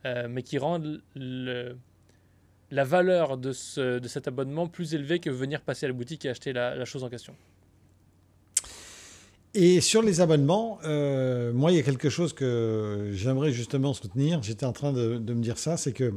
euh, 0.05 0.27
mais 0.29 0.43
qui 0.43 0.59
rendent 0.59 1.01
la 1.15 2.85
valeur 2.85 3.39
de, 3.39 3.53
ce, 3.53 4.01
de 4.01 4.09
cet 4.09 4.27
abonnement 4.27 4.67
plus 4.67 4.95
élevée 4.95 5.21
que 5.21 5.31
venir 5.31 5.61
passer 5.61 5.87
à 5.87 5.91
la 5.91 5.95
boutique 5.95 6.25
et 6.25 6.31
acheter 6.31 6.53
la, 6.53 6.85
chose 6.85 7.05
en 7.05 7.09
question. 7.09 7.37
Et 9.55 9.81
sur 9.81 10.03
les 10.03 10.21
abonnements, 10.21 10.81
euh, 10.85 11.53
moi, 11.53 11.71
il 11.71 11.77
y 11.77 11.81
a 11.81 11.83
quelque 11.83 12.09
chose 12.09 12.33
que 12.33 13.11
j'aimerais 13.13 13.53
justement 13.53 13.93
soutenir. 13.93 14.43
J'étais 14.43 14.67
en 14.67 14.73
train 14.73 14.93
de, 14.93 15.19
de 15.19 15.35
me 15.35 15.43
dire 15.43 15.59
ça, 15.59 15.77
c'est 15.77 15.93
que 15.93 16.15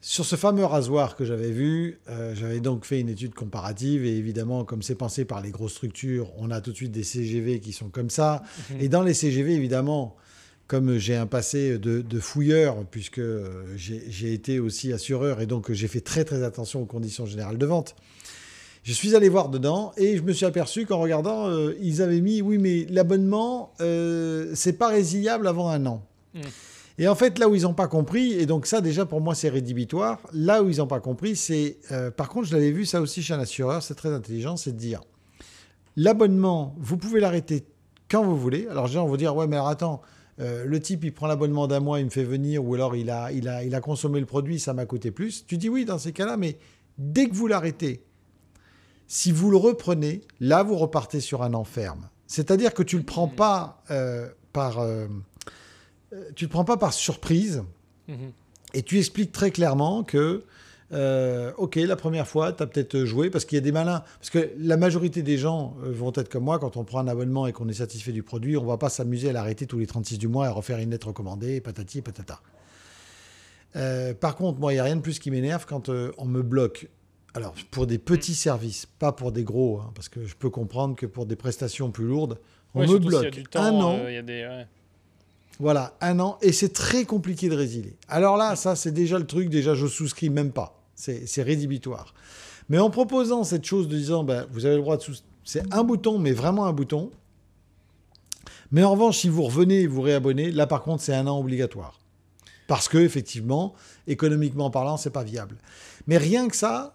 sur 0.00 0.24
ce 0.24 0.36
fameux 0.36 0.64
rasoir 0.64 1.14
que 1.14 1.24
j'avais 1.24 1.50
vu, 1.50 2.00
euh, 2.08 2.34
j'avais 2.34 2.60
donc 2.60 2.86
fait 2.86 3.00
une 3.00 3.10
étude 3.10 3.34
comparative 3.34 4.04
et 4.04 4.16
évidemment, 4.16 4.64
comme 4.64 4.82
c'est 4.82 4.94
pensé 4.94 5.26
par 5.26 5.42
les 5.42 5.50
grosses 5.50 5.74
structures, 5.74 6.32
on 6.38 6.50
a 6.50 6.60
tout 6.60 6.70
de 6.70 6.76
suite 6.76 6.92
des 6.92 7.02
CGV 7.02 7.60
qui 7.60 7.72
sont 7.72 7.90
comme 7.90 8.08
ça. 8.08 8.42
Mhm. 8.70 8.80
Et 8.80 8.88
dans 8.88 9.02
les 9.02 9.12
CGV, 9.12 9.54
évidemment, 9.54 10.16
comme 10.68 10.96
j'ai 10.98 11.16
un 11.16 11.26
passé 11.26 11.78
de, 11.78 12.20
fouilleur, 12.20 12.76
puisque 12.90 13.20
j'ai 13.76 14.32
été 14.32 14.60
aussi 14.60 14.92
assureur 14.92 15.40
et 15.40 15.46
donc 15.46 15.72
j'ai 15.72 15.88
fait 15.88 16.00
très 16.00 16.24
très 16.24 16.44
attention 16.44 16.80
aux 16.80 16.86
conditions 16.86 17.26
générales 17.26 17.58
de 17.58 17.66
vente, 17.66 17.96
je 18.84 18.92
suis 18.92 19.14
allé 19.14 19.28
voir 19.28 19.48
dedans 19.48 19.92
et 19.96 20.16
je 20.16 20.22
me 20.22 20.32
suis 20.32 20.46
aperçu 20.46 20.86
qu'en 20.86 21.00
regardant, 21.00 21.48
euh, 21.48 21.74
ils 21.80 22.00
avaient 22.00 22.20
mis, 22.20 22.40
oui, 22.40 22.56
mais 22.56 22.86
l'abonnement, 22.88 23.74
euh, 23.80 24.52
c'est 24.54 24.74
pas 24.74 24.88
résiliable 24.88 25.46
avant 25.48 25.68
un 25.68 25.84
an. 25.86 26.06
Mhm. 26.34 26.42
Et 27.00 27.08
en 27.08 27.14
fait, 27.14 27.38
là 27.38 27.48
où 27.48 27.54
ils 27.54 27.62
n'ont 27.62 27.72
pas 27.72 27.88
compris, 27.88 28.34
et 28.34 28.44
donc 28.44 28.66
ça 28.66 28.82
déjà 28.82 29.06
pour 29.06 29.22
moi 29.22 29.34
c'est 29.34 29.48
rédhibitoire, 29.48 30.20
là 30.34 30.62
où 30.62 30.68
ils 30.68 30.76
n'ont 30.76 30.86
pas 30.86 31.00
compris, 31.00 31.34
c'est, 31.34 31.78
euh, 31.92 32.10
par 32.10 32.28
contre 32.28 32.48
je 32.48 32.54
l'avais 32.54 32.72
vu 32.72 32.84
ça 32.84 33.00
aussi 33.00 33.22
chez 33.22 33.32
un 33.32 33.40
assureur, 33.40 33.82
c'est 33.82 33.94
très 33.94 34.12
intelligent, 34.12 34.58
c'est 34.58 34.72
de 34.72 34.76
dire, 34.76 35.00
l'abonnement, 35.96 36.74
vous 36.78 36.98
pouvez 36.98 37.20
l'arrêter 37.20 37.64
quand 38.10 38.22
vous 38.22 38.36
voulez. 38.36 38.66
Alors 38.70 38.86
gens 38.86 39.06
vont 39.06 39.16
dire, 39.16 39.34
ouais 39.34 39.46
mais 39.46 39.56
alors 39.56 39.68
attends, 39.68 40.02
euh, 40.40 40.66
le 40.66 40.78
type 40.78 41.02
il 41.02 41.14
prend 41.14 41.26
l'abonnement 41.26 41.66
d'un 41.66 41.80
mois, 41.80 42.00
il 42.00 42.04
me 42.04 42.10
fait 42.10 42.22
venir, 42.22 42.62
ou 42.62 42.74
alors 42.74 42.94
il 42.94 43.08
a, 43.08 43.32
il 43.32 43.48
a, 43.48 43.64
il 43.64 43.74
a 43.74 43.80
consommé 43.80 44.20
le 44.20 44.26
produit, 44.26 44.60
ça 44.60 44.74
m'a 44.74 44.84
coûté 44.84 45.10
plus. 45.10 45.46
Tu 45.46 45.56
dis 45.56 45.70
oui 45.70 45.86
dans 45.86 45.98
ces 45.98 46.12
cas-là, 46.12 46.36
mais 46.36 46.58
dès 46.98 47.30
que 47.30 47.34
vous 47.34 47.46
l'arrêtez, 47.46 48.04
si 49.06 49.32
vous 49.32 49.50
le 49.50 49.56
reprenez, 49.56 50.20
là 50.38 50.62
vous 50.62 50.76
repartez 50.76 51.20
sur 51.20 51.42
un 51.42 51.54
enferme. 51.54 52.10
C'est-à-dire 52.26 52.74
que 52.74 52.82
tu 52.82 52.96
ne 52.96 53.00
le 53.00 53.06
prends 53.06 53.26
pas 53.26 53.82
euh, 53.90 54.28
par 54.52 54.80
tu 56.10 56.44
ne 56.44 56.48
te 56.48 56.52
prends 56.52 56.64
pas 56.64 56.76
par 56.76 56.92
surprise 56.92 57.62
mhm. 58.08 58.32
et 58.74 58.82
tu 58.82 58.98
expliques 58.98 59.32
très 59.32 59.50
clairement 59.50 60.02
que, 60.02 60.44
euh, 60.92 61.52
ok, 61.56 61.76
la 61.76 61.96
première 61.96 62.26
fois, 62.26 62.52
tu 62.52 62.62
as 62.62 62.66
peut-être 62.66 63.04
joué 63.04 63.30
parce 63.30 63.44
qu'il 63.44 63.56
y 63.56 63.60
a 63.60 63.62
des 63.62 63.72
malins. 63.72 64.02
Parce 64.18 64.30
que 64.30 64.50
la 64.58 64.76
majorité 64.76 65.22
des 65.22 65.38
gens 65.38 65.76
euh, 65.84 65.92
vont 65.92 66.12
être 66.14 66.28
comme 66.28 66.44
moi, 66.44 66.58
quand 66.58 66.76
on 66.76 66.84
prend 66.84 66.98
un 67.00 67.08
abonnement 67.08 67.46
et 67.46 67.52
qu'on 67.52 67.68
est 67.68 67.74
satisfait 67.74 68.12
du 68.12 68.22
produit, 68.22 68.56
on 68.56 68.62
ne 68.62 68.68
va 68.68 68.76
pas 68.76 68.88
s'amuser 68.88 69.30
à 69.30 69.32
l'arrêter 69.32 69.66
tous 69.66 69.78
les 69.78 69.86
36 69.86 70.18
du 70.18 70.28
mois 70.28 70.46
et 70.46 70.48
à 70.48 70.52
refaire 70.52 70.78
une 70.78 70.90
lettre 70.90 71.08
recommandée, 71.08 71.60
patati 71.60 71.98
et 71.98 72.02
patata. 72.02 72.40
par 74.20 74.34
contre, 74.36 74.58
moi, 74.58 74.72
il 74.72 74.76
n'y 74.76 74.80
a 74.80 74.84
rien 74.84 74.96
de 74.96 75.02
plus 75.02 75.18
qui 75.18 75.30
m'énerve 75.30 75.64
quand 75.66 75.88
on 75.90 76.24
me 76.24 76.42
bloque. 76.42 76.88
Alors, 77.34 77.54
pour 77.70 77.86
des 77.86 77.98
petits 77.98 78.34
services, 78.34 78.86
pas 78.86 79.12
pour 79.12 79.30
des 79.30 79.44
gros, 79.44 79.78
hein, 79.78 79.92
parce 79.94 80.08
que 80.08 80.26
je 80.26 80.34
peux 80.34 80.50
comprendre 80.50 80.96
que 80.96 81.06
pour 81.06 81.26
des 81.26 81.36
prestations 81.36 81.92
plus 81.92 82.06
lourdes, 82.06 82.40
on 82.74 82.84
me 82.84 82.98
bloque 82.98 83.42
un 83.54 83.72
an. 83.74 84.08
y 84.08 84.16
a 84.16 84.22
des, 84.22 84.64
voilà, 85.60 85.94
un 86.00 86.18
an. 86.20 86.38
Et 86.40 86.52
c'est 86.52 86.72
très 86.72 87.04
compliqué 87.04 87.48
de 87.50 87.54
résilier. 87.54 87.96
Alors 88.08 88.36
là, 88.38 88.56
ça, 88.56 88.74
c'est 88.74 88.92
déjà 88.92 89.18
le 89.18 89.26
truc. 89.26 89.50
Déjà, 89.50 89.74
je 89.74 89.86
souscris 89.86 90.30
même 90.30 90.52
pas. 90.52 90.82
C'est 90.94 91.42
rédhibitoire. 91.42 92.14
Mais 92.68 92.78
en 92.78 92.90
proposant 92.90 93.44
cette 93.44 93.64
chose 93.64 93.86
de 93.88 93.96
disant, 93.96 94.24
ben, 94.24 94.46
vous 94.52 94.64
avez 94.64 94.76
le 94.76 94.80
droit 94.80 94.96
de 94.96 95.02
souscrire. 95.02 95.30
C'est 95.44 95.62
un 95.72 95.84
bouton, 95.84 96.18
mais 96.18 96.32
vraiment 96.32 96.66
un 96.66 96.72
bouton. 96.72 97.10
Mais 98.70 98.84
en 98.84 98.92
revanche, 98.92 99.18
si 99.18 99.28
vous 99.28 99.42
revenez 99.42 99.82
et 99.82 99.86
vous 99.86 100.00
réabonnez, 100.00 100.50
là, 100.50 100.66
par 100.66 100.82
contre, 100.82 101.02
c'est 101.02 101.14
un 101.14 101.26
an 101.26 101.38
obligatoire. 101.38 101.98
Parce 102.66 102.88
que, 102.88 102.98
effectivement, 102.98 103.74
économiquement 104.06 104.70
parlant, 104.70 104.96
c'est 104.96 105.10
pas 105.10 105.24
viable. 105.24 105.56
Mais 106.06 106.18
rien 106.18 106.48
que 106.48 106.56
ça, 106.56 106.94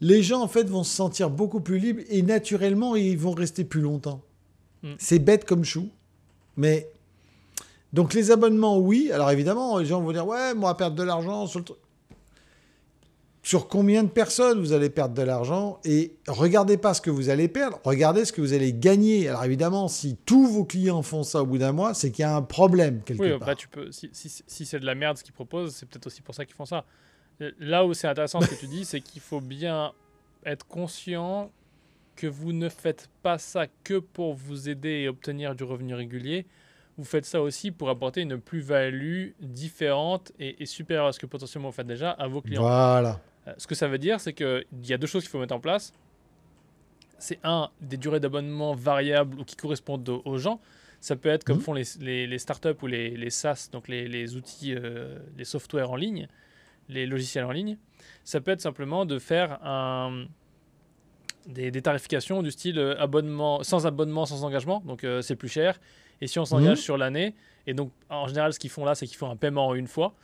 les 0.00 0.22
gens, 0.22 0.42
en 0.42 0.48
fait, 0.48 0.68
vont 0.68 0.84
se 0.84 0.94
sentir 0.94 1.30
beaucoup 1.30 1.60
plus 1.60 1.78
libres 1.78 2.02
et 2.10 2.22
naturellement, 2.22 2.94
ils 2.94 3.18
vont 3.18 3.32
rester 3.32 3.64
plus 3.64 3.80
longtemps. 3.80 4.22
Mm. 4.82 4.92
C'est 4.98 5.18
bête 5.18 5.46
comme 5.46 5.64
chou, 5.64 5.88
mais 6.56 6.90
donc 7.94 8.12
les 8.12 8.32
abonnements, 8.32 8.76
oui. 8.76 9.10
Alors 9.12 9.30
évidemment, 9.30 9.78
les 9.78 9.86
gens 9.86 10.00
vont 10.00 10.10
dire, 10.10 10.26
ouais, 10.26 10.52
moi, 10.52 10.76
perdre 10.76 10.96
de 10.96 11.04
l'argent 11.04 11.46
sur 11.46 11.60
le 11.60 11.64
sur 13.44 13.68
combien 13.68 14.02
de 14.02 14.08
personnes 14.08 14.58
vous 14.58 14.72
allez 14.72 14.88
perdre 14.88 15.14
de 15.14 15.22
l'argent 15.22 15.78
et 15.84 16.16
regardez 16.26 16.78
pas 16.78 16.94
ce 16.94 17.02
que 17.02 17.10
vous 17.10 17.28
allez 17.28 17.46
perdre, 17.46 17.78
regardez 17.84 18.24
ce 18.24 18.32
que 18.32 18.40
vous 18.40 18.54
allez 18.54 18.72
gagner. 18.72 19.28
Alors 19.28 19.44
évidemment, 19.44 19.86
si 19.86 20.16
tous 20.24 20.46
vos 20.46 20.64
clients 20.64 21.02
font 21.02 21.22
ça 21.22 21.42
au 21.42 21.46
bout 21.46 21.58
d'un 21.58 21.72
mois, 21.72 21.92
c'est 21.92 22.10
qu'il 22.10 22.22
y 22.22 22.26
a 22.26 22.34
un 22.34 22.40
problème 22.40 23.02
quelque 23.02 23.20
oui, 23.20 23.38
part. 23.38 23.54
tu 23.54 23.68
peux, 23.68 23.92
si, 23.92 24.08
si, 24.12 24.64
c'est 24.64 24.80
de 24.80 24.86
la 24.86 24.94
merde 24.94 25.18
ce 25.18 25.22
qu'ils 25.22 25.34
proposent, 25.34 25.74
c'est 25.74 25.86
peut-être 25.86 26.06
aussi 26.06 26.22
pour 26.22 26.34
ça 26.34 26.46
qu'ils 26.46 26.54
font 26.54 26.64
ça. 26.64 26.86
Là 27.58 27.84
où 27.84 27.92
c'est 27.92 28.08
intéressant 28.08 28.40
ce 28.40 28.46
que 28.46 28.58
tu 28.58 28.66
dis, 28.78 28.86
c'est 28.86 29.02
qu'il 29.02 29.20
faut 29.20 29.42
bien 29.42 29.92
être 30.46 30.66
conscient 30.66 31.50
que 32.16 32.26
vous 32.26 32.54
ne 32.54 32.70
faites 32.70 33.10
pas 33.22 33.36
ça 33.36 33.66
que 33.84 33.98
pour 33.98 34.32
vous 34.32 34.70
aider 34.70 35.02
et 35.02 35.08
obtenir 35.08 35.54
du 35.54 35.64
revenu 35.64 35.94
régulier, 35.94 36.46
vous 36.96 37.04
faites 37.04 37.24
ça 37.24 37.42
aussi 37.42 37.70
pour 37.70 37.90
apporter 37.90 38.20
une 38.20 38.38
plus-value 38.38 39.30
différente 39.40 40.32
et, 40.38 40.64
supérieure 40.66 41.06
à 41.06 41.12
ce 41.12 41.18
que 41.18 41.26
potentiellement 41.26 41.68
vous 41.68 41.74
faites 41.74 41.86
déjà 41.86 42.10
à 42.10 42.28
vos 42.28 42.40
clients. 42.40 42.62
Voilà. 42.62 43.20
Euh, 43.48 43.52
ce 43.58 43.66
que 43.66 43.74
ça 43.74 43.88
veut 43.88 43.98
dire, 43.98 44.20
c'est 44.20 44.32
qu'il 44.32 44.64
y 44.84 44.92
a 44.92 44.98
deux 44.98 45.06
choses 45.06 45.22
qu'il 45.22 45.30
faut 45.30 45.40
mettre 45.40 45.54
en 45.54 45.60
place. 45.60 45.92
C'est 47.18 47.38
un, 47.42 47.70
des 47.80 47.96
durées 47.96 48.20
d'abonnement 48.20 48.74
variables 48.74 49.40
ou 49.40 49.44
qui 49.44 49.56
correspondent 49.56 50.08
aux 50.08 50.38
gens. 50.38 50.60
Ça 51.00 51.16
peut 51.16 51.28
être 51.28 51.44
comme 51.44 51.56
Mhm. 51.56 51.62
font 51.62 51.72
les, 51.74 51.84
les, 52.00 52.26
les 52.26 52.38
startups 52.38 52.80
ou 52.82 52.86
les, 52.86 53.10
les 53.10 53.30
SaaS, 53.30 53.68
donc 53.72 53.88
les, 53.88 54.36
outils, 54.36 54.74
euh, 54.74 55.18
les 55.36 55.44
softwares 55.44 55.90
en 55.90 55.96
ligne, 55.96 56.28
les 56.88 57.06
logiciels 57.06 57.44
en 57.44 57.50
ligne. 57.50 57.76
Ça 58.24 58.40
peut 58.40 58.52
être 58.52 58.60
simplement 58.60 59.04
de 59.04 59.18
faire 59.18 59.62
un, 59.64 60.26
des, 61.46 61.70
des 61.70 61.82
tarifications 61.82 62.42
du 62.42 62.50
style 62.50 62.78
euh, 62.78 62.98
abonnement, 62.98 63.62
sans 63.62 63.86
abonnement, 63.86 64.26
sans 64.26 64.44
engagement, 64.44 64.82
donc 64.86 65.04
euh, 65.04 65.20
c'est 65.22 65.36
plus 65.36 65.48
cher. 65.48 65.78
Et 66.24 66.26
si 66.26 66.38
on 66.38 66.46
s'engage 66.46 66.78
Mhm. 66.78 66.84
sur 66.88 66.96
l'année, 66.96 67.34
et 67.66 67.74
donc 67.74 67.90
en 68.08 68.26
général, 68.26 68.52
ce 68.54 68.58
qu'ils 68.58 68.70
font 68.70 68.84
là, 68.86 68.94
c'est 68.94 69.06
qu'ils 69.06 69.18
font 69.18 69.28
un 69.30 69.36
paiement 69.36 69.66
en 69.68 69.74
une 69.74 69.86
fois. 69.88 70.14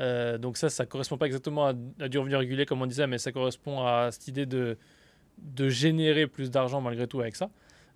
Euh, 0.00 0.36
donc 0.38 0.56
ça, 0.56 0.68
ça 0.70 0.84
correspond 0.86 1.16
pas 1.16 1.26
exactement 1.26 1.66
à, 1.68 1.72
à 2.00 2.08
du 2.08 2.18
revenu 2.18 2.34
régulier 2.34 2.66
comme 2.66 2.82
on 2.82 2.86
disait, 2.86 3.06
mais 3.06 3.18
ça 3.18 3.30
correspond 3.30 3.86
à 3.86 4.08
cette 4.10 4.26
idée 4.26 4.46
de, 4.46 4.76
de 5.38 5.68
générer 5.68 6.26
plus 6.26 6.50
d'argent 6.50 6.80
malgré 6.80 7.06
tout 7.06 7.20
avec 7.20 7.36
ça. 7.36 7.48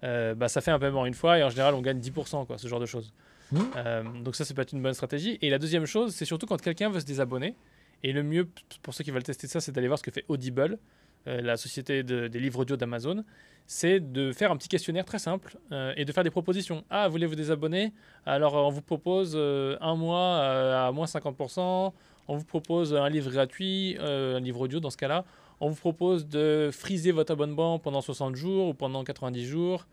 Euh, 0.05 0.35
bah, 0.37 0.47
ça 0.49 0.61
fait 0.61 0.71
un 0.71 0.79
paiement 0.79 1.05
une 1.07 1.15
fois 1.15 1.39
et 1.39 1.43
en 1.43 1.51
général 1.51 1.75
on 1.75 1.81
gagne 1.83 1.99
10%, 1.99 2.47
quoi, 2.47 2.57
ce 2.59 2.69
genre 2.69 2.79
de 2.79 2.87
choses. 2.87 3.13
Mhm. 3.51 3.61
Euh, 3.77 4.03
donc 4.23 4.37
ça, 4.37 4.45
c'est 4.45 4.57
être 4.57 4.73
une 4.73 4.83
bonne 4.83 4.95
stratégie. 4.95 5.39
Et 5.43 5.51
la 5.51 5.59
deuxième 5.59 5.87
chose, 5.87 6.15
c'est 6.15 6.25
surtout 6.27 6.47
quand 6.47 6.61
quelqu'un 6.61 6.91
veut 6.91 7.01
se 7.01 7.07
désabonner. 7.07 7.57
Et 8.05 8.13
le 8.13 8.23
mieux 8.23 8.47
pour 8.83 8.95
ceux 8.95 9.03
qui 9.03 9.11
veulent 9.11 9.25
tester 9.25 9.49
ça, 9.49 9.61
c'est 9.61 9.73
d'aller 9.73 9.89
voir 9.89 9.99
ce 9.99 10.05
que 10.05 10.13
fait 10.13 10.25
Audible, 10.29 10.79
la 11.27 11.57
société 11.57 12.03
de- 12.03 12.29
des 12.29 12.41
livres 12.41 12.61
audio 12.61 12.77
d'Amazon. 12.77 13.25
C'est 13.71 14.01
de 14.01 14.33
faire 14.33 14.51
un 14.51 14.57
petit 14.57 14.69
questionnaire 14.69 15.05
très 15.05 15.19
simple 15.19 15.59
euh, 15.73 15.93
et 15.97 16.07
de 16.07 16.13
faire 16.13 16.25
des 16.25 16.31
propositions. 16.31 16.85
Ah, 16.89 17.07
voulez-vous 17.09 17.35
désabonner 17.35 17.93
Alors 18.25 18.57
euh, 18.57 18.61
on 18.63 18.71
vous 18.71 18.81
propose 18.81 19.35
euh, 19.37 19.77
un 19.83 19.95
mois 19.95 20.41
euh, 20.41 20.89
à 20.89 20.93
moins 20.93 21.05
50%. 21.05 21.93
On 22.29 22.37
vous 22.37 22.45
propose 22.47 22.95
un 22.95 23.09
livre 23.11 23.31
gratuit, 23.31 23.97
euh, 24.01 24.37
un 24.37 24.41
livre 24.41 24.61
audio 24.61 24.81
dans 24.81 24.89
ce 24.91 24.97
cas-là. 24.97 25.25
On 25.61 25.69
vous 25.69 25.77
propose 25.77 26.27
de 26.27 26.71
friser 26.73 27.13
votre 27.13 27.33
abonnement 27.33 27.79
pendant 27.79 28.01
60 28.01 28.37
jours 28.37 28.69
ou 28.69 28.75
pendant 28.75 29.05
90 29.05 29.45
jours, 29.47 29.87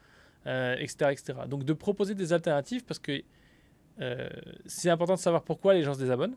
euh, 0.48 0.76
etc., 0.78 1.10
etc. 1.12 1.34
Donc 1.50 1.66
de 1.66 1.74
proposer 1.74 2.14
des 2.16 2.32
alternatives 2.32 2.86
parce 2.86 3.00
que 3.00 3.24
euh, 4.02 4.30
c'est 4.66 4.90
important 4.90 5.16
de 5.16 5.20
savoir 5.20 5.44
pourquoi 5.44 5.74
les 5.74 5.84
gens 5.84 5.94
se 5.96 6.00
désabonnent. 6.00 6.36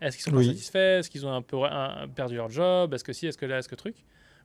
Est-ce 0.00 0.16
qu'ils 0.18 0.24
sont 0.30 0.36
Oui. 0.36 0.46
pas 0.46 0.52
satisfaits? 0.52 0.98
Est-ce 1.00 1.10
qu'ils 1.10 1.24
ont 1.26 1.32
un 1.32 1.42
peu 1.42 1.56
un- 1.64 2.06
perdu 2.14 2.36
leur 2.36 2.48
job? 2.50 2.92
Est-ce 2.94 3.02
que 3.02 3.12
si? 3.12 3.26
Est-ce 3.26 3.38
que 3.38 3.46
là? 3.46 3.58
Est-ce 3.58 3.68
que 3.68 3.74
truc? 3.76 3.96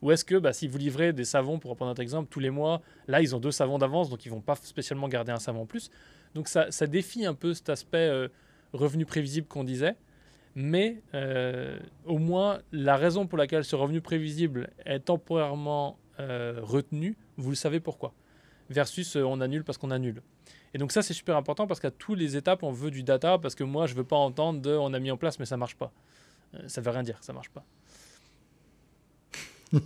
Ou 0.02 0.12
est-ce 0.12 0.26
que 0.26 0.36
bah, 0.36 0.54
si 0.54 0.68
vous 0.68 0.78
livrez 0.78 1.14
des 1.14 1.26
savons, 1.26 1.60
pour 1.60 1.72
reprendre 1.72 1.92
notre 1.92 2.02
exemple, 2.02 2.28
tous 2.30 2.40
les 2.40 2.50
mois, 2.50 2.82
là 3.08 3.22
ils 3.22 3.36
ont 3.36 3.40
deux 3.40 3.52
savons 3.52 3.78
d'avance, 3.78 4.10
donc 4.10 4.26
ils 4.26 4.30
vont 4.30 4.42
pas 4.42 4.56
spécialement 4.56 5.08
garder 5.08 5.32
un 5.32 5.40
savon 5.40 5.62
en 5.62 5.66
plus. 5.66 5.92
Donc 6.34 6.48
ça, 6.48 6.70
défie 6.88 7.26
un 7.26 7.34
peu 7.34 7.54
cet 7.54 7.70
aspect 7.70 7.98
euh, 7.98 8.28
revenu 8.74 9.06
prévisible 9.06 9.48
qu'on 9.48 9.64
disait. 9.64 9.96
Mais 10.56 11.02
euh, 11.14 11.78
au 12.06 12.18
moins, 12.18 12.60
la 12.72 12.98
raison 12.98 13.26
pour 13.26 13.38
laquelle 13.38 13.64
ce 13.64 13.76
revenu 13.76 14.02
prévisible 14.02 14.70
est 14.86 15.00
temporairement 15.00 15.98
euh, 16.20 16.60
retenu, 16.62 17.16
vous 17.38 17.50
le 17.50 17.56
savez 17.56 17.80
pourquoi. 17.80 18.14
Versus 18.70 19.16
on 19.16 19.40
annule 19.42 19.64
parce 19.64 19.78
qu'on 19.78 19.92
annule. 19.92 20.22
Et 20.74 20.78
donc 20.78 20.92
ça, 20.92 21.02
c'est 21.02 21.14
super 21.14 21.36
important 21.36 21.68
parce 21.68 21.80
qu'à 21.80 21.92
toutes 21.92 22.18
les 22.18 22.38
étapes, 22.38 22.64
on 22.64 22.72
veut 22.72 22.92
du 22.92 23.04
data 23.04 23.38
parce 23.38 23.56
que 23.56 23.64
moi, 23.64 23.88
je 23.88 23.94
veux 23.94 24.04
pas 24.04 24.16
entendre 24.16 24.62
de 24.62 24.72
on 24.72 24.94
a 24.94 25.00
mis 25.00 25.12
en 25.12 25.18
place 25.18 25.40
mais 25.40 25.46
ça 25.46 25.58
marche 25.58 25.76
pas. 25.76 25.92
Ça 26.68 26.82
veut 26.82 26.92
rien 26.92 27.04
dire, 27.04 27.18
ça 27.22 27.34
marche 27.34 27.50
pas. 27.50 27.64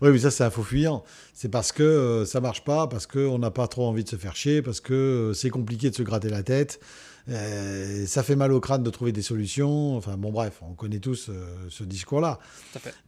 Oui, 0.00 0.10
mais 0.10 0.18
ça, 0.18 0.30
c'est 0.30 0.44
un 0.44 0.50
faux 0.50 0.62
fuyant. 0.62 1.04
C'est 1.32 1.48
parce 1.48 1.72
que 1.72 1.82
euh, 1.82 2.24
ça 2.26 2.40
marche 2.40 2.64
pas, 2.64 2.86
parce 2.86 3.06
qu'on 3.06 3.38
n'a 3.38 3.50
pas 3.50 3.66
trop 3.68 3.86
envie 3.86 4.04
de 4.04 4.08
se 4.08 4.16
faire 4.16 4.36
chier, 4.36 4.60
parce 4.62 4.80
que 4.80 4.92
euh, 4.92 5.34
c'est 5.34 5.50
compliqué 5.50 5.90
de 5.90 5.94
se 5.94 6.02
gratter 6.02 6.28
la 6.28 6.42
tête. 6.42 6.80
euh, 7.28 8.06
ça 8.06 8.22
fait 8.22 8.36
mal 8.36 8.52
au 8.52 8.60
crâne 8.60 8.82
de 8.82 8.90
trouver 8.90 9.12
des 9.12 9.22
solutions. 9.22 9.96
Enfin, 9.96 10.16
bon, 10.16 10.30
bref, 10.30 10.60
on 10.62 10.74
connaît 10.74 10.98
tous 10.98 11.28
euh, 11.28 11.46
ce 11.70 11.84
discours-là. 11.84 12.38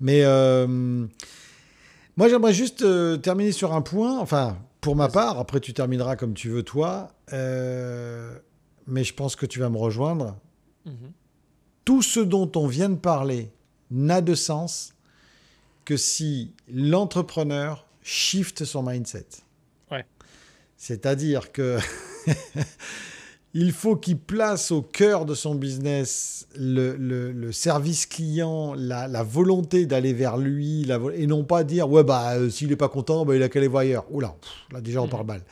Mais 0.00 0.22
moi, 2.16 2.28
j'aimerais 2.30 2.54
juste 2.54 2.84
terminer 3.20 3.52
sur 3.52 3.74
un 3.74 3.82
point. 3.82 4.18
Enfin, 4.18 4.56
pour 4.80 4.96
ma 4.96 5.08
part, 5.08 5.38
après, 5.38 5.60
tu 5.60 5.74
termineras 5.74 6.16
comme 6.16 6.32
tu 6.34 6.48
veux, 6.48 6.62
toi. 6.62 7.08
Mais 7.32 9.02
je 9.04 9.12
pense 9.14 9.36
que 9.36 9.44
tu 9.46 9.58
vas 9.60 9.68
me 9.68 9.76
rejoindre. 9.78 10.36
Mhm. 10.86 11.12
Tout 11.84 12.02
ce 12.02 12.20
dont 12.20 12.50
on 12.56 12.66
vient 12.66 12.88
de 12.88 12.96
parler 12.96 13.52
n'a 13.90 14.20
de 14.20 14.34
sens 14.34 14.94
que 15.86 15.96
si 15.96 16.52
l'entrepreneur 16.70 17.86
shift 18.02 18.64
son 18.66 18.82
mindset. 18.82 19.26
Ouais. 19.90 20.04
C'est-à-dire 20.76 21.50
que 21.52 21.78
il 23.54 23.72
faut 23.72 23.96
qu'il 23.96 24.18
place 24.18 24.70
au 24.70 24.82
cœur 24.82 25.24
de 25.24 25.34
son 25.34 25.54
business 25.54 26.46
le, 26.56 26.94
le- 26.96 27.32
le 27.32 27.52
service 27.52 28.04
client, 28.06 28.74
la, 28.76 29.08
la 29.08 29.22
volonté 29.22 29.86
d'aller 29.86 30.12
vers 30.12 30.36
lui, 30.36 30.84
la 30.84 31.00
et 31.14 31.26
non 31.26 31.44
pas 31.44 31.64
dire 31.64 31.88
ouais 31.90 32.04
bah 32.04 32.34
euh, 32.34 32.50
s'il 32.50 32.68
n'est 32.68 32.76
pas 32.76 32.88
content, 32.90 33.24
bah, 33.24 33.34
il 33.34 33.42
a 33.42 33.48
qu'à 33.48 33.58
aller 33.58 33.68
voir 33.68 33.82
ailleurs. 33.82 34.04
Oula, 34.10 34.36
pff, 34.40 34.50
là 34.72 34.80
déjà 34.80 35.00
on 35.00 35.04
Mhm. 35.04 35.10
parle 35.10 35.26
mal. 35.26 35.42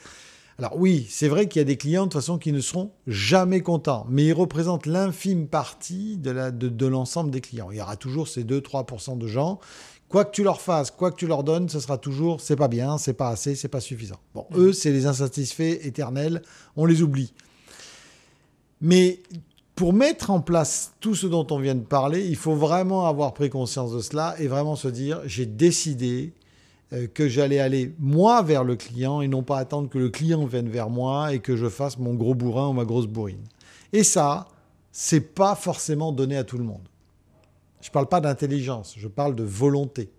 Alors 0.59 0.77
oui, 0.77 1.05
c'est 1.11 1.27
vrai 1.27 1.49
qu'il 1.49 1.59
y 1.59 1.63
a 1.63 1.65
des 1.65 1.77
clients 1.77 2.03
de 2.05 2.11
toute 2.13 2.21
façon 2.21 2.39
qui 2.39 2.53
ne 2.53 2.61
seront 2.61 2.93
jamais 3.09 3.61
contents, 3.61 4.07
mais 4.09 4.27
ils 4.27 4.33
représentent 4.33 4.87
l'infime 4.87 5.49
partie 5.49 6.17
de, 6.19 6.31
la- 6.31 6.51
de, 6.53 6.69
de 6.69 6.87
l'ensemble 6.87 7.31
des 7.33 7.41
clients. 7.41 7.71
Il 7.73 7.79
y 7.79 7.81
aura 7.81 7.97
toujours 7.97 8.29
ces 8.29 8.45
2-3% 8.45 9.19
de 9.19 9.27
gens. 9.27 9.59
Quoi 10.15 10.25
que 10.27 10.31
tu 10.31 10.45
leur 10.45 10.61
fasses, 10.61 10.93
quoi 10.93 11.11
que 11.11 11.17
tu 11.17 11.27
leur 11.27 11.43
donnes, 11.43 11.69
ce 11.69 11.81
sera 11.81 11.99
toujours 11.99 12.41
c'est 12.41 12.55
pas 12.55 12.69
bien, 12.69 12.99
c'est 12.99 13.15
pas 13.15 13.31
assez, 13.31 13.57
c'est 13.57 13.67
pas 13.67 13.81
suffisant. 13.81 14.21
Bon, 14.33 14.47
Mhm. 14.51 14.59
eux, 14.61 14.73
c'est 14.73 14.93
les 14.93 15.07
insatisfaits 15.07 15.81
éternels, 15.85 16.41
on 16.77 16.87
les 16.87 17.03
oublie. 17.03 17.33
Mais 18.81 19.19
pour 19.75 19.93
mettre 19.93 20.31
en 20.31 20.41
place 20.41 20.93
tout 21.01 21.17
ce 21.17 21.27
dont 21.27 21.45
on 21.51 21.59
vient 21.59 21.75
de 21.75 21.81
parler, 21.81 22.25
il 22.29 22.37
faut 22.37 22.55
vraiment 22.55 23.09
avoir 23.09 23.35
pris 23.35 23.51
conscience 23.51 23.91
de 23.93 23.99
cela 23.99 24.37
et 24.39 24.47
vraiment 24.47 24.77
se 24.77 24.87
dire 24.87 25.21
j'ai 25.27 25.47
décidé 25.47 26.33
euh, 26.93 27.09
que 27.13 27.29
j'allais 27.29 27.59
aller 27.59 27.93
moi 27.99 28.41
vers 28.43 28.63
le 28.63 28.77
client 28.77 29.21
et 29.21 29.27
non 29.27 29.43
pas 29.43 29.59
attendre 29.59 29.89
que 29.89 29.99
le 29.99 30.11
client 30.11 30.47
vienne 30.47 30.69
vers 30.69 30.91
moi 30.91 31.35
et 31.35 31.41
que 31.41 31.57
je 31.57 31.69
fasse 31.69 31.99
mon 31.99 32.15
gros 32.15 32.37
bourrin 32.37 32.69
ou 32.69 32.73
ma 32.73 32.85
grosse 32.85 33.09
bourrine. 33.09 33.43
Et 33.93 34.05
ça, 34.05 34.47
c'est 34.93 35.35
pas 35.35 35.57
forcément 35.57 36.13
donné 36.13 36.37
à 36.37 36.45
tout 36.45 36.57
le 36.59 36.63
monde. 36.63 36.87
Je 37.85 37.91
parle 37.91 38.09
pas 38.09 38.21
d'intelligence, 38.23 38.95
je 38.97 39.09
parle 39.09 39.35
de 39.37 39.43
volonté. 39.45 40.11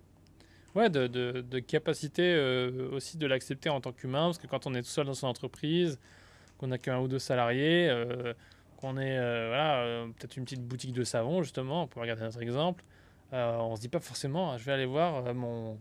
Ouais, 0.76 0.88
de, 0.88 1.08
de- 1.08 1.40
de 1.40 1.58
capacité 1.58 2.22
euh, 2.22 2.90
aussi 2.92 3.16
de 3.16 3.26
l'accepter 3.26 3.68
en 3.70 3.80
tant 3.80 3.90
qu'humain, 3.90 4.26
parce 4.26 4.38
que 4.38 4.46
quand 4.46 4.68
on 4.68 4.74
est 4.74 4.82
tout 4.82 4.88
seul 4.88 5.06
dans 5.06 5.14
son 5.14 5.26
entreprise, 5.26 5.98
qu'on 6.58 6.70
a 6.70 6.78
qu'un 6.78 7.00
ou 7.00 7.08
deux 7.08 7.18
salariés, 7.18 7.88
euh, 7.90 8.34
qu'on 8.76 8.96
est 8.98 9.18
euh, 9.18 9.48
voilà, 9.48 10.06
peut-être 10.16 10.36
une 10.36 10.44
petite 10.44 10.62
boutique 10.62 10.92
de 10.92 11.02
savon, 11.02 11.42
justement, 11.42 11.88
pour 11.88 12.02
regarder 12.02 12.22
notre 12.22 12.40
exemple, 12.40 12.84
on 13.32 13.74
se 13.74 13.80
dit 13.80 13.88
pas 13.88 13.98
forcément, 13.98 14.52
ah, 14.52 14.58
je 14.58 14.64
vais 14.64 14.72
aller 14.72 14.86
voir 14.86 15.34
mon, 15.34 15.76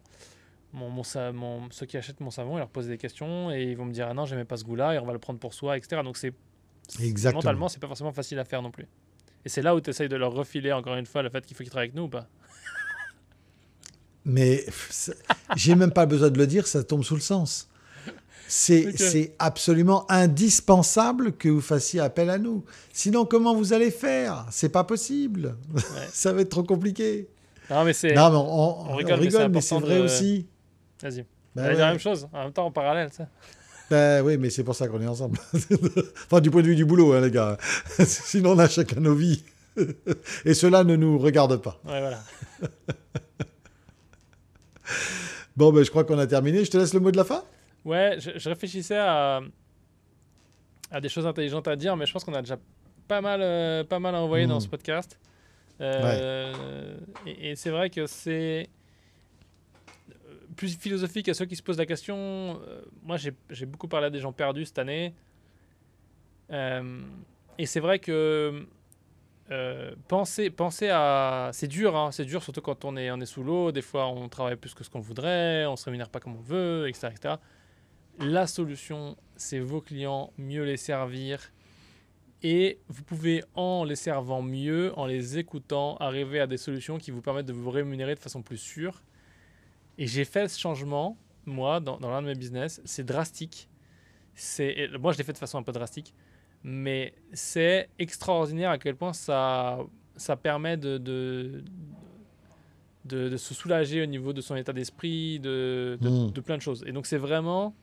mon, 0.74 0.90
mon, 0.90 1.70
ceux 1.70 1.86
qui 1.86 1.98
achètent 1.98 2.20
mon 2.20 2.32
savon 2.32 2.56
et 2.56 2.60
leur 2.62 2.70
poser 2.70 2.90
des 2.90 2.98
questions, 2.98 3.52
et 3.52 3.62
ils 3.62 3.78
vont 3.78 3.86
me 3.86 3.94
dire, 3.94 4.08
ah 4.10 4.16
non, 4.16 4.26
j'aimais 4.26 4.44
pas 4.46 4.58
ce 4.58 4.64
goût-là, 4.64 4.96
et 4.96 4.98
on 5.00 5.06
va 5.06 5.14
le 5.14 5.20
prendre 5.20 5.38
pour 5.40 5.54
soi, 5.54 5.78
etc. 5.78 6.02
Donc 6.04 6.18
c'est 6.18 6.34
mentalement, 7.36 7.68
c'est 7.70 7.80
pas 7.80 7.88
forcément 7.88 8.12
facile 8.12 8.40
à 8.40 8.44
faire 8.46 8.64
non 8.64 8.72
plus. 8.72 8.88
Et 9.46 9.50
c'est 9.50 9.62
là 9.62 9.76
où 9.76 9.82
tu 9.82 9.92
essayes 9.92 10.10
de 10.10 10.16
leur 10.16 10.34
refiler 10.34 10.74
encore 10.74 10.96
une 10.96 11.06
fois 11.06 11.22
le 11.22 11.30
fait 11.30 11.46
qu'il 11.46 11.56
faut 11.56 11.64
qu'ils 11.64 11.70
travaillent 11.72 11.90
avec 11.90 11.96
nous 11.96 12.04
ou 12.04 12.10
pas? 12.10 12.28
Mais 14.26 14.66
j'ai 15.56 15.76
même 15.76 15.92
pas 15.92 16.06
besoin 16.06 16.30
de 16.30 16.38
le 16.38 16.48
dire, 16.48 16.66
ça 16.68 16.84
tombe 16.84 17.04
sous 17.04 17.16
le 17.16 17.22
sens. 17.22 17.70
C'est 18.48 18.88
Ok. 18.90 18.94
c'est 18.98 19.36
absolument 19.40 20.06
indispensable 20.12 21.32
que 21.34 21.50
vous 21.50 21.62
fassiez 21.62 22.00
appel 22.00 22.30
à 22.30 22.38
nous. 22.38 22.64
Sinon, 22.94 23.26
comment 23.26 23.56
vous 23.56 23.74
allez 23.74 23.90
faire? 23.92 24.46
C'est 24.52 24.70
pas 24.70 24.84
possible. 24.84 25.56
ça 26.12 26.32
va 26.32 26.42
être 26.42 26.50
trop 26.50 26.64
compliqué. 26.64 27.28
Non, 27.70 27.84
mais 27.84 27.94
c'est. 27.94 28.14
Non, 28.14 28.30
mais 28.30 28.38
on, 28.38 28.42
on- 28.42 28.92
on 28.92 28.96
rigole, 28.96 29.20
rigole, 29.20 29.50
mais 29.50 29.62
c'est 29.62 29.80
vrai 29.80 29.98
de- 29.98 30.04
aussi. 30.04 30.48
Vas-y. 31.02 31.14
Dire 31.14 31.26
ouais. 31.56 31.74
la 31.76 31.90
même 31.92 32.00
chose, 32.00 32.28
en 32.34 32.44
même 32.44 32.54
temps 32.54 32.66
en 32.68 32.72
parallèle, 32.72 33.10
ça. 33.12 33.28
Ben 33.90 34.24
oui, 34.24 34.38
mais 34.38 34.50
c'est 34.50 34.64
pour 34.64 34.76
ça 34.76 34.88
qu'on 34.88 35.02
est 35.02 35.08
ensemble. 35.08 35.38
enfin, 36.26 36.42
du 36.42 36.50
point 36.50 36.62
de 36.64 36.68
vue 36.68 36.76
du 36.76 36.86
boulot, 36.86 37.14
hein, 37.14 37.22
les 37.22 37.30
gars. 37.32 37.58
Sinon, 38.06 38.52
on 38.54 38.60
a 38.60 38.68
chacun 38.68 39.00
nos 39.00 39.14
vies. 39.16 39.44
Et 40.46 40.54
cela 40.54 40.84
ne 40.84 40.96
nous 40.96 41.18
regarde 41.20 41.58
pas. 41.62 41.80
Ouais, 41.86 42.00
voilà. 42.00 42.20
Bon, 45.56 45.72
ben, 45.72 45.84
je 45.84 45.90
crois 45.90 46.04
qu'on 46.04 46.18
a 46.20 46.28
terminé. 46.28 46.66
Je 46.66 46.72
te 46.72 46.78
laisse 46.78 46.94
le 46.94 47.00
mot 47.00 47.12
de 47.12 47.18
la 47.18 47.24
fin. 47.24 47.44
Ouais, 47.86 48.18
je, 48.20 48.32
je 48.38 48.50
réfléchissais 48.50 48.98
à, 48.98 49.42
à 50.92 51.02
des 51.02 51.10
choses 51.10 51.26
intelligentes 51.26 51.68
à 51.68 51.76
dire, 51.76 51.96
mais 51.96 52.06
je 52.06 52.12
pense 52.14 52.24
qu'on 52.24 52.34
a 52.34 52.42
déjà 52.42 52.58
pas 53.08 53.22
mal, 53.22 53.40
euh, 53.42 53.84
pas 53.84 54.00
mal 54.00 54.16
envoyé 54.16 54.48
dans 54.48 54.58
Mm. 54.58 54.62
ce 54.62 54.68
podcast. 54.68 55.20
Euh, 55.82 56.54
Et, 57.26 57.52
et 57.52 57.56
c'est 57.56 57.70
vrai 57.70 57.90
que 57.90 58.08
c'est 58.08 58.68
plus 60.56 60.78
philosophique 60.78 61.30
à 61.30 61.34
ceux 61.34 61.46
qui 61.46 61.56
se 61.56 61.64
posent 61.64 61.78
la 61.78 61.86
question. 61.86 62.60
Euh, 62.68 62.82
moi, 63.04 63.18
j'ai 63.18 63.66
beaucoup 63.66 63.88
parlé 63.88 64.08
à 64.08 64.10
des 64.10 64.20
gens 64.20 64.34
perdus 64.34 64.66
cette 64.66 64.80
année. 64.80 65.14
Euh, 66.52 67.02
et 67.58 67.66
c'est 67.66 67.80
vrai 67.80 68.00
que 68.00 68.68
euh, 69.52 69.92
penser, 70.08 70.50
penser 70.50 70.90
à. 70.90 71.52
C'est 71.54 71.68
dur, 71.68 71.96
hein, 71.96 72.12
c'est 72.12 72.26
dur, 72.26 72.42
surtout 72.42 72.62
quand 72.62 72.86
on 72.86 72.98
est, 72.98 73.12
on 73.12 73.20
est 73.20 73.26
sous 73.26 73.44
l'eau. 73.44 73.72
Des 73.72 73.82
fois, 73.82 74.08
on 74.08 74.28
travaille 74.30 74.56
plus 74.56 74.74
que 74.74 74.84
ce 74.84 74.90
qu'on 74.90 75.00
voudrait, 75.00 75.66
on 75.66 75.76
se 75.76 75.86
rémunère 75.86 76.10
pas 76.10 76.20
comme 76.20 76.36
on 76.36 76.42
veut, 76.42 76.88
etc. 76.88 77.36
La 78.20 78.48
solution, 78.48 79.18
c'est 79.36 79.60
vos 79.60 79.82
clients, 79.82 80.32
mieux 80.38 80.64
les 80.64 80.78
servir. 80.78 81.52
Et 82.42 82.80
vous 82.90 83.04
pouvez, 83.04 83.44
en 83.56 83.84
les 83.84 83.96
servant 83.96 84.42
mieux, 84.42 84.94
en 84.98 85.06
les 85.06 85.38
écoutant, 85.38 85.98
arriver 85.98 86.40
à 86.40 86.48
des 86.48 86.58
solutions 86.58 86.98
qui 86.98 87.12
vous 87.12 87.22
permettent 87.22 87.46
de 87.46 87.54
vous 87.54 87.72
rémunérer 87.72 88.16
de 88.16 88.20
façon 88.20 88.42
plus 88.42 88.58
sûre. 88.58 89.02
Et 89.98 90.08
j'ai 90.08 90.26
fait 90.26 90.48
ce 90.48 90.60
changement, 90.60 91.18
moi, 91.46 91.80
dans, 91.80 91.98
dans 91.98 92.10
l'un 92.10 92.22
de 92.22 92.28
mes 92.28 92.36
business. 92.36 92.82
C'est 92.86 93.06
drastique. 93.06 93.70
c'est, 94.34 94.90
moi 95.00 95.14
je 95.14 95.18
l'ai 95.18 95.24
fait 95.24 95.34
de 95.34 95.38
façon 95.38 95.58
un 95.58 95.64
peu 95.64 95.72
drastique, 95.72 96.14
mais 96.64 97.14
c'est 97.34 97.90
extraordinaire 98.00 98.72
à 98.72 98.78
quel 98.78 98.96
point 98.96 99.14
ça, 99.14 99.80
ça 100.16 100.36
permet 100.36 100.78
de, 100.78 100.98
de, 100.98 101.64
de, 103.06 103.38
se 103.38 103.54
soulager 103.54 104.02
au 104.02 104.06
niveau 104.06 104.34
de 104.34 104.42
son 104.42 104.56
état 104.56 104.74
d'esprit, 104.74 105.40
de, 105.40 105.98
de, 106.02 106.10
mm. 106.10 106.44
plein 106.44 106.58
de 106.58 106.62
choses. 106.62 106.84
Et 106.86 106.92
donc 106.92 107.06
c'est 107.06 107.18
vraiment, 107.18 107.76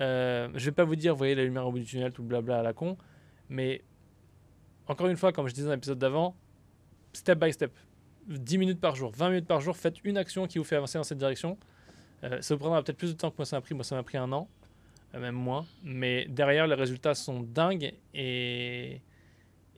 euh, 0.00 0.48
je 0.54 0.64
vais 0.64 0.72
pas 0.72 0.84
vous 0.84 0.96
dire, 0.96 1.12
vous 1.12 1.18
voyez 1.18 1.34
la 1.34 1.44
lumière 1.44 1.66
au 1.66 1.70
bout 1.70 1.78
du 1.78 1.84
tunnel, 1.84 2.12
tout 2.12 2.22
blabla 2.22 2.60
à 2.60 2.62
la 2.62 2.72
con, 2.72 2.96
mais 3.48 3.82
encore 4.86 5.06
une 5.06 5.16
fois, 5.16 5.32
comme 5.32 5.46
je 5.46 5.54
disais 5.54 5.66
dans 5.66 5.74
l'épisode 5.74 5.98
d'avant, 5.98 6.34
step 7.12 7.38
by 7.38 7.52
step. 7.52 7.72
10 8.28 8.58
minutes 8.58 8.80
par 8.80 8.94
jour, 8.94 9.10
20 9.16 9.30
minutes 9.30 9.46
par 9.46 9.60
jour, 9.60 9.76
faites 9.76 9.96
une 10.04 10.16
action 10.16 10.46
qui 10.46 10.58
vous 10.58 10.64
fait 10.64 10.76
avancer 10.76 10.98
dans 10.98 11.04
cette 11.04 11.18
direction. 11.18 11.58
Euh, 12.24 12.40
ça 12.40 12.54
vous 12.54 12.58
prendra 12.60 12.82
peut-être 12.82 12.98
plus 12.98 13.12
de 13.12 13.16
temps 13.16 13.30
que 13.30 13.36
moi 13.38 13.46
ça 13.46 13.56
m'a 13.56 13.60
pris. 13.62 13.74
Moi, 13.74 13.84
ça 13.84 13.94
m'a 13.94 14.02
pris 14.02 14.18
un 14.18 14.30
an, 14.32 14.48
euh, 15.14 15.20
même 15.20 15.34
moins. 15.34 15.66
Mais 15.82 16.26
derrière, 16.26 16.66
les 16.66 16.74
résultats 16.74 17.14
sont 17.14 17.40
dingues 17.40 17.94
et, 18.14 19.00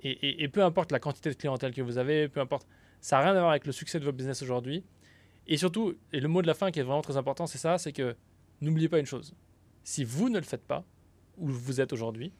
et, 0.03 0.43
et, 0.43 0.49
peu 0.49 0.65
importe 0.65 0.93
la 0.93 0.99
quantité 0.99 1.31
de 1.31 1.35
clientèle 1.35 1.73
que 1.73 1.83
vous 1.83 1.99
avez, 1.99 2.29
peu 2.29 2.41
importe, 2.41 2.67
ça 3.01 3.17
n'a 3.17 3.25
rien 3.25 3.37
à 3.37 3.41
voir 3.41 3.51
avec 3.51 3.67
le 3.67 3.73
succès 3.73 4.01
de 4.01 4.05
votre 4.05 4.17
business 4.17 4.43
aujourd'hui. 4.43 4.83
Et 5.47 5.57
surtout, 5.57 5.95
et 6.13 6.21
le 6.21 6.29
mot 6.29 6.43
de 6.43 6.47
la 6.47 6.55
fin 6.55 6.71
qui 6.71 6.81
est 6.81 6.83
vraiment 6.83 7.03
très 7.03 7.17
important, 7.17 7.47
c'est 7.47 7.59
ça, 7.59 7.79
c'est 7.79 7.93
que 7.93 8.17
n'oubliez 8.61 8.89
pas 8.89 8.99
une 8.99 9.07
chose. 9.07 9.35
Si 9.85 10.05
vous 10.05 10.29
ne 10.29 10.39
le 10.39 10.45
faites 10.45 10.65
pas, 10.65 10.85
où 11.37 11.49
vous 11.49 11.81
êtes 11.81 11.93
aujourd'hui, 11.93 12.33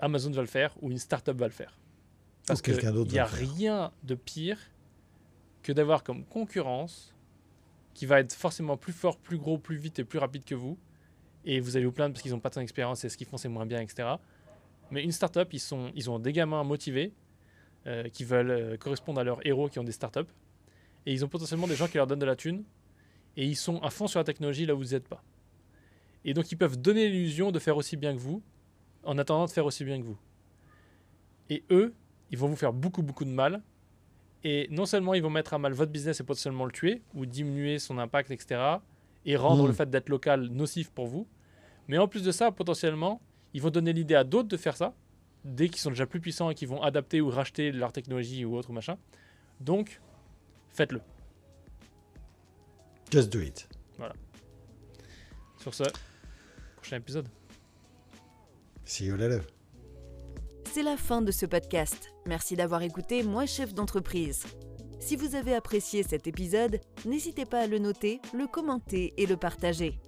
Amazon 0.00 0.30
va 0.30 0.40
le 0.40 0.48
faire 0.48 0.74
ou 0.80 0.90
une 0.90 0.98
startup 0.98 1.36
va 1.36 1.46
le 1.46 1.52
faire. 1.52 1.78
Parce 2.48 2.62
qu'il 2.62 2.74
n'y 3.08 3.18
a 3.18 3.24
rien 3.24 3.92
de 4.02 4.14
pire 4.14 4.58
que 5.62 5.72
d'avoir 5.72 6.02
comme 6.02 6.24
concurrence 6.24 7.14
qui 7.94 8.06
va 8.06 8.20
être 8.20 8.32
forcément 8.32 8.76
plus 8.76 8.92
fort, 8.92 9.18
plus 9.18 9.38
gros, 9.38 9.58
plus 9.58 9.76
vite 9.76 9.98
et 9.98 10.04
plus 10.04 10.18
rapide 10.18 10.44
que 10.44 10.54
vous. 10.54 10.78
Et 11.44 11.60
vous 11.60 11.76
allez 11.76 11.86
vous 11.86 11.92
plaindre 11.92 12.14
parce 12.14 12.22
qu'ils 12.22 12.32
n'ont 12.32 12.40
pas 12.40 12.50
de 12.50 12.54
d'expérience 12.54 13.04
et 13.04 13.08
ce 13.08 13.16
qu'ils 13.16 13.26
font 13.26 13.36
c'est 13.36 13.48
moins 13.48 13.66
bien, 13.66 13.80
etc. 13.80 14.08
Mais 14.90 15.02
une 15.04 15.12
startup, 15.12 15.52
ils, 15.52 15.60
sont, 15.60 15.90
ils 15.94 16.10
ont 16.10 16.18
des 16.18 16.32
gamins 16.32 16.64
motivés 16.64 17.12
euh, 17.86 18.08
qui 18.08 18.24
veulent 18.24 18.50
euh, 18.50 18.76
correspondre 18.76 19.20
à 19.20 19.24
leurs 19.24 19.46
héros 19.46 19.68
qui 19.68 19.78
ont 19.78 19.84
des 19.84 19.92
startups. 19.92 20.30
Et 21.06 21.12
ils 21.12 21.24
ont 21.24 21.28
potentiellement 21.28 21.66
des 21.66 21.76
gens 21.76 21.86
qui 21.86 21.96
leur 21.96 22.06
donnent 22.06 22.18
de 22.18 22.26
la 22.26 22.36
thune. 22.36 22.64
Et 23.36 23.44
ils 23.44 23.56
sont 23.56 23.78
à 23.82 23.90
fond 23.90 24.06
sur 24.06 24.20
la 24.20 24.24
technologie 24.24 24.66
là 24.66 24.74
où 24.74 24.78
vous 24.78 24.92
n'êtes 24.92 25.08
pas. 25.08 25.22
Et 26.24 26.34
donc 26.34 26.50
ils 26.50 26.56
peuvent 26.56 26.80
donner 26.80 27.08
l'illusion 27.08 27.52
de 27.52 27.58
faire 27.58 27.76
aussi 27.76 27.96
bien 27.96 28.14
que 28.14 28.20
vous 28.20 28.42
en 29.04 29.16
attendant 29.18 29.46
de 29.46 29.50
faire 29.50 29.64
aussi 29.64 29.84
bien 29.84 30.00
que 30.00 30.06
vous. 30.06 30.18
Et 31.50 31.64
eux, 31.70 31.94
ils 32.30 32.38
vont 32.38 32.48
vous 32.48 32.56
faire 32.56 32.72
beaucoup, 32.72 33.02
beaucoup 33.02 33.24
de 33.24 33.30
mal. 33.30 33.62
Et 34.44 34.68
non 34.70 34.86
seulement 34.86 35.14
ils 35.14 35.22
vont 35.22 35.30
mettre 35.30 35.54
à 35.54 35.58
mal 35.58 35.72
votre 35.72 35.90
business 35.90 36.20
et 36.20 36.24
potentiellement 36.24 36.64
le 36.64 36.72
tuer, 36.72 37.02
ou 37.14 37.26
diminuer 37.26 37.78
son 37.78 37.98
impact, 37.98 38.30
etc., 38.30 38.60
et 39.24 39.36
rendre 39.36 39.66
le 39.66 39.72
mm. 39.72 39.76
fait 39.76 39.90
d'être 39.90 40.08
local 40.08 40.48
nocif 40.48 40.90
pour 40.90 41.06
vous, 41.06 41.26
mais 41.88 41.98
en 41.98 42.06
plus 42.06 42.22
de 42.22 42.30
ça, 42.30 42.52
potentiellement, 42.52 43.20
ils 43.54 43.62
vont 43.62 43.70
donner 43.70 43.92
l'idée 43.92 44.14
à 44.14 44.24
d'autres 44.24 44.48
de 44.48 44.56
faire 44.56 44.76
ça, 44.76 44.94
dès 45.44 45.68
qu'ils 45.68 45.80
sont 45.80 45.90
déjà 45.90 46.06
plus 46.06 46.20
puissants 46.20 46.50
et 46.50 46.54
qu'ils 46.54 46.68
vont 46.68 46.82
adapter 46.82 47.20
ou 47.20 47.30
racheter 47.30 47.72
leur 47.72 47.92
technologie 47.92 48.44
ou 48.44 48.56
autre 48.56 48.72
machin. 48.72 48.96
Donc, 49.60 50.00
faites-le. 50.70 51.00
Just 53.10 53.32
do 53.32 53.40
it. 53.40 53.68
Voilà. 53.96 54.14
Sur 55.58 55.74
ce, 55.74 55.84
prochain 56.76 56.98
épisode. 56.98 57.28
See 58.84 59.06
you 59.06 59.16
later. 59.16 59.40
C'est 60.72 60.82
la 60.82 60.96
fin 60.96 61.22
de 61.22 61.32
ce 61.32 61.46
podcast. 61.46 62.10
Merci 62.28 62.56
d'avoir 62.56 62.82
écouté 62.82 63.22
Moi 63.22 63.46
chef 63.46 63.72
d'entreprise. 63.72 64.44
Si 65.00 65.16
vous 65.16 65.34
avez 65.34 65.54
apprécié 65.54 66.02
cet 66.02 66.26
épisode, 66.26 66.78
n'hésitez 67.06 67.46
pas 67.46 67.60
à 67.60 67.66
le 67.66 67.78
noter, 67.78 68.20
le 68.34 68.46
commenter 68.46 69.14
et 69.16 69.24
le 69.24 69.38
partager. 69.38 69.98